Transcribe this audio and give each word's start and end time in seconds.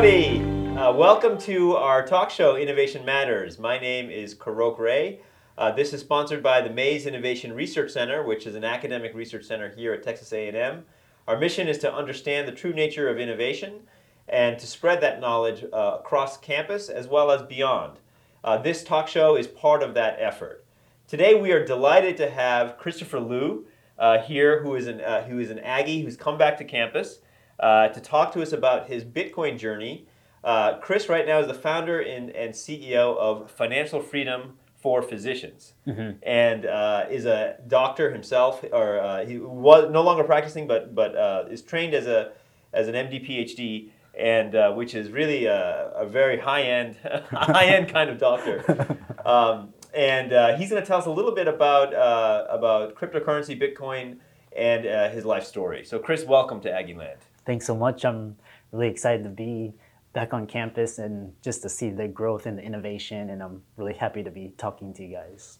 Howdy! 0.00 0.40
Uh, 0.78 0.94
welcome 0.94 1.36
to 1.40 1.76
our 1.76 2.06
talk 2.06 2.30
show, 2.30 2.56
Innovation 2.56 3.04
Matters. 3.04 3.58
My 3.58 3.78
name 3.78 4.08
is 4.08 4.34
Korok 4.34 4.78
Ray. 4.78 5.20
Uh, 5.58 5.72
this 5.72 5.92
is 5.92 6.00
sponsored 6.00 6.42
by 6.42 6.62
the 6.62 6.70
Mays 6.70 7.04
Innovation 7.04 7.52
Research 7.52 7.90
Center, 7.90 8.22
which 8.22 8.46
is 8.46 8.54
an 8.54 8.64
academic 8.64 9.14
research 9.14 9.44
center 9.44 9.68
here 9.68 9.92
at 9.92 10.02
Texas 10.02 10.32
A&M. 10.32 10.86
Our 11.28 11.38
mission 11.38 11.68
is 11.68 11.76
to 11.80 11.92
understand 11.92 12.48
the 12.48 12.52
true 12.52 12.72
nature 12.72 13.10
of 13.10 13.18
innovation 13.18 13.80
and 14.26 14.58
to 14.58 14.66
spread 14.66 15.02
that 15.02 15.20
knowledge 15.20 15.66
uh, 15.70 15.98
across 16.00 16.38
campus 16.38 16.88
as 16.88 17.06
well 17.06 17.30
as 17.30 17.42
beyond. 17.42 17.98
Uh, 18.42 18.56
this 18.56 18.82
talk 18.82 19.06
show 19.06 19.36
is 19.36 19.46
part 19.48 19.82
of 19.82 19.92
that 19.92 20.16
effort. 20.18 20.64
Today 21.08 21.34
we 21.34 21.52
are 21.52 21.62
delighted 21.62 22.16
to 22.16 22.30
have 22.30 22.78
Christopher 22.78 23.20
Loo 23.20 23.66
uh, 23.98 24.22
here, 24.22 24.62
who 24.62 24.76
is, 24.76 24.86
an, 24.86 25.02
uh, 25.02 25.24
who 25.24 25.38
is 25.38 25.50
an 25.50 25.58
Aggie 25.58 26.00
who's 26.00 26.16
come 26.16 26.38
back 26.38 26.56
to 26.56 26.64
campus 26.64 27.18
uh, 27.60 27.88
to 27.88 28.00
talk 28.00 28.32
to 28.32 28.42
us 28.42 28.52
about 28.52 28.88
his 28.88 29.04
Bitcoin 29.04 29.58
journey. 29.58 30.06
Uh, 30.42 30.78
Chris 30.78 31.08
right 31.08 31.26
now 31.26 31.38
is 31.38 31.46
the 31.46 31.54
founder 31.54 32.00
and, 32.00 32.30
and 32.30 32.54
CEO 32.54 33.16
of 33.18 33.50
Financial 33.50 34.00
Freedom 34.00 34.56
for 34.76 35.02
Physicians, 35.02 35.74
Mm-hmm. 35.86 36.16
and 36.22 36.64
uh, 36.64 37.04
is 37.10 37.26
a 37.26 37.56
doctor 37.68 38.10
himself, 38.10 38.64
or 38.72 38.98
uh, 38.98 39.26
he 39.26 39.36
was 39.38 39.90
no 39.90 40.00
longer 40.02 40.24
practicing, 40.24 40.66
but 40.66 40.94
but 40.94 41.14
uh, 41.14 41.44
is 41.50 41.60
trained 41.60 41.92
as 41.94 42.06
a 42.06 42.32
as 42.72 42.88
an 42.88 42.94
MD 42.94 43.20
PhD, 43.28 43.90
and 44.18 44.54
uh, 44.54 44.72
which 44.72 44.94
is 44.94 45.10
really 45.10 45.44
a, 45.44 45.92
a 45.94 46.06
very 46.06 46.38
high 46.38 46.62
end 46.62 46.96
high 47.30 47.66
end 47.66 47.90
kind 47.92 48.08
of 48.10 48.18
doctor. 48.18 48.96
Um, 49.22 49.74
and 49.92 50.32
uh, 50.32 50.56
he's 50.56 50.70
going 50.70 50.80
to 50.80 50.86
tell 50.88 50.96
us 50.98 51.04
a 51.04 51.10
little 51.10 51.34
bit 51.34 51.46
about 51.46 51.92
uh, 51.92 52.46
about 52.48 52.94
cryptocurrency, 52.94 53.54
Bitcoin, 53.60 54.16
and 54.56 54.86
uh, 54.86 55.08
his 55.10 55.24
life 55.24 55.44
story. 55.44 55.84
So, 55.84 55.98
Chris, 55.98 56.24
welcome 56.24 56.60
to 56.62 56.72
Aggie 56.72 56.94
Land. 56.94 57.18
Thanks 57.46 57.66
so 57.66 57.74
much. 57.74 58.04
I'm 58.04 58.36
really 58.72 58.88
excited 58.88 59.24
to 59.24 59.30
be 59.30 59.72
back 60.12 60.34
on 60.34 60.46
campus 60.46 60.98
and 60.98 61.32
just 61.42 61.62
to 61.62 61.68
see 61.68 61.90
the 61.90 62.08
growth 62.08 62.46
and 62.46 62.58
the 62.58 62.62
innovation. 62.62 63.30
And 63.30 63.42
I'm 63.42 63.62
really 63.76 63.94
happy 63.94 64.22
to 64.22 64.30
be 64.30 64.52
talking 64.56 64.92
to 64.94 65.04
you 65.04 65.16
guys. 65.16 65.58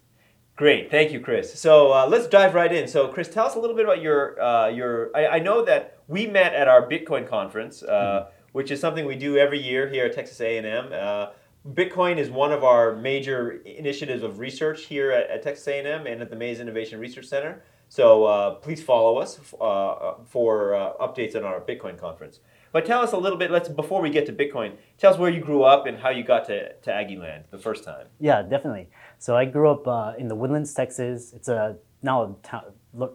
Great, 0.56 0.91
thank 0.91 1.11
you, 1.11 1.20
Chris. 1.20 1.59
So 1.59 1.92
uh, 1.92 2.06
let's 2.06 2.27
dive 2.27 2.55
right 2.55 2.70
in. 2.70 2.87
So, 2.87 3.09
Chris, 3.09 3.29
tell 3.29 3.47
us 3.47 3.55
a 3.55 3.59
little 3.59 3.75
bit 3.75 3.87
about 3.87 4.03
your 4.03 4.41
uh, 4.42 4.69
your. 4.69 5.11
I, 5.17 5.27
I 5.27 5.39
know 5.39 5.64
that 5.64 5.98
we 6.07 6.27
met 6.27 6.53
at 6.53 6.69
our 6.69 6.86
Bitcoin 6.86 7.27
conference, 7.27 7.83
uh, 7.83 8.29
which 8.53 8.70
is 8.70 8.79
something 8.79 9.07
we 9.07 9.17
do 9.17 9.39
every 9.39 9.59
year 9.59 9.89
here 9.89 10.05
at 10.05 10.14
Texas 10.14 10.39
A 10.41 10.59
and 10.59 10.67
M. 10.67 10.91
Uh, 10.92 11.29
Bitcoin 11.69 12.17
is 12.17 12.31
one 12.31 12.53
of 12.53 12.64
our 12.64 12.97
major 12.97 13.61
initiatives 13.67 14.23
of 14.23 14.39
research 14.39 14.84
here 14.84 15.11
at, 15.11 15.29
at 15.29 15.42
Texas 15.42 15.69
A&M 15.69 16.07
and 16.07 16.23
at 16.23 16.31
the 16.31 16.36
Mays 16.36 16.59
Innovation 16.59 16.98
Research 16.98 17.27
Center. 17.27 17.62
So 17.91 18.24
uh, 18.24 18.50
please 18.55 18.80
follow 18.80 19.19
us 19.19 19.41
uh, 19.60 20.14
for 20.24 20.77
uh, 20.77 20.92
updates 21.00 21.34
on 21.34 21.42
our 21.42 21.60
Bitcoin 21.60 21.98
conference. 21.98 22.38
But 22.72 22.86
tell 22.86 23.02
us 23.02 23.10
a 23.10 23.16
little 23.16 23.36
bit. 23.36 23.50
Let's 23.50 23.69
before 23.69 24.00
we 24.00 24.10
get 24.10 24.27
to 24.27 24.33
Bitcoin, 24.33 24.77
tell 24.96 25.12
us 25.12 25.19
where 25.19 25.28
you 25.28 25.41
grew 25.41 25.64
up 25.64 25.86
and 25.86 25.98
how 25.98 26.11
you 26.11 26.22
got 26.22 26.44
to, 26.46 26.72
to 26.72 26.94
Aggie 26.94 27.16
Land 27.16 27.46
the 27.50 27.58
first 27.58 27.83
time. 27.83 28.06
Yeah, 28.20 28.42
definitely. 28.42 28.91
So 29.18 29.36
I 29.36 29.44
grew 29.44 29.68
up 29.68 29.88
uh, 29.88 30.12
in 30.16 30.28
the 30.28 30.36
Woodlands, 30.36 30.72
Texas. 30.72 31.33
It's 31.34 31.48
a 31.48 31.78
now 32.00 32.22
a 32.22 32.34
town, 32.44 32.62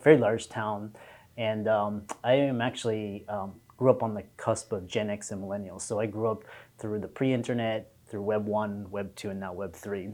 very 0.03 0.17
large 0.17 0.49
town, 0.49 0.93
and 1.37 1.69
um, 1.69 2.03
I 2.25 2.33
am 2.33 2.59
actually 2.59 3.23
um, 3.29 3.53
grew 3.77 3.91
up 3.91 4.03
on 4.03 4.13
the 4.13 4.23
cusp 4.35 4.73
of 4.73 4.87
Gen 4.87 5.09
X 5.09 5.31
and 5.31 5.41
millennials. 5.41 5.83
So 5.83 6.01
I 6.01 6.05
grew 6.05 6.29
up 6.29 6.43
through 6.79 6.99
the 6.99 7.07
pre-internet, 7.07 7.93
through 8.09 8.23
Web 8.23 8.45
one, 8.45 8.91
Web 8.91 9.15
two, 9.15 9.29
and 9.29 9.39
now 9.39 9.53
Web 9.53 9.73
3 9.73 10.09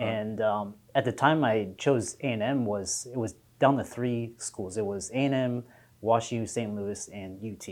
And 0.00 0.40
um, 0.40 0.74
at 0.96 1.04
the 1.04 1.12
time 1.12 1.44
I 1.44 1.68
chose 1.78 2.16
A 2.22 2.26
and 2.26 2.42
M 2.42 2.64
was 2.64 3.06
it 3.12 3.16
was 3.16 3.36
down 3.60 3.76
to 3.76 3.84
three 3.84 4.32
schools. 4.38 4.76
It 4.76 4.84
was 4.84 5.10
A 5.10 5.16
and 5.16 5.34
M, 5.34 5.64
Wash 6.00 6.32
U, 6.32 6.46
St. 6.46 6.74
Louis, 6.74 7.08
and 7.12 7.38
UT. 7.44 7.68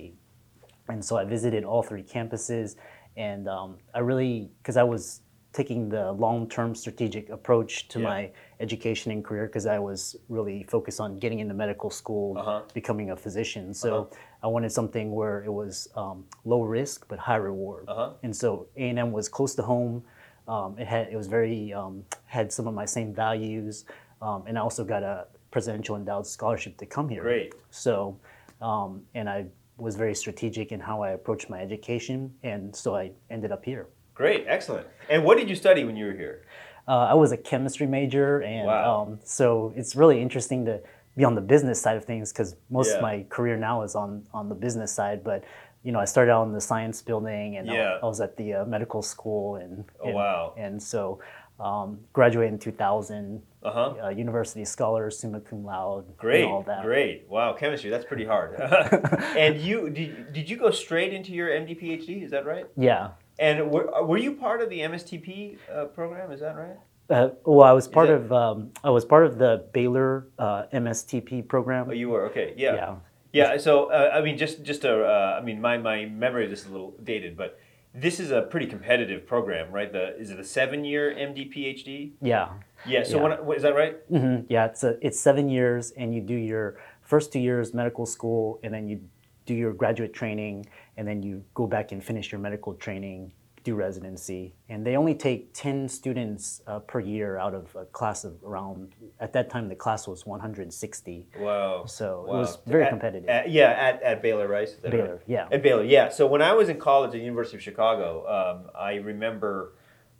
And 0.89 1.05
so 1.05 1.17
I 1.17 1.25
visited 1.25 1.65
all 1.65 1.83
three 1.83 2.03
campuses, 2.05 2.77
and 3.17 3.49
um, 3.49 3.79
I 3.95 3.99
really, 3.99 4.51
because 4.63 4.77
I 4.77 4.85
was 4.85 5.23
taking 5.53 5.89
the 5.89 6.13
long-term 6.13 6.75
strategic 6.75 7.31
approach 7.31 7.89
to 7.89 7.99
Yeah. 7.99 8.05
my 8.05 8.31
education 8.61 9.11
and 9.13 9.25
career, 9.25 9.47
because 9.47 9.67
I 9.67 9.79
was 9.79 10.15
really 10.29 10.63
focused 10.65 11.01
on 11.01 11.19
getting 11.19 11.41
into 11.41 11.55
medical 11.55 11.91
school, 11.91 12.37
Uh-huh. 12.39 12.63
becoming 12.75 13.11
a 13.11 13.17
physician. 13.17 13.73
So 13.75 13.89
Uh-huh. 14.03 14.17
I 14.43 14.47
wanted 14.47 14.71
something 14.71 15.13
where 15.13 15.43
it 15.43 15.53
was 15.53 15.89
um, 15.97 16.27
low 16.45 16.63
risk 16.63 17.07
but 17.09 17.19
high 17.19 17.37
reward. 17.37 17.87
Uh-huh. 17.89 18.13
And 18.23 18.37
so 18.37 18.67
A 18.77 18.89
and 18.91 18.99
M 18.99 19.11
was 19.11 19.29
close 19.29 19.55
to 19.57 19.63
home. 19.63 20.05
Um, 20.47 20.79
it 20.79 20.87
had 20.87 21.09
it 21.09 21.17
was 21.17 21.27
very 21.27 21.73
um, 21.73 22.05
had 22.27 22.53
some 22.53 22.67
of 22.69 22.75
my 22.75 22.85
same 22.87 23.13
values, 23.15 23.85
um, 24.23 24.45
and 24.47 24.57
I 24.59 24.61
also 24.63 24.85
got 24.85 25.03
a 25.03 25.27
presidential 25.51 25.97
endowed 25.97 26.27
scholarship 26.27 26.77
to 26.79 26.87
come 26.87 27.09
here. 27.09 27.23
Great. 27.23 27.55
So, 27.71 28.19
um, 28.61 29.03
and 29.15 29.29
I 29.29 29.47
was 29.77 29.97
very 29.97 30.15
strategic 30.15 30.73
in 30.73 30.81
how 30.81 31.03
I 31.03 31.11
approached 31.11 31.49
my 31.49 31.61
education, 31.61 32.35
and 32.43 32.75
so 32.75 32.97
I 32.97 33.13
ended 33.31 33.53
up 33.53 33.65
here. 33.65 33.87
Great, 34.15 34.45
excellent. 34.49 34.87
And 35.09 35.25
what 35.25 35.39
did 35.39 35.49
you 35.49 35.55
study 35.57 35.85
when 35.85 35.97
you 35.97 36.07
were 36.07 36.13
here? 36.13 36.43
Uh, 36.89 37.07
I 37.11 37.15
was 37.15 37.33
a 37.33 37.37
chemistry 37.37 37.87
major, 37.87 38.41
and 38.41 38.67
Wow. 38.67 39.03
um, 39.03 39.21
so 39.23 39.73
it's 39.77 39.95
really 39.95 40.21
interesting 40.21 40.65
to 40.65 40.81
be 41.17 41.25
on 41.25 41.35
the 41.35 41.41
business 41.41 41.81
side 41.81 41.97
of 41.97 42.05
things 42.05 42.33
because 42.33 42.57
most 42.71 42.89
Yeah. 42.91 42.97
of 42.97 43.03
my 43.03 43.25
career 43.29 43.57
now 43.57 43.83
is 43.83 43.95
on 43.95 44.25
on 44.33 44.49
the 44.49 44.55
business 44.55 44.91
side. 44.93 45.23
But 45.23 45.45
you 45.85 45.93
know, 45.93 46.01
I 46.01 46.07
started 46.07 46.33
out 46.33 46.45
in 46.47 46.53
the 46.53 46.61
science 46.61 47.01
building, 47.03 47.57
and 47.57 47.71
I- 47.71 47.75
Yeah. 47.75 47.99
I, 48.03 48.07
was 48.07 48.21
at 48.21 48.37
the 48.37 48.53
uh, 48.55 48.65
medical 48.65 49.01
school, 49.03 49.57
and 49.57 49.85
Oh, 50.01 50.07
and, 50.07 50.15
wow. 50.15 50.55
and 50.57 50.83
so 50.83 51.21
um, 51.61 51.99
graduated 52.13 52.53
in 52.55 52.59
2000, 52.59 53.43
Uh 53.63 53.71
huh. 53.73 53.95
uh, 54.05 54.09
university 54.11 54.65
scholar, 54.65 55.11
summa 55.11 55.41
cum 55.41 55.65
laude, 55.65 56.17
Great, 56.17 56.45
and 56.45 56.53
all 56.53 56.63
that. 56.63 56.83
great. 56.85 57.27
Wow, 57.29 57.53
chemistry, 57.55 57.91
that's 57.91 58.05
pretty 58.05 58.25
hard. 58.25 58.55
and 59.37 59.61
you 59.61 59.91
did, 59.91 60.33
did 60.33 60.49
you 60.51 60.57
go 60.57 60.71
straight 60.71 61.13
into 61.13 61.33
your 61.33 61.49
MD 61.49 61.81
PhD? 61.81 62.23
Is 62.23 62.31
that 62.31 62.47
right? 62.47 62.67
Yeah. 62.77 63.11
And 63.41 63.71
were, 63.71 63.87
were 64.05 64.19
you 64.19 64.33
part 64.35 64.61
of 64.63 64.69
the 64.71 64.81
MSTP 64.81 65.59
uh, 65.73 65.85
program? 65.87 66.31
Is 66.33 66.41
that 66.41 66.57
right? 66.57 66.77
Uh, 67.11 67.31
well, 67.45 67.63
I 67.67 67.73
was 67.73 67.89
part 67.89 68.09
that- 68.09 68.15
of 68.15 68.33
um, 68.33 68.71
I 68.85 68.91
was 68.91 69.05
part 69.05 69.25
of 69.27 69.39
the 69.39 69.65
Baylor 69.73 70.29
uh, 70.39 70.65
MSTP 70.73 71.47
program. 71.49 71.87
Oh, 71.89 71.93
you 71.93 72.09
were. 72.11 72.27
Okay, 72.27 72.55
yeah, 72.57 72.75
yeah. 72.75 72.95
yeah. 73.33 73.57
So 73.59 73.91
uh, 73.91 74.11
I 74.15 74.21
mean, 74.21 74.37
just 74.39 74.63
just 74.63 74.85
a, 74.85 75.05
uh, 75.05 75.39
I 75.41 75.45
mean, 75.45 75.61
my 75.61 75.79
my 75.79 76.05
memory 76.05 76.45
of 76.45 76.51
this 76.51 76.61
is 76.61 76.67
a 76.67 76.73
little 76.73 76.95
dated, 77.03 77.37
but 77.37 77.59
this 78.01 78.21
is 78.21 78.31
a 78.31 78.43
pretty 78.43 78.67
competitive 78.67 79.27
program, 79.27 79.71
right? 79.73 79.93
The 79.93 80.17
is 80.19 80.31
it 80.31 80.39
a 80.39 80.45
seven 80.45 80.85
year 80.85 81.13
MD 81.13 81.53
PhD? 81.53 82.13
Yeah. 82.21 82.49
Yeah. 82.87 83.03
So 83.03 83.17
Yeah. 83.17 83.23
when 83.23 83.33
what, 83.45 83.57
is 83.57 83.63
that 83.63 83.75
right? 83.75 83.97
hmm 84.09 84.41
Yeah, 84.49 84.67
it's 84.67 84.85
a, 84.85 84.97
it's 85.05 85.19
seven 85.19 85.49
years, 85.49 85.93
and 85.93 86.15
you 86.15 86.21
do 86.21 86.35
your 86.35 86.77
first 87.03 87.33
two 87.33 87.41
years 87.41 87.75
medical 87.75 88.07
school, 88.07 88.61
and 88.63 88.73
then 88.73 88.89
you 88.89 89.01
do 89.47 89.55
your 89.55 89.73
graduate 89.73 90.13
training, 90.13 90.67
and 90.97 91.07
then 91.09 91.23
you 91.23 91.43
go 91.55 91.67
back 91.67 91.93
and 91.93 92.03
finish 92.05 92.31
your 92.31 92.41
medical 92.41 92.75
training, 92.75 93.33
do 93.69 93.75
residency, 93.75 94.55
and 94.69 94.87
they 94.87 94.97
only 94.97 95.15
take 95.15 95.53
ten 95.53 95.89
students 95.89 96.63
uh, 96.67 96.79
per 96.81 97.01
year 97.01 97.39
out 97.39 97.55
of 97.55 97.75
a 97.77 97.85
class 97.87 98.25
of 98.25 98.35
around. 98.45 98.95
At 99.21 99.33
that 99.35 99.51
time, 99.51 99.69
the 99.69 99.75
class 99.85 100.07
was 100.09 100.25
160, 100.27 101.27
Wow. 101.39 101.85
so 101.87 102.25
Wow. 102.27 102.35
it 102.37 102.39
was 102.39 102.59
very 102.67 102.85
At- 102.85 102.91
competitive. 102.91 103.29
at- 103.29 103.51
yeah, 103.51 103.71
at, 103.89 104.03
at 104.03 104.23
Baylor, 104.23 104.49
right? 104.49 104.69
That 104.83 104.93
right? 104.93 105.03
Baylor, 105.05 105.23
yeah. 105.27 105.49
At 105.53 105.63
Baylor, 105.63 105.85
yeah. 105.85 106.09
So 106.09 106.27
when 106.27 106.43
I 106.43 106.53
was 106.55 106.69
in 106.69 106.79
college 106.79 107.09
at 107.09 107.13
the 107.13 107.19
University 107.33 107.57
of 107.57 107.63
Chicago, 107.63 108.07
um, 108.39 108.71
I 108.79 108.95
remember 108.97 109.75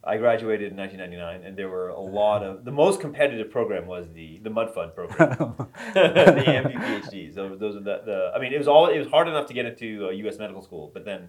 I 0.05 0.17
graduated 0.17 0.71
in 0.73 0.77
1999, 0.79 1.47
and 1.47 1.57
there 1.57 1.69
were 1.69 1.89
a 1.89 2.01
lot 2.01 2.43
of 2.43 2.65
the 2.65 2.71
most 2.71 3.01
competitive 3.01 3.51
program 3.51 3.87
was 3.87 4.05
the 4.15 4.39
the 4.47 4.51
Mud 4.51 4.73
Fund 4.75 4.95
program, 4.95 5.55
the 5.95 6.01
MD 6.01 6.73
PhDs. 6.75 7.35
Those, 7.35 7.59
those 7.59 7.77
are 7.77 7.81
the, 7.91 8.03
the 8.05 8.33
I 8.35 8.39
mean, 8.41 8.53
it 8.53 8.59
was 8.59 8.69
all 8.69 8.87
it 8.87 8.99
was 8.99 9.09
hard 9.09 9.27
enough 9.29 9.47
to 9.47 9.55
get 9.55 9.67
into 9.67 10.07
uh, 10.07 10.11
U.S. 10.25 10.39
medical 10.39 10.63
school, 10.63 10.91
but 10.95 11.05
then 11.05 11.29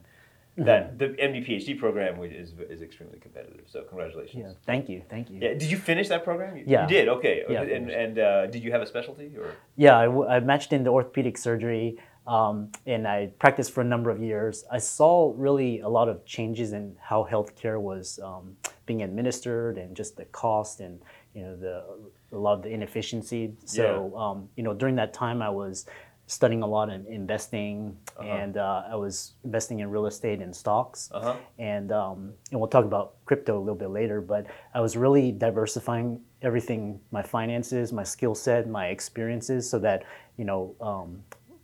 that 0.57 0.99
the 0.99 1.07
MD 1.09 1.47
PhD 1.47 1.77
program 1.79 2.21
is 2.23 2.53
is 2.69 2.81
extremely 2.81 3.19
competitive. 3.19 3.65
So 3.67 3.83
congratulations. 3.83 4.43
Yeah, 4.45 4.53
thank 4.65 4.89
you, 4.89 5.01
thank 5.09 5.29
you. 5.29 5.39
Yeah. 5.41 5.53
Did 5.53 5.69
you 5.71 5.77
finish 5.77 6.07
that 6.09 6.23
program? 6.23 6.57
You, 6.57 6.63
Yeah. 6.67 6.83
You 6.83 6.87
did. 6.89 7.07
Okay. 7.07 7.43
Yeah, 7.49 7.61
and 7.61 7.89
and 7.89 8.19
uh, 8.19 8.47
did 8.47 8.63
you 8.63 8.71
have 8.71 8.81
a 8.81 8.85
specialty 8.85 9.35
or? 9.37 9.55
Yeah, 9.78 9.97
I, 9.97 10.05
w- 10.05 10.28
I 10.28 10.40
matched 10.40 10.73
in 10.73 10.84
the 10.84 10.90
orthopedic 10.90 11.37
surgery 11.37 11.97
um, 12.28 12.72
and 12.85 13.07
I 13.07 13.31
practiced 13.40 13.72
for 13.72 13.81
a 13.81 13.85
number 13.85 14.09
of 14.11 14.22
years. 14.22 14.63
I 14.72 14.78
saw 14.78 15.34
really 15.35 15.79
a 15.79 15.90
lot 15.90 16.09
of 16.09 16.25
changes 16.25 16.73
in 16.73 16.95
how 17.02 17.28
healthcare 17.29 17.79
was 17.81 18.19
um, 18.23 18.55
being 18.85 19.02
administered 19.02 19.78
and 19.78 19.95
just 19.95 20.16
the 20.17 20.25
cost 20.25 20.79
and 20.79 20.99
you 21.34 21.43
know 21.43 21.55
the 21.55 21.84
a 22.31 22.37
lot 22.37 22.53
of 22.53 22.61
the 22.63 22.69
inefficiency. 22.69 23.53
So 23.66 24.16
um, 24.17 24.49
you 24.57 24.63
know 24.63 24.73
during 24.73 24.95
that 24.97 25.13
time 25.13 25.41
I 25.41 25.49
was 25.49 25.85
studying 26.29 26.61
a 26.61 26.67
lot 26.67 26.90
in 26.90 27.05
investing 27.08 27.97
Uh-huh. 28.20 28.28
and 28.41 28.58
uh, 28.58 28.84
I 28.93 28.96
was 28.96 29.34
investing 29.43 29.79
in 29.79 29.90
real 29.96 30.05
estate 30.05 30.40
and 30.46 30.53
stocks 30.55 31.09
Uh 31.11 31.22
huh. 31.22 31.35
and 31.58 31.91
um, 31.91 32.20
and 32.52 32.59
we'll 32.59 32.70
talk 32.78 32.85
about 32.85 33.08
crypto 33.26 33.58
a 33.58 33.64
little 33.66 33.81
bit 33.85 33.90
later. 33.90 34.22
But 34.22 34.43
I 34.78 34.79
was 34.85 34.93
really 34.96 35.31
diversifying 35.31 36.20
everything, 36.41 36.99
my 37.11 37.23
finances, 37.23 37.91
my 38.02 38.03
skill 38.16 38.35
set, 38.35 38.61
my 38.70 38.85
experiences, 38.96 39.70
so 39.72 39.79
that 39.79 40.03
you 40.37 40.46
know, 40.46 40.76
um, 40.90 41.09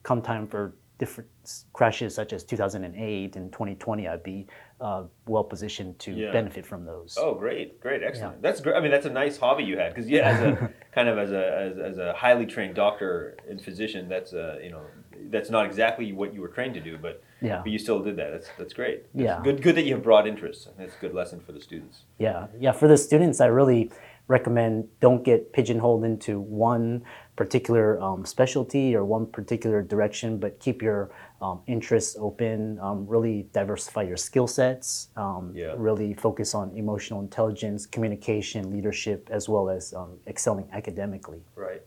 come 0.03 0.21
time 0.21 0.47
for 0.47 0.73
different 0.97 1.29
crashes 1.73 2.15
such 2.15 2.31
as 2.33 2.43
2008 2.43 3.35
and 3.35 3.51
2020, 3.51 4.07
I'd 4.07 4.23
be 4.23 4.47
uh, 4.81 5.03
well 5.27 5.43
positioned 5.43 5.97
to 5.99 6.11
Yeah. 6.11 6.31
benefit 6.31 6.65
from 6.65 6.85
those. 6.85 7.17
Oh, 7.19 7.33
great, 7.33 7.79
great, 7.79 8.03
excellent. 8.03 8.41
That's 8.41 8.59
great. 8.61 8.75
I 8.75 8.79
mean, 8.81 8.91
that's 8.91 9.05
a 9.05 9.09
nice 9.09 9.37
hobby 9.37 9.63
you 9.63 9.77
had 9.77 9.93
because 9.93 10.09
yeah, 10.09 10.29
as 10.29 10.41
a 10.41 10.69
kind 10.91 11.07
of 11.07 11.17
as 11.17 11.31
a 11.31 11.57
as, 11.57 11.77
as 11.77 11.97
a 11.97 12.13
highly 12.13 12.45
trained 12.45 12.75
doctor 12.75 13.37
and 13.49 13.61
physician, 13.61 14.09
that's 14.09 14.33
uh, 14.33 14.59
you 14.61 14.69
know 14.71 14.81
that's 15.29 15.49
not 15.49 15.65
exactly 15.65 16.11
what 16.13 16.33
you 16.33 16.41
were 16.41 16.49
trained 16.49 16.73
to 16.73 16.81
do, 16.81 16.97
but 16.97 17.23
Yeah. 17.41 17.61
but 17.63 17.71
you 17.71 17.79
still 17.79 18.01
did 18.03 18.17
that. 18.17 18.31
That's 18.31 18.49
that's 18.57 18.73
great. 18.73 19.03
That's 19.13 19.23
Yeah. 19.25 19.39
good 19.43 19.61
good 19.61 19.75
that 19.75 19.83
you 19.83 19.93
have 19.95 20.03
broad 20.03 20.27
interests. 20.27 20.67
That's 20.77 20.95
a 20.95 20.99
good 20.99 21.13
lesson 21.13 21.39
for 21.39 21.53
the 21.53 21.61
students. 21.61 22.03
Yeah, 22.19 22.47
yeah. 22.59 22.73
For 22.73 22.87
the 22.89 22.97
students, 22.97 23.39
I 23.39 23.45
really 23.47 23.91
recommend 24.27 24.87
don't 25.01 25.23
get 25.23 25.53
pigeonholed 25.53 26.03
into 26.03 26.39
one 26.39 27.03
particular 27.35 28.01
um, 28.01 28.25
specialty 28.25 28.95
or 28.95 29.03
one 29.05 29.25
particular 29.25 29.81
direction, 29.81 30.37
but 30.39 30.59
keep 30.59 30.81
your 30.81 31.11
um, 31.41 31.61
interests 31.67 32.15
open. 32.19 32.79
Um, 32.79 33.05
really 33.07 33.47
diversify 33.53 34.03
your 34.03 34.17
skill 34.17 34.47
sets. 34.47 35.09
Um, 35.15 35.51
Yeah. 35.53 35.73
Really 35.77 36.13
focus 36.13 36.55
on 36.55 36.71
emotional 36.75 37.19
intelligence, 37.21 37.85
communication, 37.85 38.71
leadership, 38.71 39.27
as 39.31 39.47
well 39.49 39.69
as 39.69 39.93
um, 39.93 40.17
excelling 40.27 40.67
academically. 40.71 41.41
Right. 41.55 41.81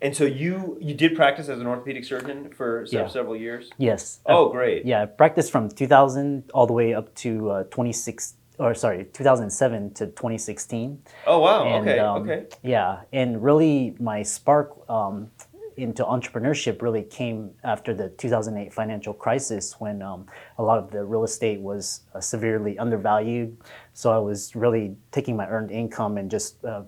And 0.00 0.16
so 0.16 0.24
you 0.24 0.76
you 0.80 0.94
did 0.94 1.14
practice 1.14 1.48
as 1.48 1.60
an 1.60 1.66
orthopedic 1.66 2.04
surgeon 2.04 2.50
for 2.56 2.84
Yeah. 2.90 3.06
several 3.08 3.36
years. 3.36 3.70
Yes. 3.78 4.20
Oh, 4.26 4.48
great. 4.50 4.84
Yeah, 4.84 5.02
I 5.02 5.06
practiced 5.06 5.50
from 5.52 5.68
2000 5.68 6.50
all 6.54 6.66
the 6.66 6.72
way 6.72 6.92
up 6.94 7.14
to 7.16 7.50
uh, 7.50 7.62
26, 7.70 8.34
or 8.58 8.74
sorry, 8.74 9.06
2007 9.12 9.94
to 9.94 10.06
2016. 10.06 11.02
Oh 11.26 11.40
wow. 11.40 11.64
And, 11.64 11.88
okay. 11.88 11.98
um, 11.98 12.22
okay. 12.22 12.46
Yeah, 12.62 13.00
and 13.12 13.42
really 13.42 13.96
my 13.98 14.22
spark 14.22 14.72
um, 14.88 15.30
into 15.76 16.04
entrepreneurship 16.04 16.82
really 16.82 17.02
came 17.02 17.50
after 17.64 17.94
the 17.94 18.10
2008 18.10 18.72
financial 18.72 19.14
crisis 19.14 19.80
when 19.80 20.02
um, 20.02 20.26
a 20.58 20.62
lot 20.62 20.78
of 20.78 20.90
the 20.90 21.04
real 21.04 21.24
estate 21.24 21.60
was 21.60 22.02
uh, 22.14 22.20
severely 22.20 22.78
undervalued. 22.78 23.56
So 23.94 24.12
I 24.12 24.18
was 24.18 24.54
really 24.54 24.96
taking 25.10 25.36
my 25.36 25.48
earned 25.48 25.70
income 25.70 26.18
and 26.18 26.30
just 26.30 26.62
uh, 26.64 26.82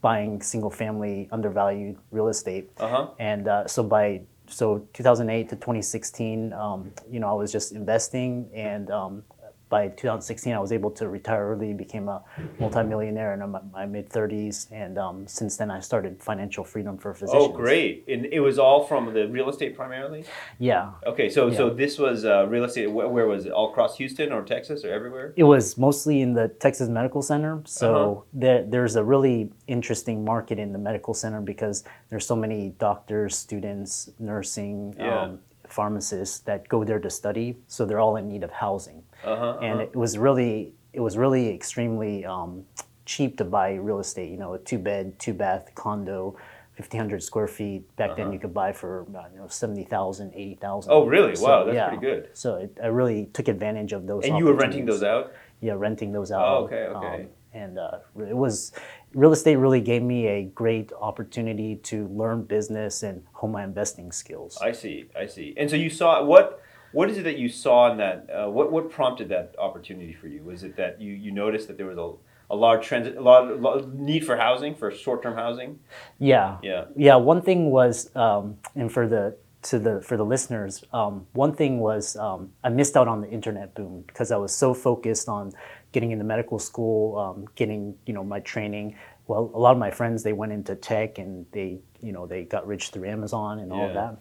buying 0.00 0.42
single 0.42 0.70
family 0.70 1.28
undervalued 1.32 1.96
real 2.10 2.28
estate. 2.28 2.70
Uh 2.78 2.88
huh. 2.88 3.08
And 3.18 3.48
uh, 3.48 3.66
so 3.66 3.82
by 3.82 4.22
so 4.46 4.86
2008 4.94 5.48
to 5.50 5.56
2016, 5.56 6.52
um, 6.52 6.90
you 7.10 7.20
know, 7.20 7.28
I 7.28 7.32
was 7.32 7.52
just 7.52 7.72
investing, 7.72 8.48
and 8.54 8.90
um, 8.90 9.22
by 9.68 9.88
2016, 9.88 10.52
I 10.54 10.58
was 10.58 10.72
able 10.72 10.90
to 10.92 11.08
retire 11.08 11.46
early, 11.50 11.72
became 11.74 12.08
a 12.08 12.22
multimillionaire 12.58 13.34
in 13.34 13.56
my, 13.72 13.86
mid 13.86 14.08
30s, 14.10 14.70
and 14.72 14.98
um, 14.98 15.26
since 15.26 15.56
then 15.56 15.70
I 15.70 15.80
started 15.80 16.22
financial 16.22 16.64
freedom 16.64 16.96
for 16.98 17.14
physicians. 17.14 17.44
Oh, 17.44 17.48
great. 17.48 18.04
And 18.08 18.26
it 18.26 18.40
was 18.40 18.58
all 18.58 18.84
from 18.84 19.12
the 19.12 19.28
real 19.28 19.48
estate 19.48 19.76
primarily. 19.76 20.24
Yeah, 20.58 20.92
Okay. 21.06 21.28
So 21.28 21.50
so 21.52 21.70
this 21.70 21.98
was 21.98 22.24
uh, 22.24 22.46
real 22.46 22.64
estate. 22.64 22.90
Where, 22.90 23.08
where 23.08 23.26
was 23.26 23.46
it? 23.46 23.52
All 23.52 23.70
across 23.70 23.96
Houston 23.98 24.32
or 24.32 24.42
Texas 24.42 24.84
or 24.84 24.90
everywhere? 24.92 25.32
it 25.36 25.44
was 25.44 25.76
mostly 25.78 26.20
in 26.22 26.32
the 26.34 26.48
Texas 26.48 26.88
Medical 26.88 27.22
Center. 27.22 27.62
So 27.66 27.88
Uh-huh. 27.88 28.20
there, 28.32 28.64
there's 28.64 28.96
a 28.96 29.04
really 29.04 29.50
interesting 29.66 30.24
market 30.24 30.58
in 30.58 30.72
the 30.72 30.78
medical 30.78 31.14
center 31.14 31.40
because 31.40 31.84
there's 32.10 32.26
so 32.26 32.36
many 32.36 32.70
doctors, 32.78 33.36
students, 33.36 34.10
nursing, 34.18 34.94
Yeah. 34.98 35.22
um, 35.22 35.38
pharmacists 35.68 36.38
that 36.40 36.66
go 36.68 36.82
there 36.84 36.98
to 36.98 37.10
study. 37.10 37.56
So 37.66 37.84
they're 37.84 38.00
all 38.00 38.16
in 38.16 38.26
need 38.28 38.42
of 38.42 38.50
housing. 38.50 39.02
Uh 39.24 39.36
huh. 39.36 39.58
and 39.62 39.80
it 39.80 39.94
was 39.96 40.16
really 40.18 40.72
it 40.92 41.00
was 41.00 41.16
really 41.16 41.52
extremely 41.54 42.24
um, 42.24 42.64
cheap 43.04 43.36
to 43.38 43.44
buy 43.44 43.74
real 43.74 44.00
estate. 44.00 44.30
You 44.30 44.36
know, 44.36 44.54
a 44.54 44.58
two 44.58 44.78
bed, 44.78 45.18
two 45.18 45.34
bath 45.34 45.70
condo, 45.74 46.36
fifteen 46.74 47.00
hundred 47.00 47.22
square 47.22 47.48
feet. 47.48 47.94
Back 47.96 48.16
then, 48.16 48.32
you 48.32 48.38
could 48.38 48.54
buy 48.54 48.72
for 48.72 49.06
uh, 49.16 49.24
you 49.32 49.38
know 49.38 49.48
seventy 49.48 49.84
thousand, 49.84 50.32
eighty 50.34 50.54
thousand. 50.54 50.92
Uh-huh. 50.92 51.00
Oh, 51.02 51.06
really? 51.06 51.34
Wow, 51.40 51.64
that's 51.64 51.88
pretty 51.88 52.00
good. 52.06 52.30
So 52.32 52.56
it, 52.56 52.78
I 52.82 52.86
really 52.86 53.26
took 53.32 53.48
advantage 53.48 53.92
of 53.92 54.06
those. 54.06 54.24
and 54.24 54.36
you 54.38 54.44
were 54.44 54.54
renting 54.54 54.86
those 54.86 55.02
out. 55.02 55.32
Yeah, 55.60 55.74
renting 55.76 56.12
those 56.12 56.30
out. 56.30 56.44
Oh, 56.46 56.64
okay, 56.64 56.86
okay. 56.86 57.26
and 57.52 57.78
uh, 57.78 57.98
it 58.18 58.36
was 58.36 58.72
real 59.14 59.32
estate 59.32 59.56
really 59.56 59.80
gave 59.80 60.02
me 60.02 60.26
a 60.28 60.44
great 60.44 60.92
opportunity 61.00 61.76
to 61.76 62.06
learn 62.08 62.42
business 62.44 63.02
and 63.02 63.24
hone 63.32 63.52
my 63.52 63.64
investing 63.64 64.12
skills. 64.12 64.58
I 64.62 64.72
see. 64.72 65.06
I 65.18 65.26
see. 65.26 65.54
And 65.56 65.68
so 65.68 65.74
you 65.76 65.90
saw 65.90 66.22
what? 66.22 66.62
What 66.92 67.10
is 67.10 67.18
it 67.18 67.24
that 67.24 67.38
you 67.38 67.48
saw 67.48 67.90
in 67.90 67.98
that? 67.98 68.28
Uh, 68.32 68.48
what 68.50 68.72
what 68.72 68.90
prompted 68.90 69.28
that 69.28 69.54
opportunity 69.58 70.12
for 70.12 70.28
you? 70.28 70.42
Was 70.42 70.62
it 70.64 70.76
that 70.76 71.00
you, 71.00 71.12
you 71.12 71.30
noticed 71.32 71.68
that 71.68 71.76
there 71.76 71.86
was 71.86 71.98
a, 71.98 72.12
a 72.54 72.56
large 72.56 72.86
transit, 72.86 73.16
a 73.16 73.20
lot, 73.20 73.60
lot 73.60 73.92
need 73.92 74.24
for 74.24 74.36
housing 74.36 74.74
for 74.74 74.90
short 74.90 75.22
term 75.22 75.34
housing? 75.34 75.78
yeah. 76.18 76.56
Yeah. 76.62 76.84
Yeah, 76.96 77.16
one 77.16 77.42
thing 77.42 77.70
was, 77.70 78.14
um, 78.16 78.56
and 78.74 78.90
for 78.90 79.06
the 79.06 79.36
to 79.60 79.78
the 79.78 80.00
for 80.02 80.16
the 80.16 80.24
listeners, 80.24 80.84
um, 80.92 81.26
one 81.32 81.52
thing 81.52 81.80
was 81.80 82.16
um, 82.16 82.52
I 82.64 82.68
missed 82.70 82.96
out 82.96 83.08
on 83.08 83.20
the 83.20 83.28
internet 83.28 83.74
boom 83.74 84.04
because 84.06 84.30
I 84.30 84.36
was 84.36 84.54
so 84.54 84.72
focused 84.72 85.28
on 85.28 85.52
getting 85.92 86.10
into 86.12 86.24
medical 86.24 86.58
school, 86.58 87.18
um, 87.18 87.46
getting 87.54 87.96
you 88.06 88.14
know 88.14 88.24
my 88.24 88.40
training. 88.40 88.96
Well, 89.26 89.50
a 89.52 89.58
lot 89.58 89.72
of 89.72 89.78
my 89.78 89.90
friends 89.90 90.22
they 90.22 90.32
went 90.32 90.52
into 90.52 90.74
tech 90.74 91.18
and 91.18 91.44
they 91.52 91.80
you 92.00 92.12
know 92.12 92.24
they 92.26 92.44
got 92.44 92.66
rich 92.66 92.90
through 92.90 93.08
Amazon 93.10 93.58
and 93.58 93.72
all 93.72 93.88
of 93.88 93.94
Yeah. 93.94 94.00
that. 94.00 94.16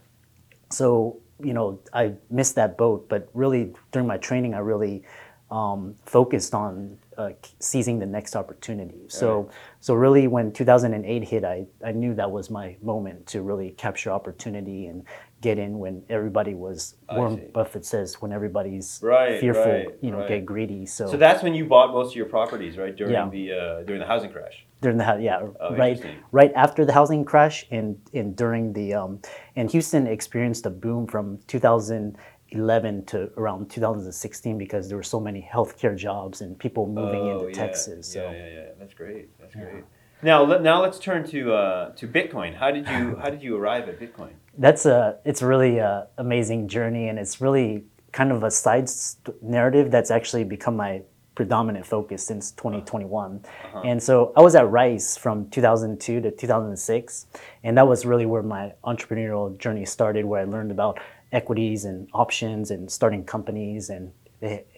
So 0.75 1.19
you 1.43 1.53
know 1.53 1.79
I 1.93 2.13
missed 2.29 2.55
that 2.55 2.77
boat, 2.77 3.07
but 3.09 3.29
really 3.33 3.73
during 3.91 4.07
my 4.07 4.17
training 4.17 4.53
I 4.53 4.59
really 4.59 5.03
um, 5.49 5.95
focused 6.05 6.53
on 6.53 6.97
uh, 7.17 7.29
seizing 7.59 7.99
the 7.99 8.05
next 8.05 8.35
opportunity. 8.35 9.05
So, 9.07 9.49
so 9.79 9.93
really, 9.93 10.27
when 10.27 10.51
2008 10.51 11.23
hit, 11.23 11.43
I, 11.45 11.65
I 11.83 11.91
knew 11.93 12.13
that 12.15 12.29
was 12.29 12.49
my 12.49 12.75
moment 12.81 13.25
to 13.27 13.41
really 13.41 13.71
capture 13.71 14.11
opportunity 14.11 14.87
and 14.87 15.03
get 15.41 15.57
in 15.57 15.79
when 15.79 16.03
everybody 16.09 16.53
was. 16.53 16.95
Warren. 17.09 17.49
Buffett 17.53 17.85
says, 17.85 18.21
when 18.21 18.33
everybody's 18.33 18.99
Right, 19.01 19.39
fearful, 19.39 19.63
right, 19.63 19.87
you 20.01 20.11
know, 20.11 20.19
right. 20.19 20.27
get 20.27 20.45
greedy. 20.45 20.85
So, 20.85 21.07
So 21.07 21.17
that's 21.17 21.41
when 21.41 21.55
you 21.55 21.65
bought 21.65 21.91
most 21.93 22.11
of 22.11 22.15
your 22.17 22.25
properties, 22.25 22.77
right? 22.77 22.95
During 22.95 23.13
Yeah. 23.13 23.29
the 23.29 23.53
uh, 23.53 23.83
during 23.83 24.01
the 24.01 24.07
housing 24.07 24.31
crash. 24.31 24.66
During 24.81 24.97
the 24.97 25.17
yeah 25.19 25.39
Oh, 25.59 25.75
right 25.75 25.99
right 26.31 26.51
after 26.55 26.85
the 26.85 26.93
housing 26.93 27.25
crash 27.25 27.65
and 27.71 27.97
and 28.13 28.35
during 28.35 28.73
the 28.73 28.93
um, 28.93 29.19
and 29.55 29.71
Houston 29.71 30.07
experienced 30.07 30.65
a 30.65 30.69
boom 30.69 31.07
from 31.07 31.39
2011 31.47 33.05
to 33.05 33.29
around 33.37 33.69
2016 33.69 34.57
because 34.57 34.87
there 34.87 34.97
were 34.97 35.03
so 35.03 35.19
many 35.19 35.47
healthcare 35.53 35.95
jobs 35.95 36.41
and 36.41 36.57
people 36.57 36.87
moving 36.87 37.21
Oh, 37.21 37.31
into 37.39 37.47
yeah, 37.47 37.65
Texas. 37.65 38.13
So. 38.13 38.21
Yeah, 38.23 38.31
yeah, 38.31 38.47
yeah. 38.53 38.65
That's 38.79 38.93
great. 38.93 39.37
That's 39.39 39.55
great. 39.55 39.83
Now, 40.23 40.45
now 40.45 40.81
let's 40.81 40.97
turn 40.99 41.23
to 41.27 41.53
uh, 41.53 41.91
to 41.95 42.07
Bitcoin. 42.07 42.55
How 42.55 42.71
did 42.71 42.87
you 42.87 43.15
how 43.21 43.29
did 43.29 43.41
you 43.43 43.55
arrive 43.55 43.87
at 43.89 43.99
Bitcoin? 43.99 44.31
that's 44.59 44.87
a 44.87 45.17
it's 45.23 45.43
really 45.43 45.77
a 45.77 46.07
amazing 46.17 46.67
journey 46.67 47.09
and 47.09 47.19
it's 47.19 47.39
really 47.39 47.83
kind 48.11 48.31
of 48.31 48.41
a 48.41 48.49
side 48.49 48.89
st- 48.89 49.43
narrative 49.43 49.91
that's 49.91 50.09
actually 50.09 50.43
become 50.43 50.75
my 50.75 51.01
predominant 51.37 51.85
focus 51.85 52.25
since 52.25 52.51
uh-huh. 52.57 52.71
2021 52.81 53.39
uh-huh. 53.45 53.81
and 53.85 54.01
so 54.01 54.33
i 54.35 54.41
was 54.41 54.55
at 54.55 54.67
rice 54.71 55.15
from 55.15 55.47
2002 55.51 56.19
to 56.19 56.31
2006 56.31 57.27
and 57.63 57.77
that 57.77 57.87
was 57.87 58.07
really 58.07 58.25
where 58.25 58.41
my 58.41 58.73
entrepreneurial 58.83 59.55
journey 59.59 59.85
started 59.85 60.25
where 60.25 60.41
i 60.41 60.45
learned 60.45 60.71
about 60.71 60.99
equities 61.31 61.85
and 61.85 62.09
options 62.13 62.71
and 62.71 62.89
starting 62.91 63.23
companies 63.23 63.91
and 63.91 64.11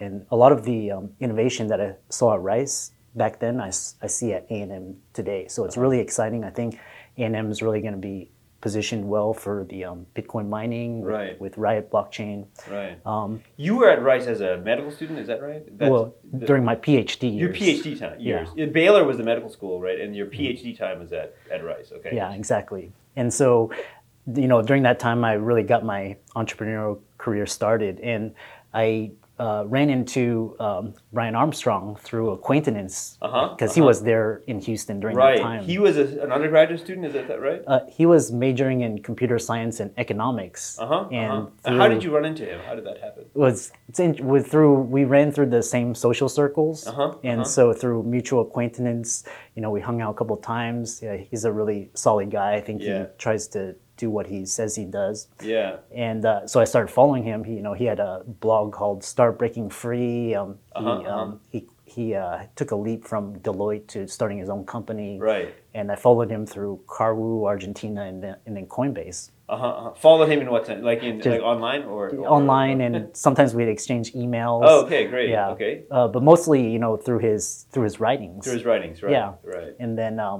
and 0.02 0.26
a 0.32 0.36
lot 0.36 0.52
of 0.52 0.66
the 0.66 0.92
um, 0.92 1.10
innovation 1.22 1.66
that 1.68 1.80
i 1.80 1.96
saw 2.10 2.34
at 2.34 2.42
rice 2.42 2.92
back 3.16 3.40
then 3.40 3.60
I, 3.60 3.72
I 4.02 4.08
see 4.08 4.34
at 4.34 4.46
a&m 4.52 4.96
today. 5.14 5.48
So 5.48 5.66
it's 5.66 5.76
uh-huh. 5.76 5.82
really 5.82 6.00
exciting. 6.00 6.44
I 6.44 6.52
think 6.52 6.80
a&m 7.18 7.50
is 7.50 7.62
really 7.62 7.82
going 7.82 7.94
to 7.94 8.00
be 8.00 8.32
positioned 8.62 9.08
well 9.08 9.34
for 9.34 9.66
the 9.70 9.86
um, 9.86 10.06
Bitcoin 10.16 10.50
mining 10.50 11.02
with, 11.02 11.10
Right. 11.12 11.42
with 11.42 11.58
Riot 11.58 11.90
blockchain. 11.92 12.46
Right. 12.70 12.98
Um, 13.06 13.42
You 13.56 13.78
were 13.78 13.90
at 13.90 14.02
Rice 14.02 14.28
as 14.28 14.42
a 14.42 14.58
medical 14.58 14.92
student, 14.92 15.20
is 15.20 15.28
that 15.28 15.42
right? 15.42 15.64
That's 15.78 15.90
well, 15.90 16.16
the- 16.34 16.46
during 16.46 16.64
my 16.66 16.76
PhD 16.76 17.38
your. 17.38 17.50
PhD 17.54 17.98
time 17.98 18.20
years. 18.20 18.50
Baylor 18.72 19.04
was 19.06 19.18
the 19.18 19.24
medical 19.24 19.50
school, 19.50 19.80
right? 19.82 20.00
And 20.00 20.16
your 20.16 20.28
PhD 20.28 20.78
time 20.78 21.00
was 21.00 21.12
at, 21.14 21.36
at 21.52 21.64
Rice. 21.64 21.92
Okay. 21.92 22.16
Yeah, 22.16 22.34
exactly. 22.34 22.92
And 23.16 23.34
so, 23.34 23.72
you 24.36 24.48
know, 24.48 24.62
during 24.62 24.84
that 24.84 25.00
time, 25.00 25.24
I 25.24 25.34
really 25.34 25.64
got 25.64 25.84
my 25.86 26.18
entrepreneurial 26.36 27.00
career 27.18 27.46
started, 27.46 28.00
and 28.02 28.34
I 28.74 29.12
uh, 29.40 29.64
ran 29.68 29.90
into 29.90 30.56
um, 30.60 30.94
Brian 31.14 31.34
Armstrong 31.36 31.96
through 32.08 32.30
acquaintance 32.32 33.18
Uh-huh, 33.22 33.50
because 33.56 33.74
he 33.74 33.82
uh-huh. 33.82 33.88
was 33.88 34.04
there 34.04 34.42
in 34.48 34.60
Houston 34.60 35.00
during 35.00 35.16
that 35.16 35.24
Right. 35.24 35.42
time. 35.42 35.64
He 35.64 35.78
was 35.80 35.98
a, 35.98 36.06
an 36.26 36.32
undergraduate 36.32 36.80
student. 36.82 37.06
Is 37.08 37.14
that, 37.14 37.28
that 37.30 37.40
right? 37.42 37.62
uh, 37.68 37.80
he 37.98 38.06
was 38.06 38.32
majoring 38.32 38.82
in 38.82 39.02
computer 39.02 39.40
science 39.40 39.80
and 39.80 39.90
economics. 39.98 40.78
Uh 40.80 40.88
huh. 40.88 41.08
And 41.12 41.32
uh-huh. 41.32 41.46
through- 41.64 41.78
How 41.80 41.88
did 41.88 42.04
you 42.04 42.12
run 42.14 42.26
into 42.26 42.44
him? 42.46 42.60
How 42.68 42.76
did 42.76 42.86
that 42.86 43.00
happen? 43.06 43.24
was 43.34 43.72
it's 43.90 44.00
in, 44.00 44.12
with 44.34 44.46
through 44.52 44.74
we 44.96 45.02
ran 45.06 45.32
through 45.32 45.50
the 45.60 45.64
same 45.76 45.90
social 45.96 46.30
circles 46.40 46.86
Uh-huh, 46.88 47.16
and 47.24 47.42
uh-huh. 47.42 47.56
so 47.58 47.74
through 47.74 48.04
mutual 48.04 48.42
acquaintance 48.48 49.24
you 49.56 49.62
know 49.64 49.72
we 49.78 49.82
hung 49.90 50.02
out 50.02 50.12
a 50.16 50.18
couple 50.20 50.36
times 50.38 51.02
yeah, 51.02 51.16
he's 51.30 51.44
a 51.46 51.52
really 51.60 51.82
solid 51.94 52.30
guy 52.40 52.50
i 52.60 52.62
think 52.68 52.82
Yeah. 52.82 52.90
he 52.90 53.06
tries 53.26 53.44
to 53.56 53.62
do 54.00 54.10
what 54.10 54.28
he 54.28 54.46
says 54.46 54.76
he 54.76 54.86
does 54.86 55.28
Yeah. 55.44 55.78
and 55.94 56.22
uh, 56.26 56.48
so 56.48 56.56
i 56.64 56.64
started 56.74 56.90
following 57.00 57.24
him 57.32 57.44
he 57.44 57.54
you 57.60 57.62
know 57.68 57.74
he 57.82 57.86
had 57.94 58.00
a 58.00 58.24
blog 58.46 58.72
called 58.80 59.04
start 59.04 59.38
breaking 59.42 59.70
free 59.70 60.34
um, 60.40 60.50
he, 60.56 60.80
Uh-huh, 60.80 60.90
uh-huh. 60.92 61.16
um, 61.22 61.40
he, 61.54 61.60
he 61.96 62.06
uh, 62.16 62.38
took 62.56 62.70
a 62.72 62.76
leap 62.86 63.02
from 63.12 63.24
deloitte 63.46 63.86
to 63.94 64.08
starting 64.08 64.38
his 64.44 64.50
own 64.56 64.64
company 64.76 65.12
Right. 65.32 65.50
and 65.78 65.86
i 65.92 65.98
followed 66.06 66.30
him 66.36 66.44
through 66.54 66.74
carwu 66.96 67.46
argentina 67.54 68.02
and 68.10 68.18
then, 68.24 68.36
and 68.46 68.54
then 68.58 68.66
coinbase 68.78 69.20
Uh 69.50 69.58
huh. 69.64 69.68
Uh-huh. 69.68 69.92
Followed 70.06 70.30
him 70.32 70.40
in 70.44 70.50
what 70.54 70.64
sense? 70.70 70.82
Like 70.92 71.02
in 71.10 71.16
Just- 71.18 71.34
like 71.36 71.42
online 71.54 71.82
or, 71.94 72.02
or 72.22 72.28
online 72.38 72.78
and 72.86 72.96
sometimes 73.26 73.50
we'd 73.58 73.72
exchange 73.78 74.08
emails 74.24 74.62
Oh, 74.72 74.78
okay, 74.86 75.04
great. 75.14 75.30
Yeah. 75.38 75.54
Okay. 75.56 75.74
uh, 75.98 76.08
but 76.14 76.22
mostly 76.32 76.62
you 76.74 76.80
know 76.84 76.94
through 77.06 77.22
his 77.30 77.42
through 77.72 77.86
his 77.90 77.98
writings. 78.04 78.42
Through 78.46 78.58
his 78.62 78.68
writings, 78.70 78.98
right? 79.04 79.16
Yeah. 79.18 79.30
Right. 79.56 79.74
and 79.84 79.92
then 80.02 80.14
um, 80.28 80.40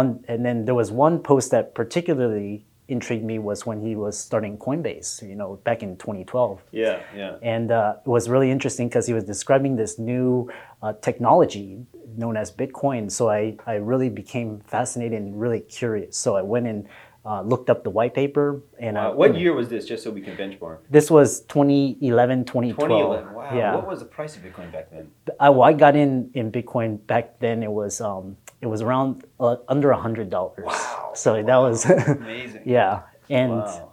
one 0.00 0.08
and 0.32 0.40
then 0.46 0.56
there 0.66 0.78
was 0.82 0.88
one 1.06 1.14
post 1.30 1.46
that 1.54 1.64
particularly 1.80 2.50
intrigued 2.88 3.24
me 3.24 3.38
was 3.38 3.66
when 3.66 3.80
he 3.80 3.96
was 3.96 4.18
starting 4.18 4.56
Coinbase, 4.58 5.28
you 5.28 5.34
know, 5.34 5.56
back 5.64 5.82
in 5.82 5.96
2012. 5.96 6.62
Yeah, 6.72 7.02
yeah. 7.16 7.36
And 7.42 7.70
uh, 7.70 7.96
it 8.04 8.08
was 8.08 8.28
really 8.28 8.50
interesting 8.50 8.88
because 8.88 9.06
he 9.06 9.12
was 9.12 9.24
describing 9.24 9.76
this 9.76 9.98
new 9.98 10.50
uh, 10.82 10.92
technology 11.02 11.84
known 12.16 12.36
as 12.36 12.52
Bitcoin. 12.52 13.10
So 13.10 13.28
I, 13.28 13.56
I 13.66 13.74
really 13.74 14.08
became 14.08 14.60
fascinated 14.60 15.20
and 15.20 15.38
really 15.40 15.60
curious. 15.60 16.16
So 16.16 16.36
I 16.36 16.42
went 16.42 16.66
and 16.66 16.88
uh, 17.24 17.42
looked 17.42 17.68
up 17.70 17.82
the 17.82 17.90
white 17.90 18.14
paper. 18.14 18.62
And 18.78 18.96
Wow. 18.96 19.10
I, 19.10 19.14
What 19.14 19.36
year 19.36 19.52
was 19.52 19.68
this, 19.68 19.84
just 19.84 20.04
so 20.04 20.10
we 20.10 20.20
can 20.20 20.36
benchmark? 20.36 20.78
This 20.88 21.10
was 21.10 21.40
2011, 21.42 22.44
2012. 22.44 22.88
2011. 22.88 23.34
Wow. 23.34 23.56
Yeah. 23.56 23.74
What 23.74 23.88
was 23.88 23.98
the 23.98 24.04
price 24.04 24.36
of 24.36 24.42
Bitcoin 24.42 24.70
back 24.70 24.90
then? 24.92 25.10
I, 25.40 25.50
well, 25.50 25.64
I 25.64 25.72
got 25.72 25.96
in 25.96 26.30
in 26.34 26.52
Bitcoin 26.52 27.04
back 27.06 27.40
then. 27.40 27.64
It 27.64 27.72
was 27.72 28.00
um, 28.00 28.36
it 28.60 28.66
was 28.66 28.82
around 28.82 29.24
uh, 29.40 29.56
under 29.68 29.90
a 29.90 29.98
hundred 29.98 30.30
dollars. 30.30 30.64
Wow. 30.66 31.12
So 31.14 31.42
that 31.42 31.56
was 31.56 31.84
Amazing. 31.90 32.62
yeah. 32.64 33.02
And 33.28 33.50
Wow. 33.52 33.92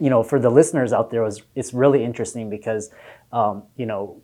you 0.00 0.10
know, 0.10 0.22
for 0.22 0.38
the 0.38 0.50
listeners 0.50 0.92
out 0.92 1.10
there, 1.10 1.22
it 1.22 1.26
was 1.26 1.42
it's 1.54 1.72
really 1.74 2.02
interesting 2.04 2.48
because 2.50 2.90
um, 3.32 3.64
you 3.76 3.86
know, 3.86 4.20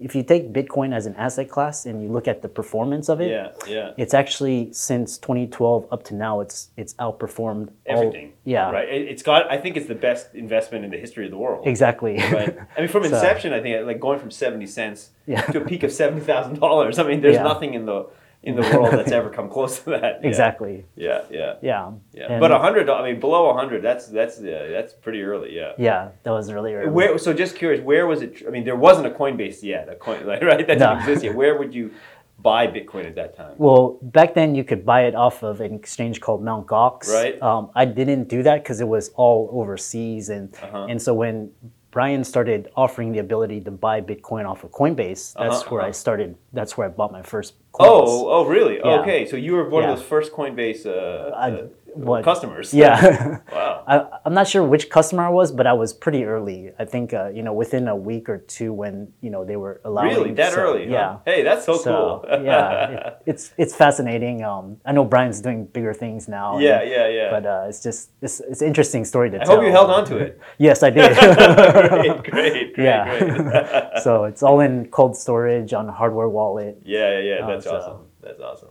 if 0.00 0.16
you 0.16 0.22
take 0.24 0.52
Bitcoin 0.52 0.92
as 0.94 1.06
an 1.06 1.14
asset 1.16 1.48
class 1.48 1.86
and 1.86 2.02
you 2.02 2.08
look 2.08 2.26
at 2.26 2.42
the 2.42 2.48
performance 2.48 3.08
of 3.08 3.20
it, 3.20 3.30
Yeah, 3.30 3.50
yeah. 3.68 3.90
it's 3.96 4.14
actually 4.14 4.72
since 4.72 5.16
2012 5.18 5.86
up 5.92 6.02
to 6.04 6.14
now, 6.14 6.40
it's 6.40 6.70
it's 6.76 6.94
outperformed 6.94 7.68
all- 7.88 7.98
Everything. 7.98 8.32
yeah. 8.44 8.70
Right. 8.70 8.88
It, 8.88 9.02
it's 9.08 9.22
got. 9.22 9.50
I 9.50 9.58
think 9.58 9.76
it's 9.76 9.86
the 9.86 9.94
best 9.94 10.34
investment 10.34 10.84
in 10.84 10.90
the 10.90 10.98
history 10.98 11.24
of 11.26 11.30
the 11.30 11.38
world. 11.38 11.66
Exactly. 11.66 12.16
Right. 12.16 12.56
I 12.76 12.80
mean, 12.80 12.88
from 12.88 13.04
So- 13.04 13.14
inception, 13.14 13.52
I 13.52 13.60
think 13.60 13.86
like 13.86 14.00
going 14.00 14.18
from 14.18 14.30
seventy 14.30 14.66
cents 14.66 15.10
Yeah. 15.26 15.42
to 15.52 15.62
a 15.62 15.64
peak 15.64 15.82
of 15.84 15.92
seventy 15.92 16.24
thousand 16.24 16.58
dollars. 16.60 16.98
I 16.98 17.02
mean, 17.04 17.20
there's 17.20 17.34
Yeah. 17.36 17.42
nothing 17.44 17.74
in 17.74 17.86
the 17.86 18.06
in 18.42 18.56
the 18.56 18.62
world 18.62 18.92
that's 18.92 19.12
ever 19.20 19.30
come 19.30 19.48
close 19.48 19.78
to 19.80 19.90
that. 19.90 20.20
Yeah. 20.20 20.28
exactly. 20.28 20.84
Yeah, 20.96 21.22
yeah, 21.30 21.54
Yeah. 21.62 21.92
yeah. 22.12 22.26
And- 22.32 22.40
but 22.40 22.50
a 22.50 22.58
hundred. 22.58 22.90
I 22.90 23.02
mean, 23.10 23.20
below 23.20 23.50
a 23.50 23.54
hundred. 23.54 23.82
That's 23.82 24.06
that's 24.08 24.40
yeah, 24.40 24.66
that's 24.68 24.92
pretty 24.94 25.22
early. 25.22 25.54
Yeah. 25.54 25.72
yeah, 25.78 26.08
that 26.24 26.30
was 26.32 26.52
really 26.52 26.74
early. 26.74 26.90
Where, 26.90 27.18
so 27.18 27.32
just 27.32 27.54
curious, 27.56 27.80
where 27.84 28.06
was 28.06 28.20
it? 28.22 28.42
I 28.46 28.50
mean, 28.50 28.64
there 28.64 28.76
wasn't 28.76 29.06
a 29.06 29.10
Coinbase 29.10 29.62
yet, 29.62 29.88
a 29.88 29.94
coin, 29.94 30.26
like, 30.30 30.42
right? 30.42 30.66
That 30.66 30.78
No. 30.78 30.88
didn't 30.88 31.00
exist 31.00 31.24
yet. 31.24 31.34
Where 31.34 31.56
would 31.58 31.72
you 31.74 31.92
buy 32.40 32.66
Bitcoin 32.66 33.06
at 33.06 33.14
that 33.14 33.36
time? 33.36 33.54
Well, 33.58 33.98
back 34.02 34.34
then 34.34 34.56
you 34.56 34.64
could 34.64 34.84
buy 34.84 35.02
it 35.02 35.14
off 35.14 35.44
of 35.44 35.60
an 35.60 35.72
exchange 35.74 36.20
called 36.20 36.42
Mt. 36.42 36.66
Gox. 36.66 37.08
Right. 37.08 37.40
Um, 37.40 37.70
I 37.76 37.84
didn't 37.84 38.24
do 38.28 38.42
that 38.42 38.64
because 38.64 38.80
it 38.80 38.88
was 38.88 39.10
all 39.14 39.48
overseas, 39.52 40.28
and 40.30 40.52
Uh-huh. 40.60 40.86
and 40.90 41.00
so 41.00 41.14
when 41.14 41.52
Brian 41.92 42.24
started 42.24 42.70
offering 42.74 43.12
the 43.12 43.18
ability 43.18 43.60
to 43.60 43.70
buy 43.70 44.00
Bitcoin 44.00 44.48
off 44.48 44.64
of 44.64 44.70
Coinbase, 44.72 45.34
that's 45.34 45.60
Uh-huh, 45.60 45.64
where 45.68 45.82
I 45.82 45.84
uh-huh. 45.84 45.92
stared. 45.92 46.34
That's 46.54 46.76
where 46.76 46.86
I 46.88 46.90
bought 46.90 47.12
my 47.12 47.20
first. 47.22 47.54
Coins. 47.72 47.90
Oh, 47.92 48.28
oh, 48.30 48.44
really? 48.46 48.78
Yeah. 48.78 49.00
Okay, 49.00 49.26
so 49.26 49.36
you 49.36 49.52
were 49.52 49.68
one 49.68 49.82
Yeah. 49.82 49.92
of 49.92 49.98
those 49.98 50.06
first 50.06 50.32
Coinbase 50.32 50.86
uh, 50.86 50.90
uh, 50.90 51.66
what- 51.94 52.24
customers. 52.24 52.72
Yeah. 52.74 53.38
wow. 53.52 53.84
I, 53.86 54.06
I'm 54.24 54.34
not 54.34 54.46
sure 54.46 54.62
which 54.62 54.88
customer 54.90 55.24
I 55.24 55.28
was, 55.28 55.50
but 55.52 55.66
I 55.66 55.72
was 55.72 55.92
pretty 55.92 56.24
early. 56.24 56.70
I 56.78 56.84
think 56.84 57.12
uh, 57.12 57.28
you 57.28 57.42
know 57.42 57.52
within 57.52 57.88
a 57.88 57.96
week 57.96 58.28
or 58.28 58.38
two 58.38 58.72
when 58.72 59.12
you 59.20 59.30
know 59.30 59.44
they 59.44 59.56
were 59.56 59.80
allowing. 59.84 60.08
Really, 60.14 60.32
that 60.34 60.52
so, 60.52 60.60
early? 60.60 60.86
huh? 60.86 60.92
Yeah. 60.92 61.18
Hey, 61.24 61.42
that's 61.42 61.66
so, 61.66 61.76
So 61.76 62.22
cool. 62.24 62.44
yeah, 62.44 62.88
it, 62.88 63.16
it's 63.26 63.52
it's 63.58 63.74
fascinating. 63.74 64.42
Um, 64.44 64.76
I 64.84 64.92
know 64.92 65.04
Brian's 65.04 65.40
doing 65.40 65.66
bigger 65.66 65.92
things 65.94 66.28
now. 66.28 66.54
and- 66.54 66.62
yeah, 66.62 66.82
yeah, 66.82 67.08
yeah. 67.08 67.30
But 67.30 67.44
uh, 67.46 67.66
it's 67.68 67.82
just 67.82 68.10
it's 68.20 68.40
it's 68.40 68.60
an 68.62 68.68
interesting 68.68 69.04
story 69.04 69.30
to 69.30 69.40
I 69.40 69.44
tell. 69.44 69.52
I 69.52 69.56
hope 69.56 69.64
you 69.66 69.72
held 69.72 69.90
on 69.90 70.04
to 70.06 70.16
it. 70.18 70.40
Yes, 70.58 70.82
I 70.82 70.90
did. 70.90 71.16
great, 71.16 72.22
great, 72.24 72.74
great, 72.74 72.78
Yeah. 72.78 73.18
great. 73.18 74.02
so 74.02 74.24
it's 74.24 74.42
all 74.42 74.60
in 74.60 74.86
cold 74.90 75.16
storage 75.16 75.72
on 75.72 75.88
hardware 75.88 76.28
wallet. 76.28 76.78
Yeah, 76.84 77.18
yeah, 77.18 77.38
yeah. 77.40 77.46
That's 77.46 77.64
so- 77.64 77.76
awesome. 77.76 77.98
That's 78.22 78.40
awesome. 78.40 78.68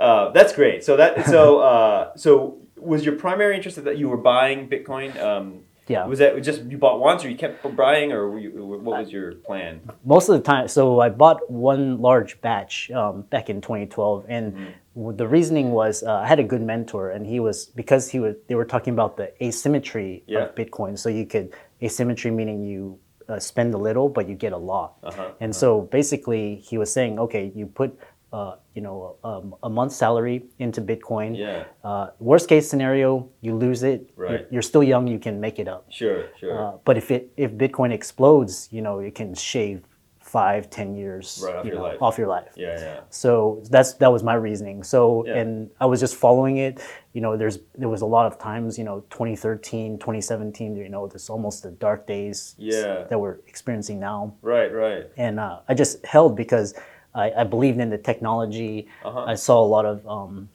Uh, 0.00 0.30
that's 0.32 0.52
great. 0.52 0.82
So 0.84 0.96
that 0.96 1.26
so 1.26 1.58
uh, 1.72 2.16
so 2.16 2.56
was 2.76 3.04
your 3.04 3.16
primary 3.16 3.54
interest 3.56 3.76
that 3.84 3.98
you 3.98 4.08
were 4.08 4.16
buying 4.34 4.68
Bitcoin? 4.68 5.10
Um, 5.20 5.46
Yeah. 5.90 6.06
Was 6.06 6.18
that 6.22 6.40
just 6.50 6.62
you 6.72 6.78
bought 6.78 6.98
once, 7.00 7.24
or 7.24 7.28
you 7.32 7.36
kept 7.44 7.56
buying, 7.76 8.12
or 8.16 8.30
were 8.30 8.38
you, 8.38 8.50
what 8.86 8.94
was 9.00 9.10
your 9.16 9.28
plan? 9.48 9.80
Most 10.04 10.28
of 10.30 10.34
the 10.38 10.44
time, 10.52 10.68
so 10.68 10.82
I 11.06 11.08
bought 11.10 11.38
one 11.50 11.98
large 12.08 12.32
batch 12.46 12.90
um, 13.00 13.22
back 13.34 13.50
in 13.50 13.60
2012, 13.60 14.24
and 14.36 14.44
Mm-hmm. 14.54 15.16
the 15.22 15.26
reasoning 15.36 15.68
was 15.80 15.94
uh, 16.02 16.24
I 16.24 16.26
had 16.32 16.38
a 16.38 16.48
good 16.52 16.62
mentor, 16.62 17.10
and 17.14 17.26
he 17.26 17.38
was 17.40 17.66
because 17.74 18.04
he 18.14 18.18
was 18.24 18.34
they 18.48 18.54
were 18.60 18.68
talking 18.74 18.92
about 18.98 19.12
the 19.20 19.28
asymmetry 19.46 20.22
Yeah. 20.26 20.38
of 20.40 20.54
Bitcoin. 20.54 20.92
So 21.02 21.08
you 21.10 21.26
could 21.32 21.46
asymmetry 21.82 22.30
meaning 22.30 22.58
you 22.72 22.80
uh, 23.28 23.38
spend 23.50 23.74
a 23.74 23.78
little 23.88 24.08
but 24.16 24.24
you 24.30 24.34
get 24.46 24.52
a 24.52 24.62
lot, 24.74 24.90
Uh-huh, 25.02 25.42
and 25.42 25.50
so 25.62 25.68
basically 25.98 26.44
he 26.70 26.78
was 26.78 26.90
saying, 26.92 27.18
okay, 27.18 27.44
you 27.58 27.66
put 27.66 27.90
uh, 28.32 28.54
you 28.74 28.82
know 28.82 29.16
um, 29.24 29.54
a 29.62 29.68
month's 29.68 29.96
salary 29.96 30.44
into 30.58 30.80
Bitcoin. 30.80 31.36
Yeah. 31.36 31.64
Uh, 31.82 32.10
worst 32.20 32.48
case 32.48 32.68
scenario, 32.70 33.28
you 33.40 33.54
lose 33.56 33.82
it. 33.82 34.10
You're- 34.16 34.30
Right. 34.36 34.46
You're, 34.50 34.62
still 34.62 34.82
young, 34.84 35.06
you 35.08 35.18
can 35.18 35.40
make 35.40 35.58
it 35.58 35.66
up. 35.68 35.86
Sure, 35.90 36.24
sure. 36.38 36.56
Uh, 36.58 36.72
but 36.84 36.96
if 36.96 37.10
it 37.10 37.32
if 37.36 37.50
Bitcoin 37.52 37.90
explodes, 37.92 38.68
you 38.70 38.82
know, 38.82 39.00
it 39.00 39.14
can 39.14 39.34
shave 39.34 39.82
five, 40.20 40.70
ten 40.70 40.94
years 40.94 41.42
Right 41.44 41.56
off 41.56 41.64
you 41.64 41.72
your 41.72 41.80
know, 41.80 41.86
life. 41.88 42.02
off 42.02 42.16
your 42.18 42.28
life. 42.28 42.52
yeah, 42.54 42.78
yeah. 42.78 43.00
So 43.08 43.62
that's 43.70 43.94
that 43.94 44.12
was 44.12 44.22
my 44.22 44.34
reasoning. 44.34 44.84
So 44.84 45.24
Yeah. 45.26 45.38
and 45.40 45.70
I 45.80 45.86
was 45.86 45.98
just 45.98 46.14
following 46.14 46.58
it. 46.58 46.80
You 47.14 47.20
know, 47.22 47.36
there's 47.36 47.58
there 47.74 47.88
was 47.88 48.02
a 48.02 48.06
lot 48.06 48.26
of 48.30 48.38
times, 48.38 48.78
you 48.78 48.84
know, 48.84 49.00
2013, 49.10 49.98
2017, 49.98 50.76
you 50.76 50.88
know, 50.88 51.08
there's 51.08 51.28
almost 51.30 51.62
the 51.64 51.70
dark 51.72 52.06
days 52.06 52.54
Yeah. 52.58 53.04
that 53.10 53.18
we're 53.18 53.38
experiencing 53.48 53.98
now. 53.98 54.34
Right, 54.42 54.72
right. 54.72 55.06
And 55.16 55.40
uh, 55.40 55.60
I 55.68 55.74
just 55.74 56.04
held 56.06 56.36
because 56.36 56.74
I, 57.14 57.30
I 57.32 57.44
believed 57.44 57.78
in 57.80 57.90
the 57.90 57.98
technology. 57.98 58.86
Uh-huh. 59.04 59.24
I 59.26 59.34
saw 59.34 59.60
a 59.62 59.66
lot 59.66 59.84
of 59.84 60.06
um, 60.06 60.48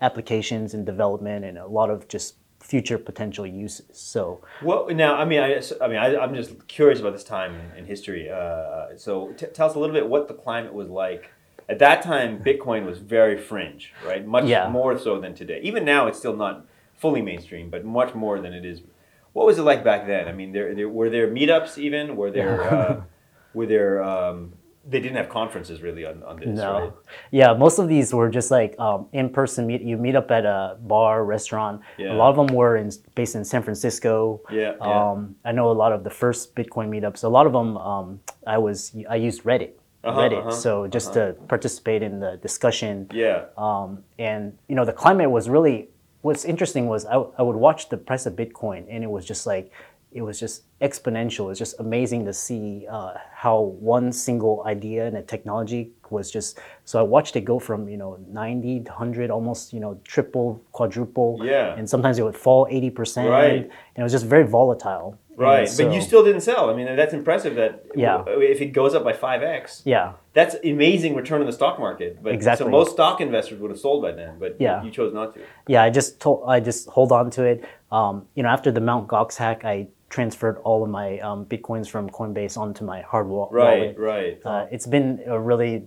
applications 0.00 0.74
and 0.74 0.84
development 0.84 1.44
and 1.44 1.58
a 1.58 1.66
lot 1.66 1.90
of 1.90 2.08
just 2.08 2.34
future 2.60 2.98
potential 2.98 3.46
uses. 3.46 3.86
So 3.92 4.40
Well, 4.62 4.88
now, 4.90 5.16
I 5.16 5.24
mean, 5.24 5.40
I, 5.40 5.60
I 5.80 5.88
mean, 5.88 5.96
I, 5.96 6.16
I'm 6.16 6.34
just 6.34 6.66
curious 6.68 7.00
about 7.00 7.12
this 7.12 7.24
time 7.24 7.54
in, 7.54 7.78
in 7.78 7.84
history. 7.86 8.30
Uh, 8.30 8.96
so, 8.96 9.32
t- 9.32 9.46
tell 9.46 9.68
us 9.68 9.74
a 9.74 9.78
little 9.78 9.94
bit 9.94 10.08
what 10.08 10.28
the 10.28 10.34
climate 10.34 10.72
was 10.74 10.88
like 10.88 11.30
at 11.68 11.78
that 11.78 12.02
time. 12.02 12.38
Bitcoin 12.42 12.84
was 12.84 12.98
very 12.98 13.38
fringe, 13.38 13.92
right? 14.06 14.26
Much 14.26 14.44
Yeah. 14.44 14.68
more 14.68 14.98
so 14.98 15.20
than 15.20 15.34
today. 15.34 15.60
Even 15.62 15.84
now, 15.84 16.06
it's 16.06 16.18
still 16.18 16.36
not 16.36 16.66
fully 16.96 17.22
mainstream, 17.22 17.70
but 17.70 17.84
much 17.84 18.14
more 18.14 18.40
than 18.40 18.52
it 18.52 18.64
is. 18.64 18.82
What 19.32 19.46
was 19.46 19.58
it 19.58 19.62
like 19.62 19.82
back 19.84 20.06
then? 20.06 20.28
I 20.28 20.32
mean, 20.32 20.52
there, 20.52 20.74
there 20.74 20.88
were 20.88 21.08
there 21.08 21.28
meetups 21.28 21.78
even? 21.78 22.14
Were 22.16 22.30
there 22.30 22.62
uh, 22.74 23.00
were 23.54 23.66
there? 23.66 24.02
Um, 24.02 24.52
they 24.90 25.00
didn't 25.00 25.16
have 25.16 25.28
conferences 25.28 25.82
really 25.82 26.04
on, 26.04 26.22
on 26.24 26.36
this, 26.40 26.48
No. 26.48 26.72
right? 26.72 26.92
Yeah, 27.30 27.54
most 27.54 27.78
of 27.78 27.86
these 27.88 28.12
were 28.12 28.28
just 28.28 28.50
like 28.50 28.78
um, 28.78 29.06
in-person 29.12 29.66
meet. 29.66 29.82
You 29.82 29.96
meet 29.96 30.16
up 30.16 30.30
at 30.30 30.44
a 30.44 30.76
bar, 30.80 31.24
restaurant. 31.24 31.80
Yeah. 31.96 32.12
A 32.12 32.16
lot 32.16 32.30
of 32.30 32.36
them 32.40 32.54
were 32.56 32.76
in, 32.76 32.90
based 33.14 33.34
in 33.36 33.44
San 33.44 33.62
Francisco. 33.62 34.40
Yeah, 34.50 34.74
yeah. 34.80 35.10
Um, 35.10 35.36
I 35.44 35.52
know 35.52 35.70
a 35.70 35.78
lot 35.84 35.92
of 35.92 36.02
the 36.02 36.10
first 36.10 36.54
Bitcoin 36.56 36.88
meetups. 36.94 37.22
A 37.24 37.28
lot 37.28 37.46
of 37.46 37.52
them, 37.52 37.76
um, 37.76 38.20
I 38.46 38.58
was 38.58 38.94
I 39.08 39.16
used 39.16 39.44
Reddit. 39.44 39.72
Uh-huh, 40.02 40.18
Reddit. 40.20 40.40
uh-huh, 40.40 40.50
so 40.50 40.86
just 40.86 41.12
to 41.12 41.36
participate 41.46 42.02
in 42.02 42.20
the 42.20 42.38
discussion. 42.42 43.06
Yeah. 43.12 43.44
Um, 43.58 44.02
and 44.18 44.56
you 44.68 44.74
know 44.74 44.84
the 44.84 44.92
climate 45.04 45.30
was 45.30 45.48
really. 45.48 45.88
What's 46.22 46.44
interesting 46.44 46.84
was 46.86 47.06
I, 47.06 47.14
I 47.38 47.42
would 47.42 47.56
watch 47.56 47.88
the 47.88 47.96
price 47.96 48.26
of 48.26 48.34
Bitcoin, 48.34 48.84
and 48.90 49.02
it 49.02 49.10
was 49.10 49.24
just 49.24 49.46
like 49.46 49.72
it 50.12 50.22
was 50.22 50.40
just 50.40 50.64
exponential. 50.80 51.50
It's 51.50 51.58
just 51.58 51.78
amazing 51.78 52.24
to 52.24 52.32
see 52.32 52.86
uh, 52.90 53.14
how 53.32 53.60
one 53.60 54.12
single 54.12 54.62
idea 54.66 55.06
and 55.06 55.16
a 55.16 55.22
technology 55.22 55.92
was 56.10 56.30
just. 56.30 56.58
So 56.84 56.98
I 56.98 57.02
watched 57.02 57.36
it 57.36 57.42
go 57.42 57.58
from 57.58 57.88
you 57.88 57.96
know 57.96 58.18
90 58.28 58.80
to 58.80 58.90
100, 58.90 59.30
almost 59.30 59.72
you 59.72 59.80
know 59.80 60.00
triple, 60.04 60.62
quadruple. 60.72 61.40
Yeah. 61.44 61.74
And 61.76 61.88
sometimes 61.88 62.18
it 62.18 62.24
would 62.24 62.36
fall 62.36 62.66
80 62.70 62.90
percent. 62.90 63.28
Right. 63.28 63.52
And 63.62 63.70
it 63.96 64.02
was 64.02 64.12
just 64.12 64.26
very 64.26 64.44
volatile. 64.46 65.18
Right, 65.36 65.70
but 65.78 65.90
you 65.94 66.02
still 66.02 66.22
didn't 66.22 66.42
sell. 66.42 66.68
I 66.68 66.74
mean, 66.74 66.84
that's 66.96 67.14
impressive. 67.14 67.54
That 67.54 67.86
Yeah. 67.94 68.24
if 68.26 68.60
it 68.60 68.72
goes 68.74 68.94
up 68.94 69.04
by 69.04 69.14
five 69.14 69.42
x, 69.42 69.80
Yeah. 69.86 70.12
that's 70.34 70.54
amazing 70.62 71.14
return 71.14 71.40
on 71.40 71.46
the 71.46 71.52
stock 71.52 71.78
market. 71.78 72.22
But 72.22 72.34
Exactly. 72.34 72.66
so 72.66 72.70
most 72.70 72.92
stock 72.92 73.22
investors 73.22 73.58
would 73.58 73.70
have 73.70 73.80
sold 73.80 74.02
by 74.02 74.12
then, 74.12 74.34
but 74.38 74.56
Yeah. 74.58 74.82
you 74.82 74.90
chose 74.90 75.14
not 75.14 75.32
to. 75.34 75.40
Yeah, 75.66 75.82
I 75.82 75.88
just 75.88 76.20
told 76.20 76.44
I 76.46 76.60
just 76.60 76.90
hold 76.90 77.10
on 77.10 77.30
to 77.30 77.44
it. 77.44 77.64
Um, 77.90 78.26
you 78.34 78.42
know, 78.42 78.50
after 78.50 78.70
the 78.70 78.82
Mount 78.82 79.08
Gox 79.08 79.36
hack, 79.38 79.64
I 79.64 79.88
transferred 80.10 80.58
all 80.64 80.82
of 80.84 80.90
my 80.90 81.18
um, 81.20 81.46
bitcoins 81.46 81.88
from 81.88 82.10
Coinbase 82.10 82.58
onto 82.58 82.84
my 82.84 83.00
hard 83.02 83.26
wa- 83.28 83.48
Right, 83.50 83.96
wallet. 83.96 83.98
right. 83.98 84.40
Uh, 84.44 84.66
it's 84.70 84.86
been 84.86 85.22
a 85.26 85.38
really 85.40 85.86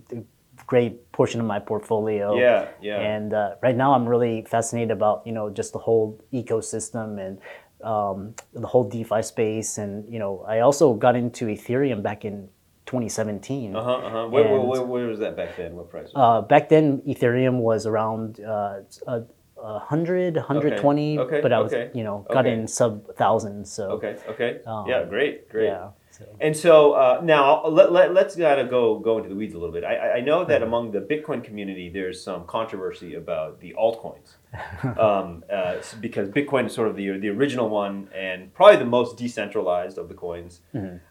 great 0.65 1.11
portion 1.11 1.39
of 1.41 1.45
my 1.45 1.59
portfolio. 1.59 2.35
yeah, 2.37 2.69
yeah. 2.81 2.99
And 2.99 3.33
uh, 3.33 3.55
right 3.61 3.75
now, 3.75 3.93
I'm 3.93 4.07
really 4.07 4.43
fascinated 4.47 4.91
about 4.91 5.27
you 5.27 5.33
know 5.33 5.49
just 5.49 5.73
the 5.73 5.79
whole 5.79 6.19
ecosystem 6.33 7.19
and 7.25 7.39
um, 7.83 8.33
the 8.53 8.67
whole 8.67 8.87
DeFi 8.89 9.21
space. 9.21 9.77
And 9.77 10.11
you 10.11 10.19
know, 10.19 10.43
I 10.47 10.59
also 10.59 10.93
got 10.93 11.15
into 11.15 11.47
Ethereum 11.47 12.01
back 12.01 12.23
in 12.23 12.47
2017. 12.85 13.75
uh 13.75 13.83
huh. 13.83 13.91
Uh-huh. 13.93 14.27
Where, 14.29 14.43
where, 14.47 14.61
where, 14.61 14.81
where 14.83 15.07
was 15.07 15.19
that 15.19 15.35
back 15.35 15.57
then? 15.57 15.75
What 15.75 15.89
price? 15.89 16.09
Uh, 16.15 16.41
back 16.41 16.69
then, 16.69 17.01
Ethereum 17.07 17.59
was 17.59 17.85
around 17.85 18.39
uh, 18.39 18.81
a, 19.63 19.75
a 19.75 19.79
hundred, 19.79 20.35
120, 20.35 21.19
Okay, 21.19 21.41
but 21.41 21.53
I 21.53 21.59
was, 21.59 21.73
okay, 21.73 21.91
you 21.97 22.03
know, 22.03 22.25
got 22.29 22.45
okay. 22.45 22.53
in 22.53 22.67
sub 22.67 23.15
thousand. 23.15 23.67
So 23.67 23.91
okay, 23.91 24.17
okay. 24.29 24.61
um, 24.65 24.85
yeah, 24.87 25.03
great, 25.05 25.49
great. 25.49 25.65
yeah. 25.65 25.89
So, 26.17 26.25
And 26.39 26.55
so 26.55 26.93
uh, 26.93 27.21
now 27.23 27.65
let, 27.65 27.91
let, 27.91 28.13
let's 28.13 28.35
kind 28.35 28.61
of 28.61 28.69
go 28.69 28.99
go 28.99 29.17
into 29.17 29.29
the 29.29 29.35
weeds 29.35 29.55
a 29.55 29.57
little 29.57 29.73
bit. 29.73 29.83
I- 29.83 30.17
I, 30.17 30.21
know 30.21 30.45
that 30.45 30.61
among 30.61 30.91
the 30.91 30.99
Bitcoin 31.01 31.43
community, 31.43 31.89
there's 31.89 32.23
some 32.23 32.45
controversy 32.45 33.15
about 33.15 33.59
the 33.61 33.73
altcoins, 33.73 34.35
um, 34.99 35.43
uh, 35.51 35.77
because 35.99 36.29
Bitcoin 36.29 36.67
is 36.67 36.73
sort 36.73 36.87
of 36.87 36.95
the 36.95 37.17
the 37.17 37.29
original 37.29 37.67
one 37.67 38.09
and 38.15 38.53
probably 38.53 38.77
the 38.77 38.85
most 38.85 39.17
decentralized 39.17 39.97
of 39.97 40.07
the 40.07 40.13
coins. 40.13 40.61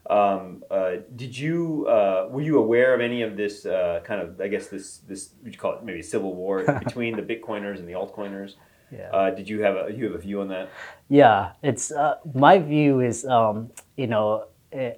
Um, 0.09 0.63
uh, 0.71 0.91
did 1.17 1.37
you 1.37 1.85
uh, 1.87 2.27
were 2.31 2.41
you 2.41 2.57
aware 2.59 2.93
of 2.93 3.01
any 3.01 3.23
of 3.23 3.35
this 3.35 3.65
uh, 3.65 3.99
kind 4.05 4.21
of 4.21 4.39
I 4.39 4.47
guess 4.47 4.67
this 4.67 4.99
this 4.99 5.31
would 5.43 5.53
you 5.53 5.59
call 5.59 5.73
it 5.73 5.83
maybe 5.83 6.01
civil 6.01 6.33
war 6.33 6.63
between 6.85 7.17
the 7.17 7.23
Bitcoiners 7.23 7.79
and 7.79 7.87
the 7.89 7.93
altcoiners? 7.93 8.53
yeah. 8.89 9.09
Uh, 9.09 9.29
did 9.31 9.49
you 9.49 9.61
have 9.63 9.75
a 9.75 9.91
you 9.91 10.05
have 10.05 10.15
a 10.15 10.19
view 10.19 10.41
on 10.41 10.47
that? 10.49 10.69
Yeah, 11.09 11.51
it's 11.61 11.91
uh, 11.91 12.15
my 12.33 12.59
view 12.59 13.01
is 13.01 13.25
um, 13.25 13.71
you 13.97 14.07
know 14.07 14.45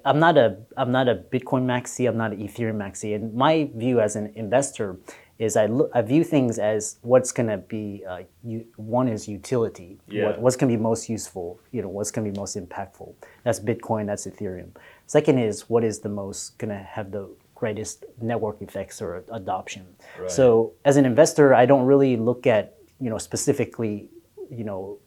I'm 0.04 0.18
not 0.18 0.36
a 0.38 0.58
I'm 0.76 0.90
not 0.92 1.08
a 1.08 1.14
Bitcoin 1.14 1.64
maxi, 1.64 2.08
I'm 2.08 2.16
not 2.16 2.32
an 2.32 2.38
Ethereum 2.38 2.76
maxi, 2.76 3.14
and 3.14 3.34
my 3.34 3.70
view 3.74 4.00
as 4.00 4.16
an 4.16 4.32
investor 4.34 4.98
is 5.38 5.56
I 5.56 5.66
look 5.66 5.90
I 5.94 6.00
view 6.02 6.24
things 6.24 6.58
as 6.58 6.96
what's 7.02 7.30
going 7.32 7.48
to 7.48 7.58
be 7.58 8.02
uh, 8.08 8.20
you, 8.42 8.64
one 8.76 9.06
is 9.08 9.28
utility, 9.28 9.98
Yeah. 10.08 10.26
what, 10.26 10.40
what's 10.40 10.56
going 10.56 10.70
to 10.72 10.76
be 10.78 10.82
most 10.82 11.08
useful, 11.08 11.60
you 11.72 11.82
know, 11.82 11.88
what's 11.88 12.10
going 12.10 12.24
to 12.26 12.32
be 12.32 12.38
most 12.38 12.56
impactful. 12.56 13.12
That's 13.44 13.60
Bitcoin, 13.60 14.06
that's 14.06 14.26
Ethereum. 14.26 14.70
Second 15.06 15.38
is 15.38 15.68
what 15.68 15.84
is 15.84 16.00
the 16.00 16.08
most 16.08 16.56
going 16.58 16.70
to 16.70 16.82
have 16.82 17.10
the 17.12 17.28
greatest 17.54 18.04
network 18.20 18.60
effects 18.62 19.00
or 19.02 19.24
adoption. 19.32 19.86
Right. 20.18 20.30
So 20.30 20.72
as 20.84 20.96
an 20.96 21.04
investor, 21.04 21.54
I 21.54 21.66
don't 21.66 21.84
really 21.84 22.16
look 22.16 22.46
at 22.46 22.74
you 22.98 23.10
know 23.10 23.18
specifically 23.18 24.08
you 24.50 24.64
know 24.64 24.98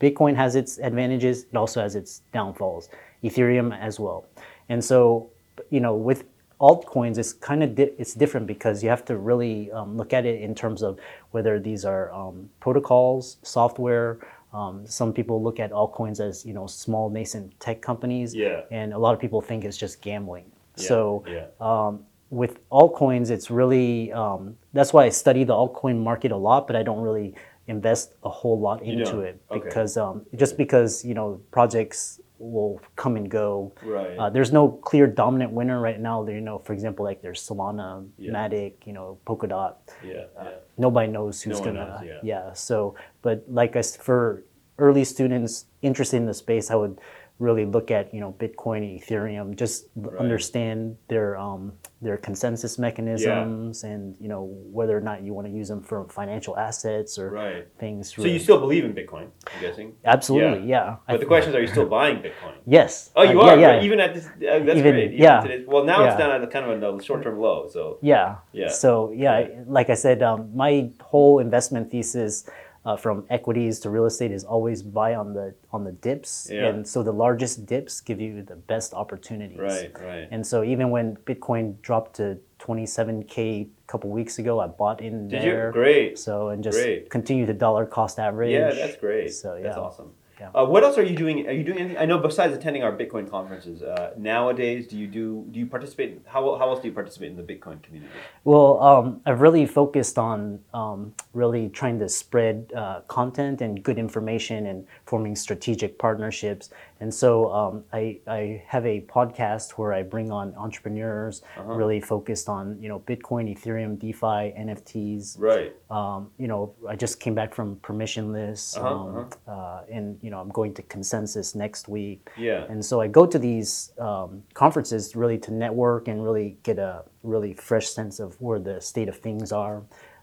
Bitcoin 0.00 0.34
has 0.36 0.54
its 0.56 0.78
advantages. 0.78 1.44
It 1.44 1.56
also 1.56 1.80
has 1.80 1.94
its 1.94 2.20
downfalls. 2.32 2.88
Ethereum 3.24 3.76
as 3.78 3.98
well. 3.98 4.26
And 4.68 4.84
so 4.84 5.30
you 5.70 5.80
know 5.80 5.94
with 5.94 6.24
altcoins, 6.60 7.18
it's 7.18 7.32
kind 7.32 7.62
of 7.62 7.74
di- 7.74 7.92
it's 7.98 8.14
different 8.14 8.46
because 8.46 8.82
you 8.82 8.88
have 8.88 9.04
to 9.04 9.16
really 9.16 9.70
um, 9.72 9.96
look 9.96 10.12
at 10.12 10.24
it 10.24 10.40
in 10.40 10.54
terms 10.54 10.82
of 10.82 10.98
whether 11.32 11.58
these 11.58 11.84
are 11.84 12.12
um, 12.12 12.48
protocols, 12.60 13.36
software. 13.42 14.18
Um, 14.52 14.86
some 14.86 15.12
people 15.12 15.42
look 15.42 15.58
at 15.58 15.72
altcoins 15.72 16.20
as 16.20 16.46
you 16.46 16.54
know 16.54 16.66
small 16.68 17.10
nascent 17.10 17.58
tech 17.60 17.80
companies, 17.82 18.34
Yeah. 18.34 18.60
and 18.70 18.92
a 18.92 18.98
lot 18.98 19.12
of 19.14 19.20
people 19.20 19.40
think 19.40 19.64
it's 19.64 19.76
just 19.76 20.00
gambling. 20.00 20.44
Yeah, 20.76 20.86
So 20.90 21.24
yeah. 21.28 21.46
um, 21.60 22.04
with 22.30 22.54
altcoins, 22.70 23.30
it's 23.30 23.50
really 23.50 24.12
um, 24.12 24.56
that's 24.72 24.92
why 24.92 25.04
I 25.04 25.08
study 25.10 25.42
the 25.44 25.54
altcoin 25.54 25.98
market 26.02 26.30
a 26.32 26.36
lot, 26.36 26.66
but 26.68 26.76
I 26.76 26.82
don't 26.84 27.00
really 27.02 27.34
invest 27.66 28.14
a 28.22 28.28
whole 28.28 28.58
lot 28.60 28.82
into 28.82 29.20
it 29.20 29.40
Okay. 29.50 29.64
because 29.64 29.96
um, 29.96 30.24
just 30.36 30.56
because 30.56 31.04
you 31.04 31.14
know 31.14 31.40
projects 31.50 32.20
will 32.52 32.80
come 32.96 33.16
and 33.16 33.30
go. 33.30 33.72
Right. 33.82 34.16
Uh, 34.18 34.30
there's 34.30 34.52
no 34.52 34.68
clear 34.68 35.06
dominant 35.06 35.52
winner 35.52 35.80
right 35.80 35.98
now. 36.00 36.26
You 36.26 36.40
know, 36.40 36.58
for 36.58 36.72
example, 36.72 37.04
like 37.04 37.22
there's 37.22 37.40
Solana, 37.46 38.06
Yeah. 38.18 38.32
Matic, 38.32 38.74
you 38.84 38.92
know, 38.92 39.18
Polkadot. 39.26 39.74
yeah, 40.04 40.24
yeah. 40.36 40.48
Nobody 40.76 41.10
knows 41.10 41.42
who's 41.42 41.58
No 41.60 41.64
gonna. 41.64 42.00
knows, 42.04 42.18
yeah. 42.22 42.52
So, 42.52 42.94
but 43.22 43.44
like 43.48 43.76
I 43.76 43.82
for 43.82 44.44
early 44.78 45.04
students 45.04 45.66
interested 45.82 46.16
in 46.18 46.26
the 46.26 46.34
space, 46.34 46.70
I 46.70 46.74
would 46.74 46.98
really 47.40 47.64
look 47.66 47.90
at 47.90 48.14
you 48.14 48.20
know 48.20 48.32
Bitcoin, 48.38 48.80
Ethereum, 49.00 49.56
just 49.56 49.86
Right. 49.96 50.16
understand 50.20 50.96
their 51.08 51.36
um, 51.36 51.72
their 52.00 52.16
consensus 52.16 52.78
mechanisms, 52.78 53.82
and 53.82 54.14
you 54.20 54.28
know 54.28 54.44
whether 54.70 54.96
or 54.96 55.00
not 55.00 55.22
you 55.22 55.34
want 55.34 55.46
to 55.48 55.52
use 55.52 55.68
them 55.68 55.82
for 55.82 56.04
financial 56.08 56.56
assets 56.56 57.18
or 57.18 57.30
Right. 57.30 57.66
things. 57.78 58.14
So 58.14 58.24
you 58.24 58.38
still 58.38 58.60
believe 58.60 58.84
in 58.84 58.92
Bitcoin? 58.94 59.26
I'm 59.52 59.60
guessing. 59.60 59.94
absolutely, 60.04 60.68
yeah. 60.68 60.96
I 61.08 61.12
But 61.14 61.20
the 61.20 61.26
question 61.26 61.50
is, 61.50 61.56
are 61.56 61.60
you 61.60 61.66
still 61.66 61.86
buying 61.98 62.18
Bitcoin? 62.18 62.54
yes. 62.66 63.10
Oh, 63.16 63.22
you 63.24 63.40
Uh, 63.40 63.44
are. 63.46 63.58
Yeah, 63.58 63.76
yeah. 63.76 63.82
Even 63.82 63.98
at 64.00 64.14
this, 64.14 64.26
uh, 64.26 64.30
that's 64.38 64.78
Even- 64.78 64.82
great. 64.82 65.04
Even 65.12 65.18
yeah. 65.18 65.40
today- 65.40 65.64
well, 65.66 65.84
now 65.84 66.04
it's 66.06 66.16
down 66.16 66.30
at 66.30 66.42
a 66.42 66.46
kind 66.46 66.64
of 66.70 67.00
a 67.00 67.02
short-term 67.02 67.38
low. 67.40 67.66
So 67.68 67.98
Yeah. 68.00 68.36
Yeah. 68.52 68.68
So 68.68 69.10
yeah, 69.12 69.48
like 69.66 69.90
I 69.90 69.94
said, 69.94 70.22
um, 70.22 70.50
my 70.54 70.90
whole 71.00 71.40
investment 71.40 71.90
thesis 71.90 72.48
uh, 72.84 72.96
from 72.96 73.24
equities 73.30 73.80
to 73.80 73.88
real 73.90 74.04
estate 74.04 74.30
is 74.30 74.44
always 74.44 74.82
buy 74.82 75.14
on 75.14 75.32
the 75.32 75.54
on 75.72 75.84
the 75.84 75.92
dips, 75.92 76.48
Yeah. 76.52 76.66
and 76.68 76.86
so 76.86 77.02
the 77.02 77.12
largest 77.12 77.64
dips 77.66 78.00
give 78.00 78.20
you 78.20 78.42
the 78.42 78.56
best 78.56 78.92
opportunities. 78.92 79.58
right, 79.58 79.90
right. 80.00 80.28
And 80.30 80.46
so 80.46 80.62
even 80.62 80.90
when 80.90 81.16
Bitcoin 81.24 81.80
dropped 81.80 82.16
to 82.16 82.38
27k 82.58 83.38
a 83.38 83.68
couple 83.86 84.10
weeks 84.10 84.38
ago, 84.38 84.60
I 84.60 84.66
bought 84.66 85.00
in 85.00 85.28
Did 85.28 85.42
there. 85.42 85.66
you? 85.66 85.72
Great. 85.72 86.18
So 86.18 86.48
and 86.48 86.62
just 86.62 86.78
Great. 86.78 87.10
continue 87.10 87.46
the 87.46 87.54
dollar 87.54 87.86
cost 87.86 88.18
average. 88.18 88.52
Yeah, 88.52 88.70
that's 88.72 88.96
great. 88.96 89.32
So 89.32 89.54
yeah. 89.56 89.62
That's 89.64 89.76
awesome. 89.78 90.12
Yeah. 90.40 90.50
Uh, 90.50 90.64
what 90.64 90.82
else 90.82 90.98
are 90.98 91.04
you 91.04 91.14
doing? 91.14 91.46
Are 91.46 91.52
you 91.52 91.62
doing 91.62 91.78
anything? 91.78 91.98
I 91.98 92.06
know 92.06 92.18
besides 92.18 92.54
attending 92.54 92.82
our 92.82 92.92
Bitcoin 92.92 93.30
conferences, 93.30 93.82
uh, 93.82 94.12
nowadays, 94.16 94.86
do 94.86 94.96
you 94.96 95.06
do 95.06 95.46
do 95.50 95.60
you 95.60 95.66
participate? 95.66 96.20
How, 96.26 96.56
how 96.56 96.68
else 96.70 96.80
do 96.80 96.88
you 96.88 96.94
participate 96.94 97.30
in 97.30 97.36
the 97.36 97.42
Bitcoin 97.42 97.82
community? 97.82 98.12
Well, 98.42 98.82
um, 98.82 99.20
I've 99.26 99.40
really 99.40 99.66
focused 99.66 100.18
on 100.18 100.58
um, 100.72 101.14
really 101.34 101.68
trying 101.68 101.98
to 102.00 102.08
spread 102.08 102.72
uh, 102.74 103.00
content 103.02 103.60
and 103.60 103.82
good 103.82 103.98
information 103.98 104.66
and 104.66 104.86
forming 105.06 105.36
strategic 105.36 105.98
partnerships. 105.98 106.70
And 107.00 107.12
so 107.12 107.52
um, 107.52 107.84
I, 107.92 108.20
I 108.26 108.62
have 108.66 108.86
a 108.86 109.00
podcast 109.02 109.72
where 109.72 109.92
I 109.92 110.02
bring 110.02 110.30
on 110.30 110.54
entrepreneurs, 110.56 111.42
Uh-huh. 111.58 111.74
really 111.74 112.00
focused 112.00 112.48
on 112.48 112.80
you 112.80 112.88
know 112.88 113.00
Bitcoin, 113.00 113.44
Ethereum, 113.54 113.98
DeFi, 113.98 114.54
NFTs. 114.66 115.38
Right. 115.38 115.74
Um, 115.90 116.30
you 116.38 116.46
know, 116.48 116.74
I 116.88 116.96
just 116.96 117.20
came 117.20 117.34
back 117.34 117.54
from 117.54 117.76
permissionless, 117.76 118.76
Uh-huh, 118.78 118.88
um, 118.94 119.30
uh, 119.48 119.80
and 119.90 120.18
you 120.22 120.30
know 120.30 120.40
I'm 120.40 120.50
going 120.50 120.72
to 120.74 120.82
Consensus 120.82 121.54
next 121.54 121.88
week. 121.88 122.30
Yeah. 122.36 122.64
And 122.70 122.84
so 122.84 123.00
I 123.00 123.08
go 123.08 123.26
to 123.26 123.38
these 123.38 123.92
um, 123.98 124.42
conferences 124.54 125.16
really 125.16 125.38
to 125.38 125.52
network 125.52 126.08
and 126.08 126.24
really 126.24 126.58
get 126.62 126.78
a 126.78 127.02
really 127.22 127.54
fresh 127.54 127.88
sense 127.88 128.20
of 128.20 128.40
where 128.40 128.58
the 128.58 128.80
state 128.80 129.08
of 129.08 129.16
things 129.18 129.52
are. 129.52 129.82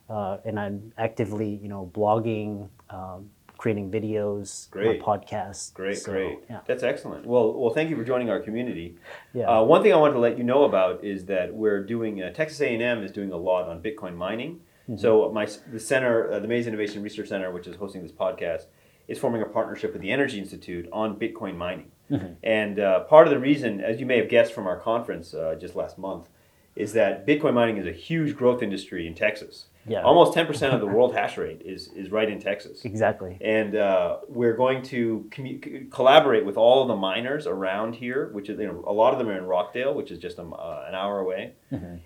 Uh, 0.09 0.37
and 0.43 0.59
I'm 0.59 0.91
actively, 0.97 1.55
you 1.63 1.69
know, 1.69 1.89
blogging, 1.93 2.67
um, 2.89 3.29
creating 3.61 3.91
videos, 3.91 4.67
Great. 4.71 4.99
my 4.99 5.05
podcasts. 5.05 5.71
Great, 5.75 5.95
So, 5.95 6.11
great. 6.11 6.39
Yeah. 6.49 6.61
That's 6.65 6.81
excellent. 6.81 7.27
Well, 7.27 7.53
well, 7.53 7.71
thank 7.71 7.91
you 7.91 7.95
for 7.95 8.03
joining 8.03 8.27
our 8.27 8.39
community. 8.39 8.95
Yeah. 9.35 9.59
Uh, 9.59 9.63
one 9.63 9.83
thing 9.83 9.93
I 9.93 9.97
wanted 9.97 10.13
to 10.13 10.19
let 10.19 10.35
you 10.39 10.43
know 10.43 10.63
about 10.63 11.03
is 11.03 11.25
that 11.25 11.53
we're 11.53 11.83
doing 11.83 12.23
uh, 12.23 12.31
Texas 12.31 12.59
A&M 12.59 13.03
is 13.03 13.11
doing 13.11 13.31
a 13.31 13.37
lot 13.37 13.69
on 13.69 13.79
Bitcoin 13.79 14.15
mining. 14.15 14.61
Mm-hmm. 14.89 14.97
So 14.97 15.31
my 15.31 15.47
the 15.71 15.79
center, 15.79 16.31
uh, 16.31 16.39
the 16.39 16.47
Mays 16.47 16.65
Innovation 16.65 17.03
Research 17.03 17.29
Center, 17.29 17.51
which 17.51 17.67
is 17.67 17.75
hosting 17.75 18.01
this 18.01 18.11
podcast, 18.11 18.65
is 19.07 19.19
forming 19.19 19.43
a 19.43 19.45
partnership 19.45 19.93
with 19.93 20.01
the 20.01 20.09
Energy 20.09 20.39
Institute 20.39 20.89
on 20.91 21.19
Bitcoin 21.19 21.55
mining. 21.55 21.91
Mm-hmm. 22.09 22.33
And 22.41 22.79
uh, 22.79 23.01
part 23.01 23.27
of 23.27 23.31
the 23.31 23.39
reason, 23.39 23.79
as 23.79 23.99
you 23.99 24.07
may 24.07 24.17
have 24.17 24.27
guessed 24.27 24.53
from 24.53 24.65
our 24.65 24.79
conference 24.79 25.35
uh, 25.35 25.53
just 25.53 25.75
last 25.75 25.99
month, 25.99 26.29
is 26.75 26.93
that 26.93 27.27
Bitcoin 27.27 27.53
mining 27.53 27.77
is 27.77 27.85
a 27.85 27.91
huge 27.91 28.35
growth 28.35 28.63
industry 28.63 29.05
in 29.05 29.13
Texas. 29.13 29.67
Yeah. 29.87 30.01
Almost 30.03 30.37
10% 30.37 30.73
of 30.73 30.79
the 30.79 30.85
world 30.85 31.13
hash 31.15 31.37
rate 31.37 31.61
is, 31.65 31.87
is 31.95 32.11
right 32.11 32.29
in 32.29 32.39
Texas 32.39 32.85
Exactly. 32.85 33.37
and 33.41 33.75
uh, 33.75 34.17
we're 34.27 34.55
going 34.55 34.83
to 34.83 35.27
commu- 35.31 35.89
collaborate 35.89 36.45
with 36.45 36.57
all 36.57 36.81
of 36.83 36.87
the 36.87 36.95
miners 36.95 37.47
around 37.47 37.95
here, 37.95 38.29
which 38.31 38.47
is 38.49 38.59
you 38.59 38.67
know, 38.67 38.83
a 38.85 38.93
lot 38.93 39.13
of 39.13 39.19
them 39.19 39.27
are 39.29 39.37
in 39.37 39.45
Rockdale, 39.45 39.93
which 39.93 40.11
is 40.11 40.19
just 40.19 40.37
a 40.37 40.43
uh, 40.43 40.85
an 40.87 40.95
hour 40.95 41.19
away. 41.19 41.53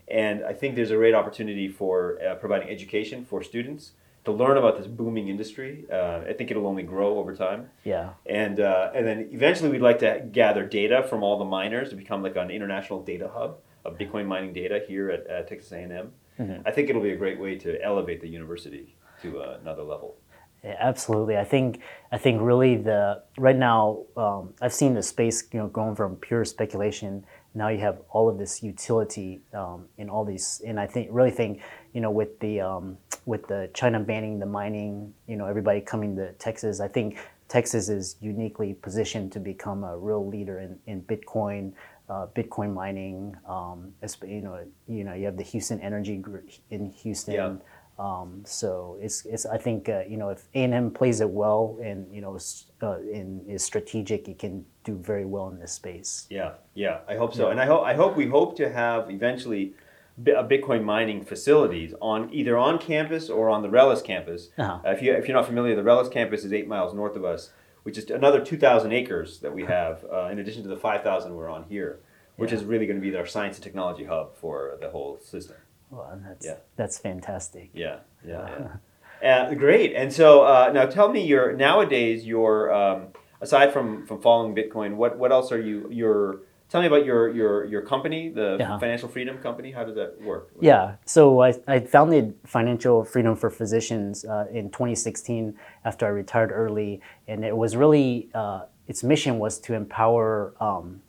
And 0.07 0.43
I 0.45 0.53
think 0.53 0.75
there's 0.75 0.91
a 0.91 0.95
great 0.95 1.13
opportunity 1.15 1.67
for 1.67 2.17
uh, 2.21 2.35
providing 2.35 2.69
education 2.69 3.25
for 3.25 3.41
students 3.43 3.91
to 4.25 4.31
learn 4.31 4.57
about 4.57 4.77
this 4.77 4.87
booming 4.87 5.27
industry. 5.27 5.85
Uh, 5.91 6.21
I 6.29 6.33
think 6.33 6.49
it'll 6.51 6.67
only 6.67 6.83
grow 6.83 7.17
over 7.19 7.35
time. 7.35 7.69
Yeah. 7.83 8.11
And 8.25 8.59
uh, 8.59 8.91
and 8.95 9.05
then 9.05 9.29
eventually 9.31 9.69
we'd 9.69 9.81
like 9.81 9.99
to 9.99 10.23
gather 10.31 10.65
data 10.65 11.03
from 11.09 11.23
all 11.23 11.37
the 11.37 11.45
miners 11.45 11.89
to 11.89 11.95
become 11.95 12.23
like 12.23 12.35
an 12.35 12.49
international 12.51 13.03
data 13.03 13.29
hub 13.33 13.57
of 13.83 13.97
Bitcoin 13.97 14.25
mining 14.25 14.53
data 14.53 14.81
here 14.87 15.09
at, 15.11 15.27
at 15.27 15.47
Texas 15.47 15.71
A&M. 15.71 16.11
I 16.65 16.71
think 16.71 16.89
it'll 16.89 17.01
be 17.01 17.11
a 17.11 17.17
great 17.17 17.39
way 17.39 17.57
to 17.59 17.81
elevate 17.83 18.21
the 18.21 18.27
university 18.27 18.95
to 19.21 19.39
uh, 19.39 19.57
another 19.61 19.83
level. 19.83 20.17
Yeah, 20.63 20.75
absolutely. 20.79 21.37
I 21.37 21.43
think 21.43 21.81
I 22.11 22.17
think 22.17 22.41
really 22.41 22.75
the 22.75 23.21
right 23.37 23.55
now 23.55 24.03
um, 24.17 24.53
I've 24.61 24.73
seen 24.73 24.95
the 24.95 25.03
space 25.03 25.43
you 25.53 25.59
know 25.59 25.67
going 25.67 25.95
from 25.95 26.15
pure 26.15 26.43
speculation. 26.43 27.23
Now 27.53 27.69
you 27.69 27.79
have 27.79 28.01
all 28.09 28.27
of 28.27 28.37
this 28.37 28.63
utility 28.63 29.41
um, 29.53 29.85
in 29.97 30.09
all 30.09 30.25
these, 30.25 30.61
and 30.65 30.79
I 30.79 30.87
think 30.87 31.09
really 31.11 31.31
think 31.31 31.61
you 31.93 32.01
know 32.01 32.09
with 32.09 32.39
the 32.39 32.61
um, 32.61 32.97
with 33.25 33.47
the 33.47 33.69
China 33.73 33.99
banning 33.99 34.39
the 34.39 34.47
mining, 34.47 35.13
you 35.27 35.35
know 35.35 35.45
everybody 35.45 35.81
coming 35.81 36.15
to 36.15 36.33
Texas. 36.33 36.79
I 36.79 36.87
think 36.87 37.19
Texas 37.47 37.89
is 37.89 38.15
uniquely 38.19 38.73
positioned 38.73 39.31
to 39.33 39.39
become 39.39 39.83
a 39.83 39.95
real 39.95 40.27
leader 40.27 40.59
in, 40.59 40.79
in 40.87 41.01
Bitcoin. 41.03 41.73
Uh, 42.07 42.27
Bitcoin 42.35 42.71
mining, 42.71 43.35
um, 43.47 43.91
you 44.27 44.41
know, 44.41 44.59
you 44.87 45.03
know, 45.03 45.15
you 45.15 45.25
have 45.25 45.37
the 45.37 45.43
Houston 45.43 45.81
Energy 45.81 46.17
Group 46.17 46.51
in 46.69 46.91
Houston. 46.91 47.33
Yeah. 47.33 47.55
Um, 47.97 48.43
so 48.45 48.97
it's, 49.01 49.25
it's 49.25 49.45
I 49.45 49.57
think 49.57 49.87
uh, 49.87 50.01
you 50.07 50.17
know 50.17 50.29
if 50.29 50.47
A 50.53 50.63
and 50.63 50.73
M 50.73 50.91
plays 50.91 51.21
it 51.21 51.29
well 51.29 51.77
and 51.81 52.13
you 52.13 52.19
know 52.19 52.37
uh, 52.81 52.99
in 52.99 53.41
is 53.47 53.63
strategic, 53.63 54.27
it 54.27 54.37
can 54.37 54.65
do 54.83 54.95
very 54.97 55.25
well 55.25 55.47
in 55.47 55.59
this 55.59 55.71
space. 55.71 56.27
Yeah, 56.29 56.53
yeah, 56.73 56.99
I 57.07 57.15
hope 57.15 57.33
so. 57.33 57.49
And 57.49 57.59
I 57.59 57.65
hope 57.65 57.83
I 57.83 57.93
hope 57.93 58.17
we 58.17 58.27
hope 58.27 58.57
to 58.57 58.69
have 58.69 59.09
eventually 59.09 59.75
a 60.17 60.43
Bitcoin 60.43 60.83
mining 60.83 61.23
facilities 61.23 61.93
on 62.01 62.29
either 62.33 62.57
on 62.57 62.79
campus 62.79 63.29
or 63.29 63.49
on 63.49 63.61
the 63.61 63.69
RELLIS 63.69 64.01
campus. 64.01 64.49
Uh-huh. 64.57 64.79
Uh, 64.85 64.91
if 64.91 65.01
you 65.01 65.13
if 65.13 65.27
you're 65.27 65.37
not 65.37 65.45
familiar, 65.45 65.75
the 65.75 65.83
RELLIS 65.83 66.09
campus 66.09 66.43
is 66.43 66.51
eight 66.51 66.67
miles 66.67 66.93
north 66.93 67.15
of 67.15 67.23
us. 67.23 67.51
Which 67.85 67.99
is 67.99 68.09
another 68.09 68.43
2,000 68.43 68.91
acres 68.91 69.39
that 69.41 69.53
we 69.53 69.63
have, 69.63 70.03
uh, 70.11 70.25
in 70.31 70.39
addition 70.39 70.63
to 70.63 70.67
the 70.69 70.75
5,000 70.75 71.35
we're 71.35 71.47
on 71.47 71.65
here, 71.69 71.99
which 72.35 72.49
Yeah. 72.51 72.57
is 72.57 72.63
really 72.65 72.87
going 72.87 72.99
to 72.99 73.09
be 73.11 73.15
our 73.15 73.27
science 73.27 73.57
and 73.57 73.63
technology 73.63 74.05
hub 74.05 74.35
for 74.35 74.75
the 74.81 74.89
whole 74.89 75.19
system. 75.19 75.57
Well, 75.91 76.19
that's 76.27 76.45
Yeah. 76.47 76.55
that's 76.75 76.97
fantastic. 76.97 77.69
Yeah, 77.73 77.97
yeah, 78.27 78.49
yeah. 78.59 78.67
Uh, 79.23 79.53
great. 79.53 79.93
And 79.95 80.11
so 80.11 80.41
uh, 80.43 80.71
now 80.73 80.85
tell 80.87 81.09
me, 81.11 81.25
your 81.25 81.53
nowadays, 81.53 82.25
your 82.25 82.73
um, 82.73 83.07
aside 83.39 83.71
from 83.71 84.05
from 84.07 84.19
following 84.21 84.53
Bitcoin, 84.55 84.95
what 84.95 85.17
what 85.17 85.31
else 85.31 85.51
are 85.51 85.61
you? 85.61 85.87
Your 85.91 86.41
tell 86.69 86.81
me 86.81 86.87
about 86.87 87.05
your 87.05 87.29
your 87.29 87.65
your 87.65 87.81
company, 87.81 88.29
the 88.29 88.57
Yeah. 88.59 88.77
Financial 88.79 89.09
Freedom 89.09 89.37
Company. 89.37 89.71
How 89.71 89.83
does 89.83 89.95
that 89.95 90.21
work? 90.21 90.49
Yeah, 90.59 90.95
so 91.05 91.41
I, 91.41 91.53
I 91.67 91.79
founded 91.79 92.35
Financial 92.45 93.03
Freedom 93.03 93.35
for 93.35 93.49
Physicians 93.49 94.25
uh, 94.25 94.45
in 94.51 94.69
2016 94.69 95.55
after 95.83 96.05
I 96.05 96.09
retired 96.09 96.51
early, 96.51 97.01
and 97.27 97.43
it 97.45 97.55
was 97.55 97.75
really 97.75 98.29
uh, 98.33 98.61
its 98.87 99.03
mission 99.03 99.39
was 99.39 99.59
to 99.61 99.73
empower. 99.73 100.53
Um, 100.59 101.01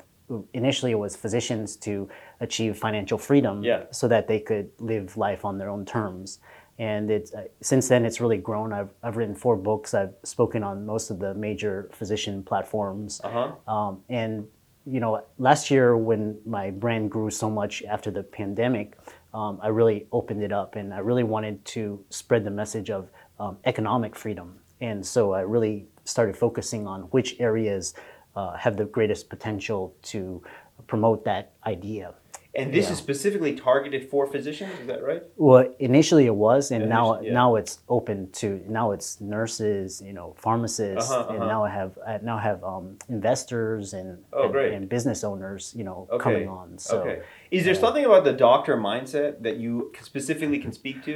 initially, 0.52 0.90
it 0.90 0.98
was 0.98 1.14
physicians 1.14 1.76
to 1.76 2.08
achieve 2.40 2.76
financial 2.76 3.16
freedom, 3.18 3.62
Yeah. 3.62 3.84
so 3.92 4.08
that 4.08 4.26
they 4.26 4.40
could 4.40 4.70
live 4.80 5.16
life 5.16 5.44
on 5.44 5.58
their 5.58 5.68
own 5.70 5.84
terms. 5.84 6.40
And 6.78 7.10
it's 7.10 7.32
uh, 7.32 7.44
since 7.62 7.88
then 7.88 8.04
it's 8.04 8.20
really 8.20 8.36
grown. 8.36 8.72
I've, 8.72 8.90
I've 9.02 9.16
written 9.16 9.34
four 9.34 9.56
books. 9.56 9.94
I've 9.94 10.12
spoken 10.24 10.62
on 10.62 10.84
most 10.84 11.10
of 11.10 11.18
the 11.20 11.32
major 11.34 11.88
physician 11.92 12.42
platforms. 12.42 13.20
Uh 13.24 13.30
huh. 13.66 13.72
Um, 13.74 14.02
and 14.10 14.46
you 14.86 15.00
know, 15.00 15.22
last 15.38 15.70
year 15.70 15.96
when 15.96 16.38
my 16.46 16.70
brand 16.70 17.10
grew 17.10 17.30
so 17.30 17.50
much 17.50 17.82
after 17.82 18.10
the 18.10 18.22
pandemic, 18.22 18.96
um, 19.34 19.58
I 19.62 19.68
really 19.68 20.06
opened 20.12 20.42
it 20.42 20.52
up, 20.52 20.76
and 20.76 20.94
I 20.94 20.98
really 20.98 21.24
wanted 21.24 21.64
to 21.66 22.02
spread 22.08 22.44
the 22.44 22.50
message 22.50 22.88
of 22.88 23.10
um, 23.38 23.58
economic 23.64 24.14
freedom. 24.16 24.58
And 24.80 25.04
so 25.04 25.32
I 25.32 25.40
really 25.40 25.86
started 26.04 26.36
focusing 26.36 26.86
on 26.86 27.02
which 27.02 27.36
areas 27.40 27.94
uh, 28.36 28.56
have 28.56 28.76
the 28.76 28.84
greatest 28.84 29.28
potential 29.28 29.94
to 30.02 30.42
promote 30.86 31.24
that 31.24 31.52
idea. 31.66 32.14
And 32.56 32.72
this 32.72 32.86
Yeah. 32.86 32.92
is 32.92 32.98
specifically 32.98 33.54
targeted 33.54 34.08
for 34.10 34.26
physicians. 34.26 34.72
Is 34.80 34.86
that 34.86 35.04
right? 35.04 35.22
Well, 35.36 35.64
initially 35.78 36.24
it 36.26 36.34
was, 36.34 36.70
and 36.70 36.88
now 36.88 37.20
yeah. 37.20 37.32
now 37.40 37.56
it's 37.60 37.74
open 37.88 38.30
to 38.40 38.46
now 38.66 38.92
it's 38.92 39.20
nurses, 39.20 40.00
you 40.08 40.14
know, 40.18 40.28
pharmacists, 40.44 41.10
Uh-huh, 41.12 41.28
and 41.32 41.38
uh-huh. 41.42 41.52
now 41.54 41.64
I 41.64 41.70
have 41.80 41.92
I 42.06 42.18
now 42.32 42.38
have 42.38 42.64
um, 42.64 42.96
investors 43.10 43.92
and, 43.92 44.08
Oh, 44.32 44.44
and 44.44 44.52
great. 44.52 44.72
and 44.72 44.88
business 44.88 45.22
owners, 45.22 45.74
you 45.78 45.84
know, 45.84 45.98
Okay. 46.10 46.22
coming 46.24 46.48
on. 46.48 46.78
So 46.78 47.00
okay. 47.00 47.18
Is 47.50 47.62
there 47.66 47.74
something 47.84 48.04
about 48.10 48.24
the 48.24 48.32
doctor 48.32 48.74
mindset 48.90 49.42
that 49.46 49.56
you 49.64 49.92
specifically 50.00 50.58
can 50.64 50.72
speak 50.72 51.04
to? 51.04 51.14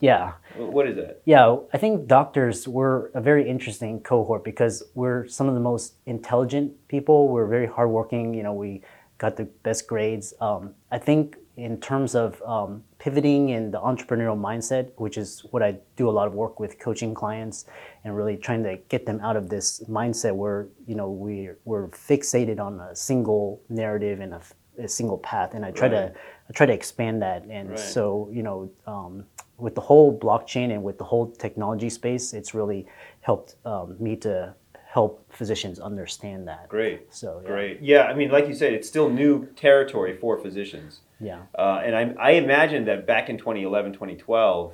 yeah, 0.00 0.32
What 0.76 0.86
is 0.90 0.96
that? 0.96 1.22
yeah, 1.24 1.56
I 1.72 1.78
think 1.78 2.06
doctors 2.18 2.68
were 2.68 3.10
a 3.14 3.22
very 3.30 3.48
interesting 3.48 4.00
cohort 4.00 4.44
because 4.44 4.82
we're 4.94 5.26
some 5.28 5.48
of 5.48 5.54
the 5.54 5.64
most 5.72 5.94
intelligent 6.04 6.72
people. 6.88 7.28
We're 7.28 7.46
very 7.56 7.68
hardworking. 7.76 8.34
You 8.34 8.42
know, 8.42 8.52
we 8.52 8.82
got 9.18 9.36
the 9.36 9.44
best 9.62 9.86
grades. 9.86 10.34
Um, 10.40 10.74
I 10.90 10.98
think 10.98 11.36
in 11.56 11.80
terms 11.80 12.14
of 12.16 12.42
um, 12.42 12.82
pivoting 12.98 13.50
in 13.50 13.70
the 13.70 13.78
entrepreneurial 13.78 14.38
mindset, 14.38 14.90
which 14.96 15.16
is 15.16 15.44
what 15.52 15.62
I 15.62 15.76
do 15.96 16.08
a 16.08 16.12
lot 16.12 16.26
of 16.26 16.34
work 16.34 16.58
with 16.58 16.78
coaching 16.80 17.14
clients 17.14 17.66
and 18.02 18.16
really 18.16 18.36
trying 18.36 18.64
to 18.64 18.76
get 18.88 19.06
them 19.06 19.20
out 19.20 19.36
of 19.36 19.48
this 19.48 19.80
mindset 19.88 20.34
where 20.34 20.66
you 20.86 20.96
know 20.96 21.10
we 21.10 21.50
we're 21.64 21.88
fixated 21.88 22.58
on 22.58 22.80
a 22.80 22.94
single 22.96 23.62
narrative 23.68 24.18
and 24.20 24.34
a, 24.34 24.40
a 24.78 24.88
single 24.88 25.18
path. 25.18 25.54
And 25.54 25.64
I 25.64 25.70
try 25.70 25.88
Right. 25.88 26.12
to 26.12 26.18
I 26.48 26.52
try 26.52 26.66
to 26.66 26.72
expand 26.72 27.22
that. 27.22 27.44
And 27.44 27.70
Right. 27.70 27.78
so 27.78 28.28
you 28.32 28.42
know. 28.42 28.70
Um, 28.86 29.24
with 29.56 29.76
the 29.76 29.80
whole 29.80 30.18
blockchain 30.18 30.72
and 30.72 30.82
with 30.82 30.98
the 30.98 31.04
whole 31.04 31.30
technology 31.30 31.88
space, 31.88 32.32
it's 32.34 32.54
really 32.54 32.86
helped 33.20 33.54
um, 33.64 33.96
me 34.00 34.16
to 34.16 34.52
help 34.94 35.12
physicians 35.32 35.80
understand 35.80 36.46
that. 36.46 36.68
Great. 36.68 37.12
So 37.12 37.40
yeah. 37.42 37.48
Great. 37.50 37.82
Yeah, 37.82 38.02
I 38.04 38.14
mean, 38.14 38.30
like 38.30 38.46
you 38.46 38.54
said, 38.54 38.72
it's 38.72 38.86
still 38.86 39.08
new 39.10 39.46
territory 39.56 40.16
for 40.16 40.38
physicians. 40.38 41.00
Yeah. 41.20 41.40
Uh, 41.58 41.80
and 41.84 41.96
I, 41.96 42.14
I 42.28 42.30
imagine 42.32 42.84
that 42.84 43.04
back 43.04 43.28
in 43.28 43.36
2011, 43.36 43.92
2012, 43.92 44.72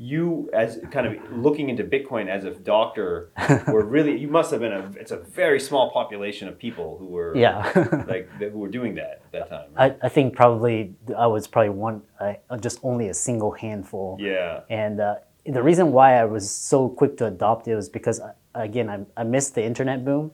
you, 0.00 0.48
as 0.54 0.78
kind 0.92 1.06
of 1.08 1.14
looking 1.32 1.68
into 1.68 1.82
Bitcoin 1.84 2.28
as 2.28 2.44
a 2.44 2.52
doctor, 2.52 3.30
were 3.68 3.84
really, 3.84 4.16
you 4.16 4.28
must 4.28 4.50
have 4.52 4.60
been 4.60 4.72
a, 4.72 4.90
it's 4.96 5.10
a 5.10 5.16
very 5.18 5.60
small 5.60 5.90
population 5.90 6.48
of 6.48 6.56
people 6.58 6.96
who 6.98 7.06
were, 7.06 7.36
Yeah. 7.36 7.56
like, 8.08 8.30
that- 8.38 8.52
who 8.52 8.58
were 8.60 8.68
doing 8.68 8.94
that 8.94 9.20
at 9.26 9.32
that 9.32 9.48
time. 9.50 9.70
I, 9.76 9.94
I 10.00 10.08
think 10.08 10.34
probably 10.34 10.94
I 11.16 11.26
was 11.26 11.46
probably 11.46 11.70
one, 11.70 12.00
I, 12.20 12.38
just 12.60 12.78
only 12.82 13.08
a 13.08 13.14
single 13.14 13.50
handful. 13.52 14.16
yeah. 14.18 14.60
And 14.70 15.00
uh, 15.00 15.16
the 15.52 15.62
reason 15.62 15.92
why 15.92 16.20
I 16.20 16.24
was 16.24 16.50
so 16.50 16.88
quick 16.88 17.16
to 17.18 17.26
adopt 17.26 17.68
it 17.68 17.74
was 17.74 17.88
because, 17.88 18.20
uh, 18.20 18.32
again, 18.54 18.88
I, 18.90 18.98
I 19.20 19.24
missed 19.24 19.54
the 19.54 19.64
internet 19.64 20.04
boom. 20.04 20.30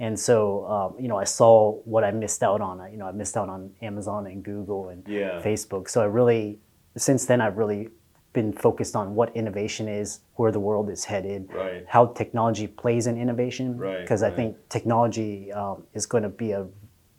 And 0.00 0.18
so, 0.18 0.64
um, 0.66 1.02
you 1.02 1.08
know, 1.08 1.16
I 1.18 1.24
saw 1.24 1.72
what 1.84 2.04
I 2.04 2.10
missed 2.12 2.42
out 2.42 2.60
on. 2.60 2.80
I- 2.80 2.90
You 2.90 2.98
know, 2.98 3.06
I 3.06 3.12
missed 3.12 3.36
out 3.36 3.48
on 3.48 3.70
Amazon 3.82 4.26
and 4.26 4.44
Google 4.44 4.90
and 4.90 5.02
Yeah. 5.08 5.40
Facebook. 5.42 5.88
So 5.88 6.00
I 6.02 6.04
really, 6.06 6.58
since 6.96 7.26
then, 7.26 7.40
I've 7.40 7.58
really 7.58 7.88
been 8.32 8.52
focused 8.52 8.94
on 8.94 9.14
what 9.14 9.34
innovation 9.34 9.88
is, 9.88 10.20
where 10.36 10.52
the 10.52 10.60
world 10.60 10.88
is 10.90 11.04
headed, 11.04 11.48
Right. 11.52 11.84
how 11.88 12.06
technology 12.06 12.66
plays 12.68 13.06
in 13.06 13.16
innovation. 13.16 13.76
Right, 13.78 14.00
Because 14.02 14.22
I 14.22 14.26
right. 14.28 14.36
think 14.36 14.56
technology 14.68 15.50
um, 15.52 15.82
is 15.94 16.06
going 16.06 16.22
to 16.22 16.28
be 16.28 16.52
a, 16.52 16.66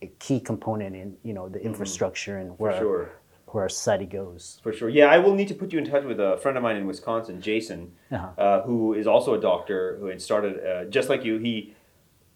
a 0.02 0.08
key 0.20 0.40
component 0.40 0.96
in, 0.96 1.18
you 1.24 1.34
know, 1.34 1.50
the 1.50 1.60
infrastructure 1.62 2.38
and 2.38 2.58
where, 2.60 2.72
Mm-hmm. 2.74 2.84
Sure. 2.84 3.10
Where 3.52 3.64
our 3.64 3.70
society 3.70 4.06
goes. 4.06 4.60
For 4.64 4.72
sure. 4.74 4.90
Yeah, 4.90 5.06
I 5.08 5.18
will 5.18 5.34
need 5.36 5.48
to 5.50 5.56
put 5.56 5.72
you 5.74 5.80
in 5.80 5.86
touch 5.86 6.04
with 6.04 6.20
a 6.20 6.38
friend 6.38 6.56
of 6.58 6.64
mine 6.64 6.76
in 6.78 6.86
Wisconsin, 6.88 7.42
Jason, 7.42 7.92
Uh-huh. 8.12 8.28
uh, 8.42 8.62
who 8.64 8.94
is 8.94 9.08
also 9.08 9.34
a 9.34 9.40
doctor 9.42 9.98
who 10.00 10.06
had 10.08 10.22
started 10.22 10.54
uh, 10.66 10.86
just 10.86 11.10
like 11.10 11.24
you. 11.26 11.38
He, 11.40 11.74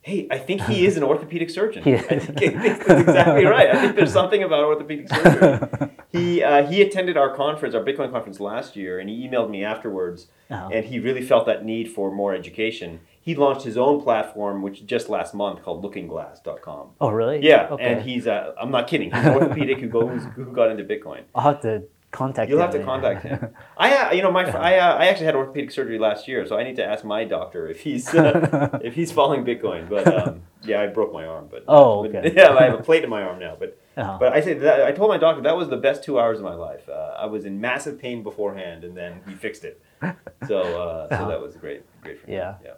hey, 0.02 0.28
I 0.32 0.38
think 0.38 0.62
he 0.64 0.86
is 0.86 0.98
an 0.98 1.04
orthopedic 1.04 1.50
surgeon. 1.50 1.84
Yeah. 1.86 2.02
I 2.10 2.20
think 2.20 2.56
that's 2.64 2.90
exactly 2.90 3.46
right. 3.46 3.70
I 3.70 3.82
think 3.82 3.96
there's 3.96 4.12
something 4.14 4.44
about 4.44 4.64
orthopedic 4.64 5.08
surgery. 5.10 5.90
he 6.12 6.44
uh, 6.44 6.66
he 6.68 6.82
attended 6.82 7.16
our 7.18 7.34
conference, 7.36 7.74
our 7.76 7.84
Bitcoin 7.84 8.12
conference 8.12 8.40
last 8.40 8.76
year, 8.76 9.00
and 9.00 9.10
he 9.10 9.28
emailed 9.28 9.50
me 9.50 9.64
afterwards, 9.64 10.28
Uh-huh. 10.50 10.70
and 10.74 10.86
he 10.86 11.00
really 11.00 11.22
felt 11.22 11.46
that 11.46 11.64
need 11.64 11.88
for 11.90 12.12
more 12.12 12.34
education. 12.34 13.00
He 13.26 13.36
launched 13.36 13.64
his 13.64 13.78
own 13.78 14.02
platform, 14.02 14.62
which 14.62 14.86
just 14.86 15.08
last 15.08 15.34
month 15.34 15.64
called 15.64 15.82
LookingGlass.com. 15.84 16.90
Oh, 17.00 17.10
really? 17.10 17.40
Yeah, 17.42 17.70
Okay. 17.72 17.84
and 17.94 18.02
he's 18.02 18.28
uh, 18.28 18.52
I'm 18.62 18.70
not 18.70 18.88
kidding. 18.88 19.12
He's 19.12 19.24
an 19.26 19.34
orthopedic 19.36 19.80
who 19.80 19.88
goes 19.88 20.24
who 20.36 20.46
got 20.52 20.70
into 20.72 20.84
Bitcoin. 20.84 21.22
I'll 21.34 21.44
have 21.54 21.62
to 21.62 21.84
contact 22.12 22.52
him. 22.52 22.58
You'll 22.58 22.66
him 22.68 22.72
have 22.72 22.80
to 22.80 22.86
contact 22.86 23.24
him. 23.24 23.48
I, 23.78 23.96
uh, 23.96 24.12
you 24.14 24.22
know, 24.22 24.32
my 24.32 24.44
I, 24.46 24.78
uh, 24.78 24.96
I 24.98 25.06
actually 25.08 25.28
had 25.28 25.36
orthopedic 25.36 25.72
surgery 25.72 25.98
last 26.00 26.28
year, 26.28 26.46
so 26.46 26.58
I 26.58 26.64
need 26.64 26.76
to 26.76 26.86
ask 26.86 27.04
my 27.06 27.24
doctor 27.24 27.68
if 27.68 27.80
he's 27.80 28.14
uh, 28.14 28.78
if 28.84 28.94
he's 28.94 29.12
following 29.14 29.46
Bitcoin. 29.46 29.90
But 29.90 30.06
um, 30.28 30.42
yeah, 30.64 30.82
I 30.82 30.88
broke 30.88 31.14
my 31.14 31.26
arm. 31.26 31.48
But 31.50 31.64
Oh, 31.68 32.04
but- 32.04 32.14
okay. 32.16 32.34
yeah, 32.36 32.50
I 32.54 32.64
have 32.64 32.80
a 32.80 32.84
plate 32.84 33.04
in 33.06 33.10
my 33.10 33.24
arm 33.24 33.40
now. 33.40 33.56
But 33.58 33.78
Uh-huh. 33.96 34.18
but 34.20 34.34
I 34.34 34.42
say 34.42 34.54
that 34.56 34.84
I 34.90 34.92
told 34.92 35.10
my 35.10 35.18
doctor 35.18 35.42
that 35.44 35.56
was 35.56 35.70
the 35.70 35.78
best 35.88 36.04
two 36.04 36.20
hours 36.20 36.40
of 36.40 36.44
my 36.44 36.56
life. 36.56 36.90
Uh, 36.90 37.16
I 37.24 37.26
was 37.28 37.46
in 37.46 37.62
massive 37.62 37.96
pain 38.00 38.22
beforehand, 38.22 38.84
and 38.84 38.98
then 38.98 39.22
he 39.28 39.34
fixed 39.34 39.64
it. 39.64 39.82
So 40.02 40.58
uh, 40.60 41.08
so 41.08 41.16
Uh-huh. 41.16 41.28
that 41.30 41.42
was 41.42 41.56
great, 41.56 41.82
great 42.02 42.20
for 42.20 42.28
me. 42.28 42.34
Yeah. 42.36 42.56
yeah. 42.66 42.74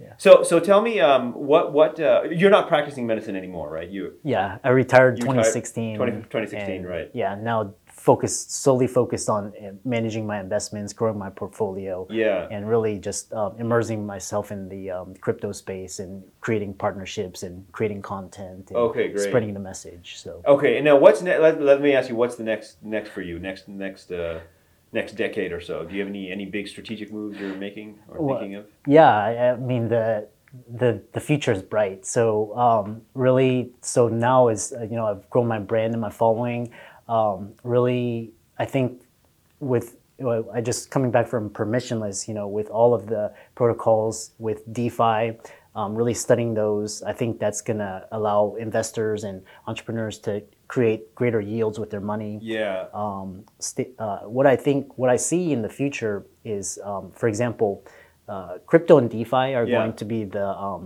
Yeah. 0.00 0.14
So 0.18 0.42
so 0.42 0.58
tell 0.58 0.82
me, 0.82 1.00
um, 1.00 1.32
what 1.32 1.72
what 1.72 2.00
uh, 2.00 2.22
you're 2.24 2.50
not 2.50 2.68
practicing 2.68 3.06
medicine 3.06 3.36
anymore, 3.36 3.70
right? 3.70 3.88
You 3.88 4.14
Yeah, 4.24 4.58
I 4.64 4.70
retired 4.70 5.18
You 5.18 5.26
retired 5.26 5.44
2016. 5.44 5.96
20 5.96 6.12
2016, 6.12 6.76
and, 6.76 6.88
right. 6.88 7.10
Yeah, 7.14 7.36
now 7.36 7.74
focused 7.86 8.52
solely 8.52 8.88
focused 8.88 9.30
on 9.30 9.52
uh, 9.62 9.70
managing 9.84 10.26
my 10.26 10.40
investments, 10.40 10.92
growing 10.92 11.18
my 11.18 11.30
portfolio, 11.30 12.06
yeah. 12.10 12.48
and 12.50 12.68
really 12.68 12.98
just 12.98 13.32
um, 13.32 13.54
immersing 13.58 14.04
myself 14.04 14.50
in 14.50 14.68
the 14.68 14.90
um, 14.90 15.14
crypto 15.20 15.52
space 15.52 16.00
and 16.00 16.22
creating 16.40 16.74
partnerships 16.74 17.44
and 17.44 17.64
creating 17.72 18.02
content. 18.02 18.70
And 18.70 18.76
Okay, 18.76 19.08
great. 19.08 19.20
Spreading 19.20 19.54
the 19.54 19.60
message. 19.60 20.16
So 20.16 20.42
Okay, 20.46 20.76
and 20.76 20.84
now 20.84 20.96
what's 20.96 21.22
ne- 21.22 21.38
let, 21.38 21.62
let 21.62 21.80
me 21.80 21.94
ask 21.94 22.08
you 22.08 22.16
what's 22.16 22.34
the 22.34 22.44
next 22.44 22.82
next 22.82 23.10
for 23.10 23.22
you 23.22 23.38
next 23.38 23.68
next 23.68 24.10
uh, 24.10 24.40
next 24.94 25.16
decade 25.16 25.52
or 25.52 25.60
so? 25.60 25.84
Do 25.84 25.94
you 25.94 26.00
have 26.00 26.08
any 26.08 26.30
any 26.30 26.46
big 26.46 26.68
strategic 26.68 27.12
moves 27.12 27.38
you're 27.38 27.54
making 27.54 27.98
or 28.08 28.22
Well, 28.22 28.38
thinking 28.38 28.54
of? 28.54 28.66
yeah, 28.86 29.52
I, 29.52 29.56
mean 29.56 29.88
the 29.88 30.28
the 30.72 31.02
the 31.12 31.20
future 31.20 31.52
is 31.52 31.62
bright. 31.62 32.06
So 32.06 32.56
um, 32.56 33.02
really, 33.14 33.72
so 33.82 34.08
now 34.08 34.48
is 34.48 34.72
uh, 34.72 34.84
you 34.84 34.96
know 34.96 35.06
I've 35.06 35.28
grown 35.30 35.48
my 35.48 35.58
brand 35.58 35.92
and 35.92 36.00
my 36.00 36.10
following. 36.10 36.70
Um, 37.08 37.52
really, 37.64 38.32
I 38.58 38.64
think 38.64 39.02
with 39.60 39.96
I 40.54 40.60
just 40.60 40.90
coming 40.90 41.10
back 41.10 41.26
from 41.26 41.50
permissionless, 41.50 42.28
you 42.28 42.34
know, 42.34 42.46
with 42.46 42.68
all 42.70 42.94
of 42.94 43.06
the 43.06 43.32
protocols 43.56 44.30
with 44.38 44.62
DeFi, 44.72 45.36
um, 45.74 45.96
really 45.96 46.14
studying 46.14 46.54
those, 46.54 47.02
I 47.02 47.12
think 47.12 47.40
that's 47.40 47.60
gonna 47.60 48.06
allow 48.12 48.54
investors 48.54 49.24
and 49.24 49.42
entrepreneurs 49.66 50.18
to 50.20 50.42
create 50.74 51.02
greater 51.20 51.40
yields 51.52 51.76
with 51.82 51.90
their 51.94 52.04
money 52.14 52.32
Yeah. 52.42 52.86
um, 53.04 53.28
st- 53.60 53.94
uh, 54.04 54.20
what 54.36 54.46
I 54.54 54.56
think, 54.66 54.80
what 55.00 55.10
I 55.16 55.18
see 55.30 55.44
in 55.56 55.60
the 55.66 55.72
future 55.80 56.16
is, 56.56 56.66
um, 56.90 57.04
for 57.20 57.26
example, 57.32 57.70
uh, 58.34 58.52
crypto 58.70 58.94
and 59.00 59.08
DeFi 59.14 59.46
are 59.58 59.66
Yeah. 59.66 59.78
going 59.78 59.94
to 60.02 60.04
be 60.14 60.20
the 60.38 60.46
um, 60.68 60.84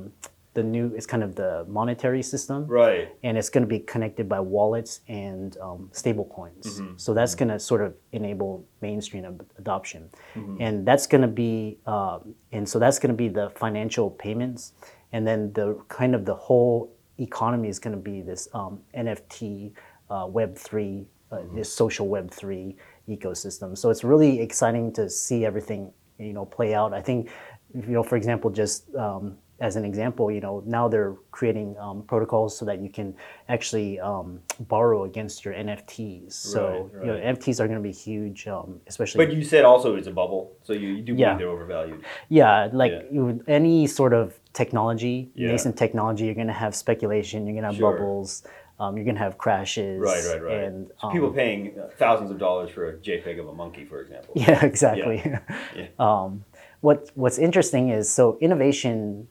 the 0.59 0.63
new. 0.77 0.87
It's 0.99 1.07
kind 1.15 1.23
of 1.29 1.31
the 1.43 1.53
monetary 1.79 2.23
system, 2.33 2.59
right. 2.83 3.07
and 3.27 3.33
it's 3.39 3.51
going 3.55 3.65
to 3.69 3.73
be 3.77 3.81
connected 3.93 4.27
by 4.35 4.41
wallets 4.57 4.93
and 5.27 5.57
um, 5.67 5.81
stable 6.03 6.27
coins. 6.37 6.67
Mm-hmm. 6.67 6.95
So 7.05 7.09
that's 7.19 7.35
going 7.41 7.51
to 7.55 7.59
sort 7.71 7.83
of 7.87 7.91
enable 8.21 8.53
mainstream 8.87 9.25
ad- 9.31 9.47
adoption, 9.63 10.03
Mm-hmm. 10.37 10.57
and 10.65 10.75
that's 10.89 11.07
going 11.13 11.23
to 11.31 11.35
be, 11.45 11.79
um, 11.95 12.21
and 12.57 12.65
so 12.73 12.77
that's 12.83 12.99
going 13.03 13.15
to 13.17 13.21
be 13.27 13.31
the 13.41 13.47
financial 13.65 14.07
payments. 14.27 14.63
and 15.17 15.23
then 15.29 15.41
the 15.59 15.67
kind 15.99 16.13
of 16.17 16.23
the 16.31 16.35
whole 16.47 16.77
economy 17.19 17.69
is 17.69 17.79
going 17.79 17.97
to 17.97 18.03
be 18.03 18.21
this 18.21 18.49
um, 18.55 18.81
NFT, 18.97 19.73
uh, 20.11 20.27
Web 20.29 20.57
three, 20.57 21.07
uh, 21.31 21.41
this 21.55 21.73
social 21.73 22.09
Web 22.09 22.31
three 22.31 22.77
ecosystem. 23.09 23.77
So 23.77 23.91
it's 23.91 24.05
really 24.05 24.41
exciting 24.41 24.93
to 24.95 25.09
see 25.11 25.45
everything 25.45 25.93
you 26.19 26.33
know 26.33 26.45
play 26.45 26.75
out. 26.75 26.93
I 26.93 27.01
think 27.01 27.31
you 27.75 27.93
know, 27.93 28.03
for 28.03 28.17
example, 28.17 28.51
just 28.51 28.95
um, 28.95 29.37
as 29.61 29.75
an 29.77 29.85
example, 29.85 30.31
you 30.31 30.41
know, 30.41 30.63
now 30.67 30.87
they're 30.89 31.15
creating 31.33 31.77
um, 31.79 32.03
protocols 32.03 32.57
so 32.57 32.65
that 32.65 32.81
you 32.81 32.89
can 32.89 33.15
actually 33.49 33.99
um, 33.99 34.41
borrow 34.61 35.05
against 35.05 35.45
your 35.45 35.53
NFTs. 35.55 36.33
So 36.33 36.91
Right, 36.93 37.05
you 37.07 37.13
know. 37.13 37.19
NFTs 37.19 37.59
are 37.61 37.67
going 37.67 37.79
to 37.79 37.83
be 37.83 37.93
huge, 37.93 38.47
um, 38.47 38.81
especially. 38.87 39.27
But 39.27 39.35
you 39.35 39.43
said 39.43 39.65
also 39.65 39.97
it's 39.97 40.07
a 40.07 40.13
bubble, 40.13 40.53
so 40.63 40.73
you, 40.73 40.89
you 40.89 40.97
do 41.03 41.13
believe 41.15 41.19
Yeah. 41.19 41.37
they're 41.37 41.49
overvalued. 41.49 42.05
yeah, 42.29 42.69
like 42.73 42.93
Yeah. 43.11 43.33
any 43.49 43.87
sort 43.89 44.13
of 44.13 44.39
technology, 44.53 45.31
Yeah. 45.35 45.49
nascent 45.51 45.77
technology, 45.77 46.27
you're 46.27 46.35
going 46.35 46.47
to 46.47 46.53
have 46.53 46.75
speculation. 46.75 47.47
You're 47.47 47.55
going 47.55 47.63
to 47.65 47.69
have 47.71 47.77
Sure. 47.77 47.93
bubbles. 47.93 48.45
Um, 48.81 48.97
you're 48.97 49.05
going 49.05 49.17
to 49.17 49.23
have 49.23 49.39
crashes. 49.39 50.01
Right, 50.01 50.25
right, 50.35 50.43
right. 50.43 50.65
And 50.67 50.93
um, 51.03 51.11
people 51.11 51.31
paying 51.33 51.77
uh, 51.81 51.89
thousands 51.97 52.31
of 52.31 52.39
dollars 52.39 52.71
for 52.71 52.91
a 52.91 52.93
JPEG 52.99 53.41
of 53.41 53.49
a 53.49 53.53
monkey, 53.53 53.85
for 53.85 54.01
example. 54.01 54.33
Yeah, 54.37 54.65
exactly. 54.65 55.21
Yeah. 55.75 55.87
um, 55.99 56.45
what 56.81 57.11
What's 57.17 57.39
interesting 57.39 57.89
is 57.89 58.09
so 58.09 58.39
innovation 58.41 59.27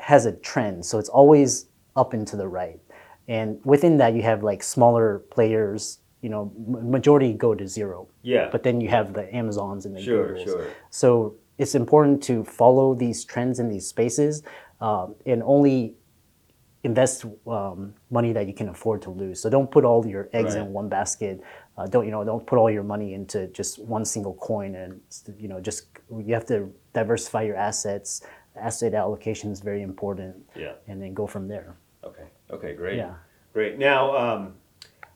has 0.00 0.26
a 0.26 0.32
trend, 0.32 0.84
so 0.84 0.98
it's 0.98 1.08
always 1.08 1.66
up 1.96 2.12
and 2.12 2.26
to 2.28 2.36
the 2.36 2.48
right, 2.48 2.80
and 3.28 3.58
within 3.64 3.96
that 3.98 4.14
you 4.14 4.22
have 4.22 4.42
like 4.42 4.62
smaller 4.62 5.20
players. 5.30 5.98
You 6.22 6.30
know, 6.30 6.50
majority 6.66 7.34
go 7.34 7.54
to 7.54 7.68
zero, 7.68 8.08
Yeah. 8.22 8.48
but 8.50 8.62
then 8.62 8.80
you 8.80 8.88
have 8.88 9.12
the 9.12 9.24
Amazons 9.36 9.84
and 9.84 9.94
the 9.94 10.00
Sure, 10.00 10.28
Googles. 10.30 10.44
sure. 10.44 10.66
So 10.88 11.34
it's 11.58 11.74
important 11.74 12.22
to 12.22 12.44
follow 12.44 12.94
these 12.94 13.26
trends 13.26 13.60
in 13.60 13.68
these 13.68 13.86
spaces, 13.86 14.42
um, 14.80 15.16
and 15.26 15.42
only 15.42 15.96
invest 16.82 17.24
um, 17.46 17.94
money 18.10 18.32
that 18.32 18.46
you 18.46 18.54
can 18.54 18.68
afford 18.68 19.00
to 19.02 19.10
lose. 19.10 19.40
So 19.40 19.48
don't 19.50 19.70
put 19.70 19.84
all 19.84 20.06
your 20.06 20.28
eggs 20.32 20.54
Right. 20.54 20.64
in 20.64 20.72
one 20.72 20.88
basket. 20.88 21.40
Uh, 21.76 21.86
don't 21.86 22.04
you 22.04 22.10
know? 22.10 22.24
Don't 22.24 22.46
put 22.46 22.56
all 22.58 22.70
your 22.70 22.82
money 22.84 23.14
into 23.14 23.46
just 23.48 23.78
one 23.78 24.04
single 24.06 24.34
coin, 24.34 24.74
and 24.76 25.00
you 25.38 25.48
know, 25.48 25.60
just 25.60 25.88
you 26.26 26.32
have 26.34 26.46
to 26.46 26.72
diversify 26.92 27.42
your 27.42 27.56
assets. 27.56 28.22
Asset 28.56 28.94
allocation 28.94 29.50
is 29.50 29.60
very 29.60 29.82
important, 29.82 30.36
Yeah. 30.54 30.72
and 30.88 31.00
then 31.02 31.14
go 31.14 31.26
from 31.26 31.48
there. 31.48 31.76
Okay. 32.04 32.26
Okay. 32.50 32.74
Great. 32.74 32.96
Yeah. 32.98 33.14
Great. 33.52 33.78
Now, 33.78 34.16
um, 34.16 34.54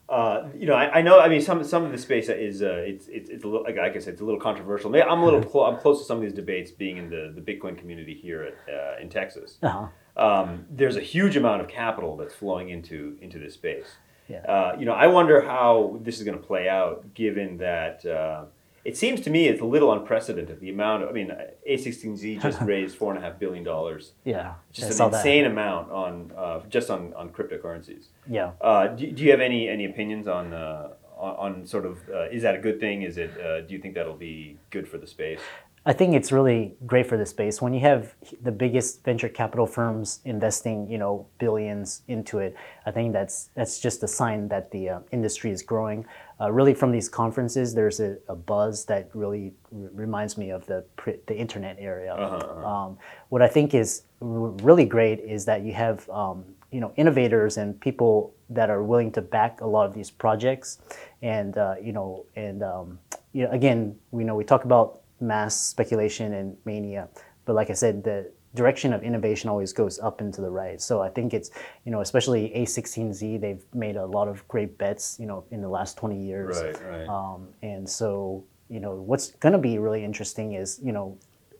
uh, 0.09 0.47
you 0.57 0.65
know, 0.65 0.73
I, 0.73 0.99
I 0.99 1.01
know. 1.01 1.19
I 1.19 1.29
mean, 1.29 1.41
some 1.41 1.63
some 1.63 1.83
of 1.85 1.91
the 1.91 1.97
space 1.97 2.29
is 2.29 2.61
uh, 2.63 2.83
it's 2.85 3.07
it's 3.07 3.29
it's 3.29 3.43
a 3.43 3.47
little 3.47 3.63
like 3.63 3.77
I 3.77 3.99
said, 3.99 4.13
it's 4.13 4.21
a 4.21 4.25
little 4.25 4.39
controversial. 4.39 4.89
Maybe 4.89 5.03
I'm 5.03 5.19
a 5.19 5.25
little 5.25 5.43
clo- 5.43 5.65
I'm 5.65 5.77
close 5.77 5.99
to 5.99 6.05
some 6.05 6.17
of 6.17 6.23
these 6.23 6.33
debates, 6.33 6.71
being 6.71 6.97
in 6.97 7.09
the 7.09 7.31
the 7.35 7.41
Bitcoin 7.41 7.77
community 7.77 8.13
here 8.15 8.43
at, 8.43 8.73
uh, 8.73 9.01
in 9.01 9.09
Texas. 9.09 9.57
Uh-huh. 9.61 9.87
Um, 10.17 10.65
there's 10.69 10.95
a 10.97 11.01
huge 11.01 11.37
amount 11.37 11.61
of 11.61 11.67
capital 11.67 12.17
that's 12.17 12.33
flowing 12.33 12.69
into 12.69 13.17
into 13.21 13.37
this 13.39 13.53
space. 13.53 13.85
Yeah. 14.27 14.39
Uh, 14.39 14.75
you 14.79 14.85
know, 14.85 14.93
I 14.93 15.07
wonder 15.07 15.41
how 15.41 15.97
this 16.01 16.17
is 16.17 16.23
going 16.23 16.37
to 16.37 16.43
play 16.43 16.67
out, 16.69 17.13
given 17.13 17.57
that 17.57 18.03
uh, 18.05 18.45
it 18.85 18.97
seems 18.97 19.21
to 19.21 19.29
me 19.29 19.47
it's 19.47 19.61
a 19.61 19.65
little 19.65 19.91
unprecedented. 19.91 20.59
The 20.59 20.69
amount 20.69 21.03
of, 21.03 21.09
I 21.09 21.11
mean, 21.11 21.31
A16Z 21.69 22.41
just 22.47 22.61
raised 22.61 22.95
four 22.97 23.13
and 23.13 23.23
a 23.23 23.25
half 23.27 23.39
billion 23.39 23.63
dollars, 23.63 24.13
Yeah, 24.23 24.53
just 24.71 24.91
an 24.99 25.11
that. 25.11 25.17
insane 25.17 25.45
amount 25.45 25.91
on 25.91 26.31
uh, 26.37 26.61
just 26.69 26.89
on, 26.89 27.13
on 27.15 27.29
cryptocurrencies. 27.29 28.05
Yeah. 28.27 28.51
Uh, 28.61 28.87
do, 28.87 29.11
do 29.11 29.23
you 29.23 29.31
have 29.31 29.41
any 29.41 29.67
any 29.69 29.85
opinions 29.85 30.27
on 30.27 30.53
uh, 30.53 30.89
on, 31.17 31.35
on 31.55 31.65
sort 31.65 31.85
of 31.85 31.97
uh, 32.09 32.29
is 32.29 32.41
that 32.43 32.55
a 32.55 32.59
good 32.59 32.79
thing? 32.79 33.01
Is 33.03 33.17
it 33.17 33.31
uh, 33.39 33.61
do 33.61 33.73
you 33.73 33.79
think 33.79 33.95
that'll 33.95 34.15
be 34.15 34.57
good 34.69 34.87
for 34.87 34.97
the 34.97 35.07
space? 35.07 35.41
I 35.85 35.93
think 35.93 36.13
it's 36.13 36.31
really 36.31 36.75
great 36.85 37.07
for 37.07 37.17
the 37.17 37.25
space 37.25 37.61
when 37.61 37.73
you 37.73 37.79
have 37.79 38.13
the 38.41 38.51
biggest 38.51 39.03
venture 39.05 39.29
capital 39.29 39.65
firms 39.65 40.19
investing, 40.25 40.89
you 40.89 40.97
know, 40.97 41.25
billions 41.39 42.01
into 42.07 42.39
it. 42.39 42.55
I 42.85 42.91
think 42.91 43.13
that's 43.13 43.49
that's 43.55 43.79
just 43.79 44.03
a 44.03 44.07
sign 44.07 44.49
that 44.49 44.71
the 44.71 44.89
uh, 44.89 44.99
industry 45.11 45.51
is 45.51 45.63
growing. 45.63 46.05
Uh, 46.41 46.49
really, 46.51 46.73
from 46.73 46.91
these 46.91 47.09
conferences, 47.09 47.73
there's 47.73 47.99
a, 47.99 48.17
a 48.29 48.35
buzz 48.35 48.85
that 48.85 49.09
really 49.13 49.53
r- 49.73 49.89
reminds 49.93 50.37
me 50.37 50.51
of 50.51 50.65
the 50.67 50.83
the 51.27 51.35
internet 51.35 51.75
area. 51.79 52.13
Uh-huh, 52.13 52.65
Um, 52.65 52.97
what 53.29 53.41
I 53.41 53.47
think 53.47 53.73
is 53.73 54.03
r- 54.21 54.55
really 54.63 54.85
great 54.85 55.19
is 55.19 55.45
that 55.45 55.63
you 55.63 55.73
have 55.73 56.09
um, 56.09 56.45
you 56.71 56.79
know 56.79 56.93
innovators 56.95 57.57
and 57.57 57.79
people 57.79 58.33
that 58.49 58.69
are 58.69 58.83
willing 58.83 59.11
to 59.11 59.21
back 59.21 59.61
a 59.61 59.67
lot 59.67 59.85
of 59.85 59.93
these 59.93 60.09
projects, 60.09 60.79
and 61.21 61.57
uh, 61.57 61.75
you 61.81 61.91
know, 61.91 62.25
and 62.35 62.63
um, 62.63 62.99
you 63.33 63.43
know, 63.43 63.51
again, 63.51 63.95
we 64.11 64.23
know 64.23 64.35
we 64.35 64.45
talk 64.45 64.63
about 64.63 65.01
mass 65.19 65.59
speculation 65.59 66.33
and 66.33 66.55
mania, 66.63 67.09
but 67.45 67.53
like 67.53 67.69
I 67.69 67.73
said, 67.73 68.03
the 68.03 68.31
direction 68.55 68.93
of 68.93 69.03
innovation 69.03 69.49
always 69.49 69.73
goes 69.73 69.99
up 69.99 70.21
and 70.21 70.33
to 70.33 70.41
the 70.41 70.49
right. 70.49 70.81
So 70.81 71.01
I 71.01 71.09
think 71.09 71.33
it's 71.33 71.51
you 71.85 71.91
know, 71.91 72.01
especially 72.01 72.51
A16Z, 72.55 73.41
they've 73.41 73.63
made 73.73 73.95
a 73.95 74.05
lot 74.05 74.27
of 74.27 74.47
great 74.47 74.77
bets, 74.77 75.17
you 75.19 75.25
know, 75.25 75.43
in 75.51 75.61
the 75.61 75.69
last 75.69 75.97
20 75.97 76.21
years. 76.21 76.61
right. 76.83 77.07
Um, 77.07 77.49
and 77.61 77.87
so, 77.87 78.43
you 78.69 78.79
know, 78.79 78.95
what's 78.95 79.31
going 79.31 79.53
to 79.53 79.59
be 79.59 79.77
really 79.77 80.03
interesting 80.03 80.53
is, 80.53 80.79
you 80.83 80.91
know, 80.91 81.17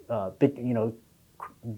uh, 0.10 0.32
bit, 0.32 0.58
you 0.58 0.74
know, 0.74 0.94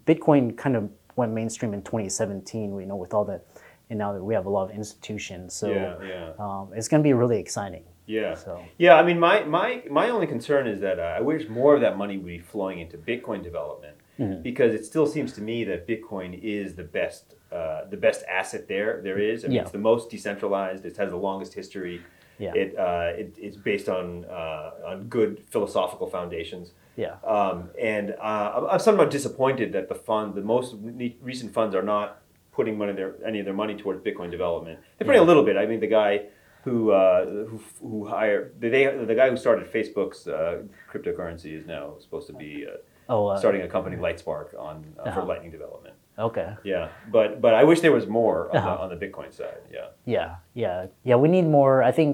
Bitcoin 0.06 0.58
kind 0.58 0.76
of 0.76 0.90
went 1.16 1.34
mainstream 1.34 1.74
in 1.74 1.82
2017. 1.82 2.74
We 2.74 2.86
know 2.86 2.96
with 2.96 3.14
all 3.14 3.26
the, 3.26 3.42
and 3.90 4.00
now 4.00 4.14
that 4.14 4.24
we 4.24 4.34
have 4.34 4.46
a 4.46 4.50
lot 4.50 4.70
of 4.70 4.76
institutions, 4.76 5.54
so 5.54 5.70
yeah, 5.70 5.96
yeah. 6.08 6.32
um, 6.40 6.70
it's 6.74 6.88
going 6.88 7.04
to 7.04 7.08
be 7.08 7.14
really 7.14 7.40
exciting. 7.40 7.84
Yeah. 8.06 8.36
So 8.36 8.62
Yeah, 8.78 8.96
I 8.96 9.04
mean, 9.04 9.20
my, 9.20 9.44
my, 9.44 9.84
my 9.90 10.10
only 10.10 10.28
concern 10.28 10.68
is 10.68 10.80
that 10.82 11.00
uh, 11.00 11.04
I 11.18 11.22
wish 11.22 11.48
more 11.48 11.76
of 11.76 11.82
that 11.82 11.98
money 11.98 12.18
would 12.18 12.26
be 12.26 12.40
flowing 12.40 12.80
into 12.80 12.98
Bitcoin 12.98 13.44
development 13.44 13.96
Mm-hmm. 14.22 14.42
because 14.44 14.74
it 14.74 14.86
still 14.86 15.08
seems 15.08 15.34
to 15.34 15.42
me 15.42 15.64
that 15.66 15.88
Bitcoin 15.88 16.40
is 16.44 16.76
the 16.76 16.84
best 16.84 17.24
uh, 17.52 17.82
the 17.90 17.98
best 17.98 18.24
asset 18.40 18.68
there 18.68 19.02
there 19.04 19.20
is. 19.20 19.44
I 19.44 19.48
mean, 19.48 19.56
Yeah. 19.56 19.64
it's 19.64 19.72
the 19.72 19.86
most 19.92 20.10
decentralized. 20.10 20.86
It 20.86 20.96
has 20.98 21.10
the 21.10 21.18
longest 21.30 21.54
history. 21.54 22.02
Yeah. 22.46 22.54
It, 22.62 22.70
uh, 22.78 23.12
it 23.22 23.36
it's 23.46 23.58
based 23.58 23.90
on 23.90 24.26
uh, 24.26 24.90
on 24.92 24.98
good 25.18 25.32
philosophical 25.54 26.08
foundations. 26.18 26.66
yeah, 26.98 27.16
Um, 27.38 27.58
and 27.94 28.06
uh, 28.32 28.68
I'm- 28.72 28.80
somewhat 28.80 29.10
disappointed 29.18 29.68
that 29.76 29.86
the 29.94 29.96
fund, 30.10 30.26
the 30.36 30.48
most 30.56 30.70
re- 30.82 31.18
recent 31.32 31.50
funds, 31.58 31.74
are 31.76 31.88
not 31.96 32.08
putting 32.58 32.78
money 32.78 32.94
their 32.94 33.12
any 33.30 33.40
of 33.42 33.46
their 33.48 33.60
money 33.64 33.76
towards 33.82 34.00
Bitcoin 34.08 34.30
development. 34.38 34.78
They're 34.98 35.08
putting 35.10 35.22
a 35.28 35.30
little 35.32 35.46
bit. 35.50 35.56
I 35.64 35.66
mean, 35.72 35.80
the 35.88 35.94
guy 36.02 36.14
who 36.66 36.78
uh, 36.92 37.26
who, 37.50 37.58
who 37.90 37.98
hired 38.16 38.44
they, 38.60 38.86
the 39.12 39.16
guy 39.22 39.28
who 39.32 39.38
started 39.46 39.64
Facebook's 39.78 40.22
uh, 40.28 40.62
cryptocurrency 40.92 41.52
is 41.60 41.66
now 41.66 41.86
supposed 42.04 42.28
to 42.32 42.34
be 42.46 42.52
uh, 42.72 42.78
oh, 43.14 43.28
uh, 43.28 43.38
starting 43.44 43.62
a 43.62 43.68
company, 43.76 43.96
Lightspark, 44.06 44.48
on 44.68 44.76
uh, 44.98 45.04
for 45.04 45.10
Uh-huh. 45.10 45.26
Lightning 45.32 45.52
development. 45.58 45.96
okay, 46.28 46.50
Yeah, 46.74 46.86
but 47.16 47.30
but 47.46 47.54
I 47.62 47.64
wish 47.70 47.80
there 47.86 47.96
was 48.00 48.08
more 48.20 48.38
on, 48.52 48.56
Uh-huh. 48.58 48.70
the, 48.76 48.82
on 48.84 48.90
the 48.94 49.00
Bitcoin 49.06 49.30
side. 49.40 49.62
Yeah. 49.78 49.88
yeah, 50.16 50.30
yeah, 50.64 50.78
yeah. 51.10 51.18
We 51.24 51.28
need 51.36 51.48
more. 51.60 51.76
I 51.90 51.92
think. 52.00 52.12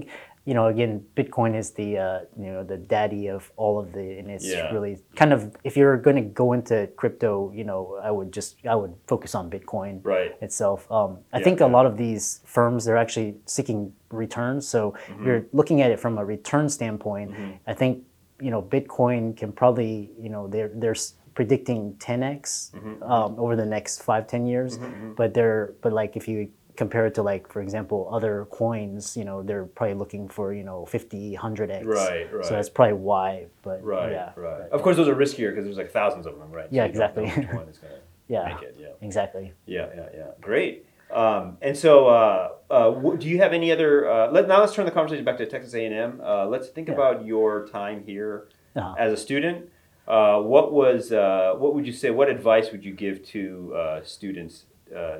You 0.50 0.56
know, 0.58 0.68
again, 0.76 0.94
Bitcoin 1.20 1.52
is 1.62 1.68
the 1.80 1.90
uh, 2.08 2.20
you 2.44 2.50
know 2.54 2.64
the 2.74 2.78
daddy 2.94 3.24
of 3.38 3.42
all 3.62 3.76
of 3.84 3.88
the, 3.92 4.06
and 4.20 4.28
it's 4.36 4.48
Yeah. 4.48 4.72
really 4.76 4.94
kind 5.22 5.34
of 5.36 5.40
if 5.70 5.74
you're 5.80 5.98
going 6.08 6.16
to 6.24 6.28
go 6.44 6.48
into 6.58 6.88
crypto, 7.02 7.52
you 7.60 7.66
know, 7.70 8.00
I 8.10 8.12
would 8.18 8.32
just 8.38 8.50
I 8.74 8.76
would 8.82 8.94
focus 9.12 9.36
on 9.36 9.50
Bitcoin. 9.56 9.94
Right. 10.14 10.32
itself. 10.48 10.80
Um, 10.90 11.12
I 11.34 11.40
Yeah, 11.40 11.44
think 11.46 11.60
yeah. 11.60 11.68
a 11.70 11.72
lot 11.78 11.86
of 11.86 11.94
these 11.98 12.26
firms 12.56 12.86
they're 12.86 13.02
actually 13.06 13.32
seeking 13.56 13.92
returns. 14.24 14.64
So 14.74 14.80
Mm-hmm. 14.92 15.26
you're 15.26 15.44
looking 15.52 15.82
at 15.84 15.92
it 15.92 16.00
from 16.00 16.18
a 16.18 16.24
return 16.24 16.70
standpoint. 16.70 17.30
I 17.68 17.74
think 17.82 17.94
you 18.40 18.52
know 18.52 18.62
Bitcoin 18.62 19.36
can 19.36 19.52
probably 19.52 20.12
you 20.20 20.30
know 20.30 20.48
they're 20.48 20.72
they're 20.74 20.96
predicting 21.34 21.94
10x 22.00 22.72
Mm-hmm. 22.72 23.04
um, 23.04 23.36
over 23.40 23.56
the 23.56 23.66
next 23.66 24.02
five 24.04 24.28
ten 24.28 24.46
years. 24.46 24.80
But 25.16 25.34
they're 25.34 25.74
but 25.82 25.94
like 25.94 26.16
if 26.18 26.28
you 26.28 26.50
compare 26.76 27.08
it 27.08 27.16
to 27.16 27.24
like 27.24 27.52
for 27.52 27.62
example 27.62 28.08
other 28.12 28.46
coins, 28.52 29.18
you 29.18 29.24
know 29.26 29.42
they're 29.44 29.66
probably 29.66 29.96
looking 29.96 30.28
for 30.30 30.54
you 30.54 30.64
know 30.64 30.86
50 30.86 31.36
100x. 31.38 31.86
Right, 31.86 32.32
right. 32.34 32.46
So 32.46 32.54
that's 32.56 32.70
probably 32.70 32.94
why. 32.94 33.48
But 33.64 33.84
Right. 33.84 34.12
yeah, 34.12 34.32
Right. 34.36 34.70
Of 34.72 34.82
course, 34.82 34.96
those 34.98 35.08
are 35.08 35.16
riskier 35.16 35.50
because 35.52 35.66
there's 35.66 35.78
like 35.78 35.92
thousands 35.92 36.26
of 36.28 36.38
them, 36.40 36.52
right? 36.52 36.68
Yeah, 36.72 36.84
you 36.84 36.90
exactly. 36.90 37.26
which 37.26 37.50
one 37.50 37.68
is 37.70 37.78
gonna 37.78 37.94
Yeah. 38.28 38.60
it. 38.60 38.76
Yeah. 38.80 38.88
exactly. 39.02 39.54
Yeah, 39.66 39.88
yeah, 39.96 40.10
yeah. 40.14 40.28
Great. 40.42 40.86
Um, 41.12 41.58
and 41.62 41.76
so, 41.78 42.08
uh, 42.08 42.50
uh, 42.70 42.92
wh- 42.92 43.18
do 43.18 43.28
you 43.28 43.38
have 43.40 43.54
any 43.54 43.72
other? 43.72 44.10
Uh, 44.10 44.32
let, 44.32 44.48
now 44.48 44.60
let's 44.60 44.74
turn 44.74 44.86
the 44.86 44.92
conversation 44.92 45.24
back 45.24 45.38
to 45.38 45.46
Texas 45.46 45.74
A&M. 45.74 46.22
Uh, 46.24 46.46
let's 46.48 46.68
think 46.68 46.88
Yeah. 46.90 46.96
about 46.96 47.26
your 47.26 47.68
time 47.68 48.04
here 48.06 48.48
Uh-huh. 48.76 48.94
as 48.98 49.14
a 49.14 49.18
student. 49.18 49.70
Uh, 50.08 50.40
what 50.42 50.72
was? 50.74 51.12
Uh, 51.12 51.54
what 51.58 51.74
would 51.76 51.86
you 51.86 51.94
say? 51.94 52.10
What 52.12 52.30
advice 52.30 52.72
would 52.72 52.84
you 52.86 52.94
give 52.94 53.26
to 53.28 53.74
uh, 53.76 54.04
students, 54.04 54.66
uh, 54.96 55.18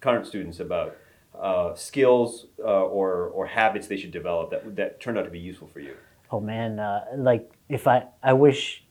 current 0.00 0.26
students, 0.26 0.58
about 0.60 0.96
uh, 1.38 1.74
skills 1.74 2.46
uh, 2.58 2.64
or 2.84 3.26
or 3.28 3.46
habits 3.46 3.86
they 3.88 3.96
should 3.96 4.10
develop 4.10 4.50
that 4.50 4.76
that 4.76 5.00
turned 5.00 5.18
out 5.18 5.24
to 5.24 5.30
be 5.30 5.38
useful 5.38 5.68
for 5.68 5.80
you? 5.80 5.94
Oh 6.30 6.40
man, 6.40 6.78
uh, 6.78 7.04
like 7.16 7.50
if 7.68 7.86
I, 7.86 8.04
I 8.22 8.32
wish 8.32 8.84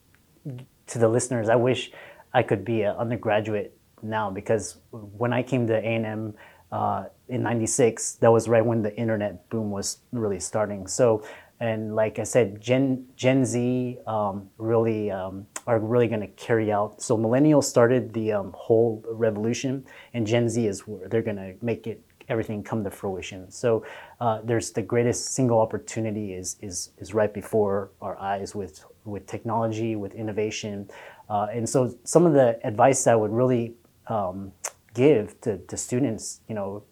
to 0.88 0.98
the 0.98 1.08
listeners, 1.08 1.48
I 1.48 1.56
wish 1.56 1.90
I 2.32 2.42
could 2.44 2.64
be 2.64 2.82
an 2.82 2.94
undergraduate 2.96 3.76
now 4.02 4.30
because 4.30 4.78
when 4.90 5.32
I 5.32 5.42
came 5.42 5.66
to 5.68 5.74
A 5.74 5.94
and 5.94 6.06
M 6.06 6.34
uh, 6.70 7.04
in 7.28 7.42
'96, 7.42 8.14
that 8.16 8.30
was 8.30 8.48
right 8.48 8.64
when 8.64 8.82
the 8.82 8.94
internet 8.96 9.48
boom 9.50 9.70
was 9.70 9.98
really 10.12 10.40
starting. 10.40 10.86
So 10.86 11.22
and 11.62 11.94
like 11.94 12.18
I 12.18 12.24
said, 12.24 12.60
Gen 12.60 13.06
Gen 13.14 13.44
Z 13.44 13.98
um, 14.08 14.50
really 14.58 15.12
um, 15.12 15.46
are 15.68 15.78
really 15.78 16.08
going 16.08 16.20
to 16.20 16.26
carry 16.26 16.72
out. 16.72 17.00
So 17.00 17.16
millennials 17.16 17.64
started 17.64 18.12
the 18.12 18.32
um, 18.32 18.52
whole 18.52 19.04
revolution, 19.08 19.86
and 20.12 20.26
Gen 20.26 20.48
Z 20.48 20.66
is 20.66 20.88
where 20.88 21.08
they're 21.08 21.22
going 21.22 21.36
to 21.36 21.54
make 21.62 21.86
it 21.86 22.02
everything 22.28 22.64
come 22.64 22.82
to 22.82 22.90
fruition. 22.90 23.48
So 23.48 23.84
uh, 24.20 24.40
there's 24.42 24.72
the 24.72 24.82
greatest 24.82 25.34
single 25.34 25.60
opportunity 25.60 26.34
is 26.34 26.56
is 26.62 26.90
is 26.98 27.14
right 27.14 27.32
before 27.32 27.90
our 28.00 28.18
eyes 28.18 28.56
with 28.56 28.84
with 29.04 29.28
technology, 29.28 29.94
with 29.94 30.14
innovation, 30.14 30.90
uh, 31.30 31.46
and 31.52 31.68
so 31.68 31.96
some 32.02 32.26
of 32.26 32.32
the 32.32 32.58
advice 32.66 33.06
I 33.06 33.14
would 33.14 33.30
really 33.30 33.74
um, 34.08 34.52
give 34.94 35.40
to, 35.42 35.58
to 35.58 35.76
students, 35.76 36.40
you 36.48 36.54
know, 36.54 36.82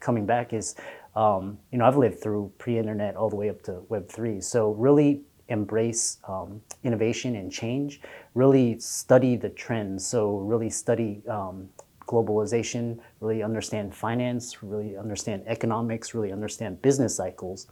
coming 0.00 0.26
back 0.26 0.52
is 0.52 0.76
um, 1.16 1.58
you 1.72 1.78
know, 1.78 1.86
I've 1.86 1.96
lived 1.96 2.20
through 2.20 2.52
pre-internet 2.58 3.16
all 3.16 3.28
the 3.28 3.36
way 3.36 3.48
up 3.50 3.62
to 3.62 3.82
Web 3.88 4.08
three. 4.08 4.40
So 4.40 4.70
really 4.72 5.22
embrace 5.48 6.18
um, 6.28 6.62
innovation 6.84 7.34
and 7.34 7.50
change. 7.50 8.00
Really 8.34 8.78
study 8.78 9.36
the 9.36 9.48
trends. 9.48 10.06
So 10.06 10.36
really 10.36 10.70
study 10.70 11.22
um, 11.28 11.68
globalization. 12.06 13.00
Really 13.20 13.42
understand 13.42 13.94
finance. 13.94 14.62
Really 14.62 14.96
understand 14.96 15.42
economics. 15.46 16.14
Really 16.14 16.32
understand 16.32 16.80
business 16.80 17.16
cycles. 17.16 17.66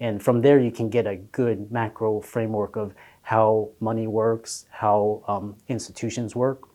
And 0.00 0.22
from 0.22 0.42
there, 0.42 0.60
you 0.60 0.70
can 0.70 0.90
get 0.90 1.06
a 1.06 1.16
good 1.16 1.72
macro 1.72 2.20
framework 2.20 2.76
of 2.76 2.94
how 3.22 3.70
money 3.80 4.06
works, 4.06 4.66
how 4.70 5.22
um, 5.28 5.56
institutions 5.68 6.36
work, 6.36 6.68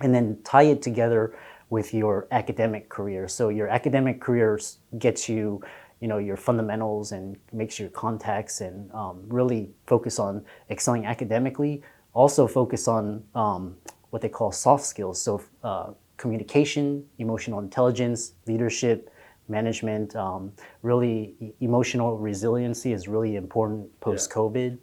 and 0.00 0.14
then 0.14 0.38
tie 0.44 0.62
it 0.62 0.82
together 0.82 1.34
with 1.70 1.94
your 1.94 2.26
academic 2.32 2.88
career. 2.88 3.28
So 3.28 3.48
your 3.48 3.68
academic 3.68 4.20
career 4.20 4.58
gets 4.98 5.28
you, 5.28 5.62
you 6.00 6.08
know, 6.08 6.18
your 6.18 6.36
fundamentals 6.36 7.12
and 7.12 7.36
makes 7.52 7.78
your 7.78 7.90
contacts 7.90 8.60
and 8.60 8.90
um, 8.92 9.22
really 9.28 9.70
focus 9.86 10.18
on 10.18 10.44
excelling 10.68 11.06
academically. 11.06 11.82
Also 12.12 12.46
focus 12.48 12.88
on 12.88 13.22
um, 13.34 13.76
what 14.10 14.20
they 14.20 14.28
call 14.28 14.50
soft 14.50 14.84
skills. 14.84 15.22
So 15.22 15.42
uh, 15.62 15.92
communication, 16.16 17.04
emotional 17.18 17.60
intelligence, 17.60 18.32
leadership, 18.46 19.10
management. 19.48 20.16
Um, 20.16 20.52
really, 20.82 21.34
e- 21.40 21.52
emotional 21.60 22.18
resiliency 22.18 22.92
is 22.92 23.06
really 23.06 23.36
important 23.36 23.88
post 24.00 24.30
COVID. 24.32 24.78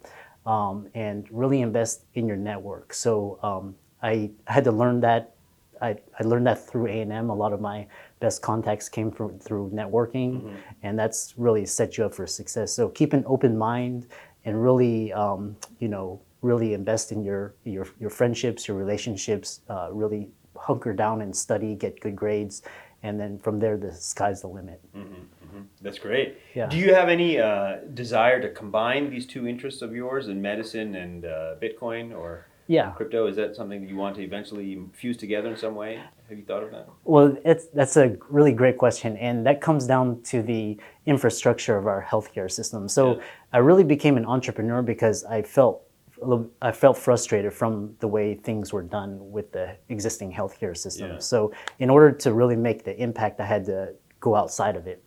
Um, 0.46 0.88
and 0.94 1.26
really 1.30 1.60
invest 1.60 2.06
in 2.14 2.26
your 2.26 2.38
network. 2.38 2.94
So 2.94 3.38
um, 3.42 3.74
I 4.02 4.30
had 4.46 4.64
to 4.64 4.72
learn 4.72 5.00
that 5.00 5.34
I, 5.80 5.96
I 6.18 6.24
learned 6.24 6.46
that 6.46 6.66
through 6.66 6.86
A&M. 6.86 7.30
A 7.30 7.34
lot 7.34 7.52
of 7.52 7.60
my 7.60 7.86
best 8.20 8.42
contacts 8.42 8.88
came 8.88 9.10
from 9.10 9.38
through 9.38 9.70
networking, 9.70 10.42
mm-hmm. 10.42 10.56
and 10.82 10.98
that's 10.98 11.34
really 11.36 11.66
set 11.66 11.96
you 11.96 12.04
up 12.04 12.14
for 12.14 12.26
success. 12.26 12.72
So 12.72 12.88
keep 12.88 13.12
an 13.12 13.24
open 13.26 13.56
mind 13.56 14.06
and 14.44 14.62
really, 14.62 15.12
um, 15.12 15.56
you 15.78 15.88
know, 15.88 16.20
really 16.42 16.74
invest 16.74 17.12
in 17.12 17.22
your 17.22 17.54
your, 17.64 17.86
your 18.00 18.10
friendships, 18.10 18.68
your 18.68 18.76
relationships. 18.76 19.60
Uh, 19.68 19.88
really 19.92 20.28
hunker 20.56 20.92
down 20.92 21.22
and 21.22 21.34
study, 21.34 21.74
get 21.74 22.00
good 22.00 22.16
grades, 22.16 22.62
and 23.02 23.18
then 23.18 23.38
from 23.38 23.60
there, 23.60 23.76
the 23.76 23.92
sky's 23.92 24.40
the 24.40 24.48
limit. 24.48 24.80
Mm-hmm, 24.96 25.14
mm-hmm. 25.14 25.60
That's 25.82 25.98
great. 25.98 26.38
Yeah. 26.54 26.66
Do 26.66 26.76
you 26.76 26.92
have 26.94 27.08
any 27.08 27.38
uh, 27.38 27.76
desire 27.94 28.40
to 28.40 28.48
combine 28.50 29.08
these 29.08 29.24
two 29.24 29.46
interests 29.46 29.82
of 29.82 29.94
yours 29.94 30.26
in 30.28 30.42
medicine 30.42 30.96
and 30.96 31.24
uh, 31.24 31.54
Bitcoin, 31.62 32.16
or? 32.16 32.47
Yeah. 32.68 32.90
crypto? 32.90 33.26
Is 33.26 33.36
that 33.36 33.56
something 33.56 33.80
that 33.80 33.88
you 33.88 33.96
want 33.96 34.14
to 34.16 34.22
eventually 34.22 34.80
fuse 34.92 35.16
together 35.16 35.48
in 35.48 35.56
some 35.56 35.74
way? 35.74 36.00
Have 36.28 36.38
you 36.38 36.44
thought 36.44 36.62
of 36.62 36.70
that? 36.70 36.88
Well, 37.04 37.36
it's, 37.44 37.66
that's 37.68 37.96
a 37.96 38.16
really 38.28 38.52
great 38.52 38.78
question, 38.78 39.16
and 39.16 39.44
that 39.46 39.60
comes 39.60 39.86
down 39.86 40.22
to 40.24 40.42
the 40.42 40.78
infrastructure 41.06 41.76
of 41.76 41.86
our 41.86 42.06
healthcare 42.08 42.50
system. 42.50 42.88
So 42.88 43.16
yeah. 43.16 43.22
I 43.54 43.58
really 43.58 43.84
became 43.84 44.16
an 44.16 44.26
entrepreneur 44.26 44.82
because 44.82 45.24
I 45.24 45.42
felt 45.42 45.82
I 46.60 46.72
felt 46.72 46.98
frustrated 46.98 47.52
from 47.52 47.94
the 48.00 48.08
way 48.08 48.34
things 48.34 48.72
were 48.72 48.82
done 48.82 49.18
with 49.30 49.52
the 49.52 49.76
existing 49.88 50.32
healthcare 50.32 50.76
system. 50.76 51.12
Yeah. 51.12 51.18
So 51.18 51.52
in 51.78 51.90
order 51.90 52.10
to 52.10 52.32
really 52.32 52.56
make 52.56 52.84
the 52.84 53.00
impact, 53.00 53.40
I 53.40 53.46
had 53.46 53.64
to 53.66 53.94
go 54.18 54.34
outside 54.34 54.74
of 54.74 54.88
it. 54.88 55.02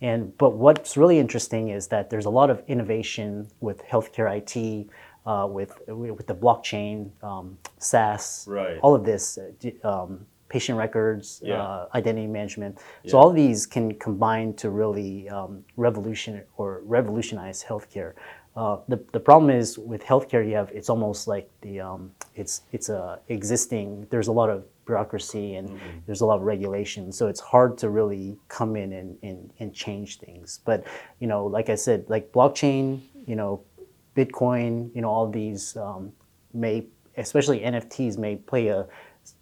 And 0.00 0.36
but 0.38 0.50
what's 0.50 0.96
really 0.96 1.18
interesting 1.18 1.70
is 1.70 1.88
that 1.88 2.10
there's 2.10 2.26
a 2.26 2.30
lot 2.30 2.50
of 2.50 2.62
innovation 2.66 3.48
with 3.60 3.82
healthcare 3.84 4.28
IT 4.36 4.88
uh, 5.26 5.46
with 5.48 5.80
with 5.88 6.26
the 6.26 6.34
blockchain, 6.34 7.10
um, 7.22 7.58
SaaS, 7.78 8.44
right. 8.48 8.78
all 8.82 8.94
of 8.94 9.04
this, 9.04 9.38
uh, 9.38 9.88
um, 9.88 10.26
patient 10.48 10.76
records, 10.76 11.40
yeah. 11.42 11.62
uh, 11.62 11.88
identity 11.94 12.26
management. 12.26 12.78
Yeah. 13.02 13.10
So 13.12 13.18
all 13.18 13.30
of 13.30 13.36
these 13.36 13.66
can 13.66 13.94
combine 13.98 14.54
to 14.54 14.70
really 14.70 15.28
um, 15.30 15.64
revolution 15.76 16.42
or 16.56 16.82
revolutionize 16.84 17.64
healthcare. 17.64 18.12
Uh, 18.54 18.76
the, 18.86 19.02
the 19.12 19.20
problem 19.20 19.50
is 19.50 19.78
with 19.78 20.02
healthcare, 20.04 20.46
you 20.46 20.54
have 20.54 20.70
it's 20.72 20.90
almost 20.90 21.26
like 21.26 21.48
the 21.62 21.80
um, 21.80 22.10
it's 22.34 22.62
it's 22.72 22.90
a 22.90 23.18
existing. 23.28 24.06
There's 24.10 24.28
a 24.28 24.32
lot 24.32 24.50
of 24.50 24.64
bureaucracy 24.84 25.54
and 25.54 25.70
mm-hmm. 25.70 25.98
there's 26.06 26.20
a 26.20 26.26
lot 26.26 26.36
of 26.36 26.42
regulation, 26.42 27.12
so 27.12 27.28
it's 27.28 27.40
hard 27.40 27.78
to 27.78 27.88
really 27.88 28.36
come 28.48 28.76
in 28.76 28.92
and, 28.92 29.16
and, 29.22 29.50
and 29.60 29.72
change 29.72 30.18
things. 30.18 30.60
But 30.66 30.84
you 31.18 31.26
know, 31.28 31.46
like 31.46 31.70
I 31.70 31.76
said, 31.76 32.04
like 32.08 32.30
blockchain, 32.30 33.00
you 33.26 33.36
know, 33.36 33.62
Bitcoin, 34.16 34.94
you 34.94 35.02
know, 35.02 35.08
all 35.08 35.30
these 35.30 35.76
um, 35.76 36.12
may, 36.52 36.86
especially 37.16 37.60
NFTs, 37.60 38.18
may 38.18 38.36
play 38.36 38.68
a 38.68 38.86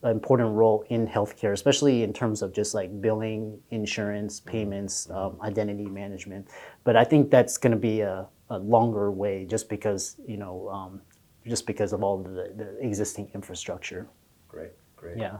an 0.02 0.10
important 0.10 0.50
role 0.50 0.84
in 0.88 1.06
healthcare, 1.06 1.52
especially 1.52 2.02
in 2.02 2.12
terms 2.12 2.42
of 2.42 2.52
just 2.52 2.74
like 2.74 3.00
billing, 3.00 3.58
insurance, 3.70 4.40
payments, 4.40 5.08
um, 5.10 5.38
identity 5.42 5.86
management. 5.86 6.48
But 6.84 6.96
I 6.96 7.04
think 7.04 7.30
that's 7.30 7.56
going 7.56 7.72
to 7.72 7.78
be 7.78 8.00
a, 8.00 8.26
a, 8.50 8.58
longer 8.58 9.10
way, 9.10 9.46
just 9.46 9.68
because 9.68 10.16
you 10.26 10.36
know, 10.36 10.68
um, 10.68 11.00
just 11.46 11.66
because 11.66 11.92
of 11.92 12.02
all 12.02 12.18
the, 12.22 12.52
the 12.56 12.78
existing 12.80 13.30
infrastructure. 13.34 14.06
Great, 14.48 14.72
great. 14.96 15.16
Yeah. 15.16 15.38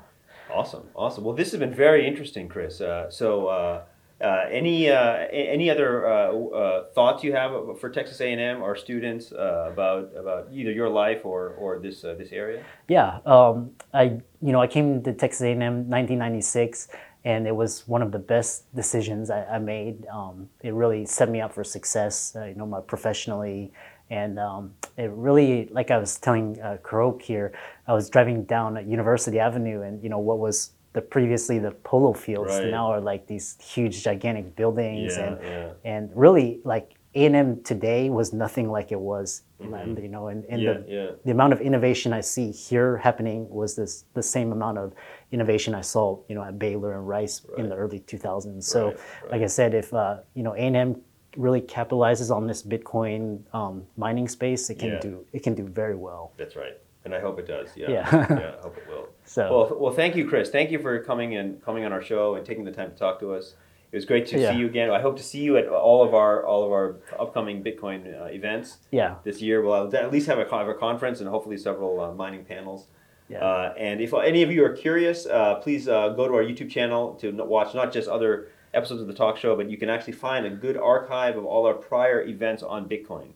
Awesome, 0.50 0.88
awesome. 0.96 1.22
Well, 1.22 1.34
this 1.34 1.50
has 1.52 1.60
been 1.60 1.74
very 1.74 2.06
interesting, 2.06 2.48
Chris. 2.48 2.80
Uh, 2.80 3.10
so. 3.10 3.48
Uh, 3.48 3.82
uh, 4.20 4.44
any 4.50 4.90
uh, 4.90 5.26
any 5.32 5.70
other 5.70 6.06
uh, 6.06 6.32
uh, 6.32 6.84
thoughts 6.94 7.24
you 7.24 7.32
have 7.32 7.52
for 7.80 7.88
Texas 7.88 8.20
A&M 8.20 8.62
or 8.62 8.76
students 8.76 9.32
uh, 9.32 9.70
about 9.72 10.12
about 10.14 10.48
either 10.52 10.70
your 10.70 10.90
life 10.90 11.24
or 11.24 11.50
or 11.58 11.78
this 11.78 12.02
this 12.02 12.30
area? 12.32 12.62
Yeah, 12.88 13.20
um, 13.24 13.70
I 13.94 14.20
you 14.42 14.52
know 14.52 14.60
I 14.60 14.66
came 14.66 15.02
to 15.02 15.12
Texas 15.14 15.40
A&M 15.42 15.60
1996, 15.88 16.88
and 17.24 17.46
it 17.46 17.54
was 17.56 17.88
one 17.88 18.02
of 18.02 18.12
the 18.12 18.18
best 18.18 18.72
decisions 18.74 19.30
I, 19.30 19.44
I 19.44 19.58
made. 19.58 20.06
Um, 20.06 20.50
it 20.62 20.74
really 20.74 21.06
set 21.06 21.30
me 21.30 21.40
up 21.40 21.54
for 21.54 21.64
success, 21.64 22.36
you 22.36 22.54
know, 22.54 22.66
my 22.66 22.80
professionally. 22.80 23.72
And 24.10 24.40
um, 24.40 24.74
it 24.96 25.10
really, 25.12 25.68
like 25.70 25.92
I 25.92 25.98
was 25.98 26.18
telling 26.18 26.60
uh, 26.60 26.78
Korok 26.82 27.22
here, 27.22 27.52
I 27.86 27.94
was 27.94 28.10
driving 28.10 28.42
down 28.42 28.90
University 28.90 29.38
Avenue, 29.38 29.82
and 29.82 30.02
you 30.02 30.10
know 30.10 30.18
what 30.18 30.38
was 30.38 30.72
the 30.92 31.00
previously 31.00 31.58
the 31.58 31.70
polo 31.70 32.12
fields 32.12 32.52
right. 32.52 32.70
now 32.70 32.90
are 32.90 33.00
like 33.00 33.26
these 33.26 33.56
huge 33.60 34.02
gigantic 34.02 34.56
buildings 34.56 35.16
yeah, 35.16 35.24
and 35.24 35.38
yeah. 35.42 35.70
and 35.84 36.10
really 36.14 36.60
like 36.64 36.94
A&M 37.14 37.62
today 37.62 38.08
was 38.10 38.32
nothing 38.32 38.70
like 38.70 38.92
it 38.92 39.00
was 39.00 39.42
mm-hmm. 39.60 40.00
you 40.02 40.08
know 40.08 40.28
and, 40.28 40.44
and 40.46 40.62
yeah, 40.62 40.72
the, 40.74 41.18
the 41.24 41.30
amount 41.30 41.52
of 41.52 41.60
innovation 41.60 42.12
I 42.12 42.20
see 42.20 42.50
here 42.50 42.96
happening 42.96 43.48
was 43.48 43.76
this 43.76 44.04
the 44.14 44.22
same 44.22 44.52
amount 44.52 44.78
of 44.78 44.92
innovation 45.30 45.74
I 45.74 45.82
saw 45.82 46.18
you 46.28 46.34
know 46.34 46.42
at 46.42 46.58
Baylor 46.58 46.94
and 46.94 47.06
Rice 47.06 47.42
right. 47.48 47.60
in 47.60 47.68
the 47.68 47.76
early 47.76 48.00
2000s 48.00 48.64
so 48.64 48.88
right, 48.88 49.32
like 49.32 49.42
I 49.42 49.46
said 49.46 49.74
if 49.74 49.94
uh, 49.94 50.18
you 50.34 50.42
know 50.42 50.54
A&M 50.54 51.00
really 51.36 51.60
capitalizes 51.60 52.34
on 52.34 52.48
this 52.48 52.64
Bitcoin 52.64 53.42
um, 53.54 53.84
mining 53.96 54.26
space 54.26 54.70
it 54.70 54.80
can 54.80 54.98
do 55.00 55.24
it 55.32 55.44
can 55.44 55.54
do 55.54 55.68
very 55.68 55.94
well 55.94 56.32
that's 56.36 56.56
right 56.56 56.76
and 57.04 57.14
I 57.14 57.20
hope 57.20 57.38
it 57.38 57.46
does. 57.46 57.68
Yeah. 57.76 57.90
Yeah. 57.90 58.26
yeah 58.30 58.52
I 58.58 58.62
hope 58.62 58.76
it 58.76 58.86
will. 58.88 58.89
So. 59.30 59.48
Well, 59.48 59.78
well, 59.78 59.92
thank 59.92 60.16
you, 60.16 60.28
Chris. 60.28 60.50
Thank 60.50 60.72
you 60.72 60.80
for 60.80 60.98
coming 61.04 61.36
and 61.36 61.62
coming 61.62 61.84
on 61.84 61.92
our 61.92 62.02
show 62.02 62.34
and 62.34 62.44
taking 62.44 62.64
the 62.64 62.72
time 62.72 62.90
to 62.90 62.96
talk 62.96 63.20
to 63.20 63.32
us. 63.32 63.54
It 63.92 63.96
was 63.96 64.04
great 64.04 64.26
to 64.26 64.40
yeah. 64.40 64.50
see 64.50 64.58
you 64.58 64.66
again. 64.66 64.90
I 64.90 65.00
hope 65.00 65.16
to 65.18 65.22
see 65.22 65.38
you 65.38 65.56
at 65.56 65.68
all 65.68 66.02
of 66.02 66.14
our 66.14 66.44
all 66.44 66.64
of 66.64 66.72
our 66.72 66.96
upcoming 67.16 67.62
Bitcoin 67.62 68.20
uh, 68.20 68.24
events. 68.24 68.78
Yeah. 68.90 69.14
This 69.22 69.40
year, 69.40 69.62
we'll 69.62 69.94
at 69.94 70.10
least 70.10 70.26
have 70.26 70.40
a, 70.40 70.50
have 70.50 70.66
a 70.66 70.74
conference 70.74 71.20
and 71.20 71.28
hopefully 71.28 71.58
several 71.58 72.00
uh, 72.00 72.12
mining 72.12 72.44
panels. 72.44 72.88
Yeah. 73.28 73.38
Uh, 73.38 73.74
and 73.78 74.00
if 74.00 74.12
any 74.12 74.42
of 74.42 74.50
you 74.50 74.64
are 74.64 74.72
curious, 74.72 75.26
uh, 75.26 75.60
please 75.62 75.86
uh, 75.86 76.08
go 76.08 76.26
to 76.26 76.34
our 76.34 76.42
YouTube 76.42 76.68
channel 76.68 77.14
to 77.20 77.30
watch 77.30 77.72
not 77.72 77.92
just 77.92 78.08
other 78.08 78.48
episodes 78.74 79.00
of 79.00 79.06
the 79.06 79.14
talk 79.14 79.36
show, 79.36 79.54
but 79.54 79.70
you 79.70 79.76
can 79.76 79.88
actually 79.88 80.14
find 80.14 80.44
a 80.44 80.50
good 80.50 80.76
archive 80.76 81.36
of 81.36 81.44
all 81.44 81.66
our 81.66 81.74
prior 81.74 82.24
events 82.24 82.64
on 82.64 82.88
Bitcoin. 82.88 83.28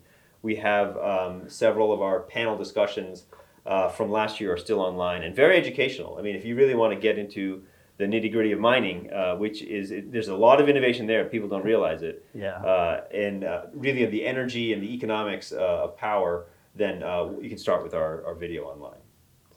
We 0.42 0.56
have 0.56 0.96
um, 0.96 1.48
several 1.48 1.92
of 1.92 2.02
our 2.02 2.18
panel 2.18 2.58
discussions 2.58 3.26
uh, 3.66 3.88
from 3.88 4.10
last 4.10 4.40
year 4.40 4.52
are 4.52 4.58
still 4.58 4.80
online 4.80 5.22
and 5.22 5.34
very 5.34 5.56
educational. 5.56 6.16
I 6.18 6.22
mean, 6.22 6.36
if 6.36 6.44
you 6.44 6.54
really 6.54 6.74
want 6.74 6.92
to 6.92 7.00
get 7.00 7.18
into 7.18 7.62
the 7.96 8.04
nitty 8.04 8.30
gritty 8.32 8.52
of 8.52 8.58
mining, 8.58 9.12
uh, 9.12 9.36
which 9.36 9.62
is 9.62 9.90
it, 9.90 10.10
there's 10.12 10.28
a 10.28 10.36
lot 10.36 10.60
of 10.60 10.68
innovation 10.68 11.06
there. 11.06 11.24
People 11.26 11.48
don't 11.48 11.64
realize 11.64 12.02
it. 12.02 12.24
Yeah. 12.34 12.56
Uh, 12.56 13.04
and 13.12 13.44
uh, 13.44 13.62
really, 13.72 14.04
the 14.06 14.26
energy 14.26 14.72
and 14.72 14.82
the 14.82 14.92
economics 14.92 15.52
uh, 15.52 15.84
of 15.84 15.96
power, 15.96 16.46
then 16.74 17.02
uh, 17.02 17.30
you 17.40 17.48
can 17.48 17.58
start 17.58 17.82
with 17.82 17.94
our, 17.94 18.26
our 18.26 18.34
video 18.34 18.64
online. 18.64 18.98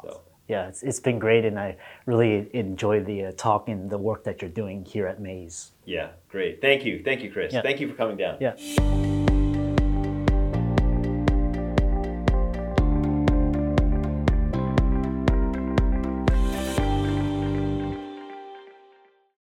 So. 0.01 0.21
Yeah, 0.47 0.67
it's, 0.67 0.83
it's 0.83 0.99
been 0.99 1.19
great, 1.19 1.45
and 1.45 1.59
I 1.59 1.77
really 2.05 2.49
enjoy 2.53 3.03
the 3.03 3.33
talk 3.33 3.67
and 3.67 3.89
the 3.89 3.97
work 3.97 4.23
that 4.25 4.41
you're 4.41 4.51
doing 4.51 4.85
here 4.85 5.07
at 5.07 5.19
Mays. 5.19 5.71
Yeah, 5.85 6.09
great. 6.29 6.61
Thank 6.61 6.85
you. 6.85 7.01
Thank 7.03 7.23
you, 7.23 7.31
Chris. 7.31 7.53
Yeah. 7.53 7.63
Thank 7.63 7.81
you 7.81 7.89
for 7.89 7.95
coming 7.95 8.17
down. 8.17 8.37
Yeah. 8.39 8.55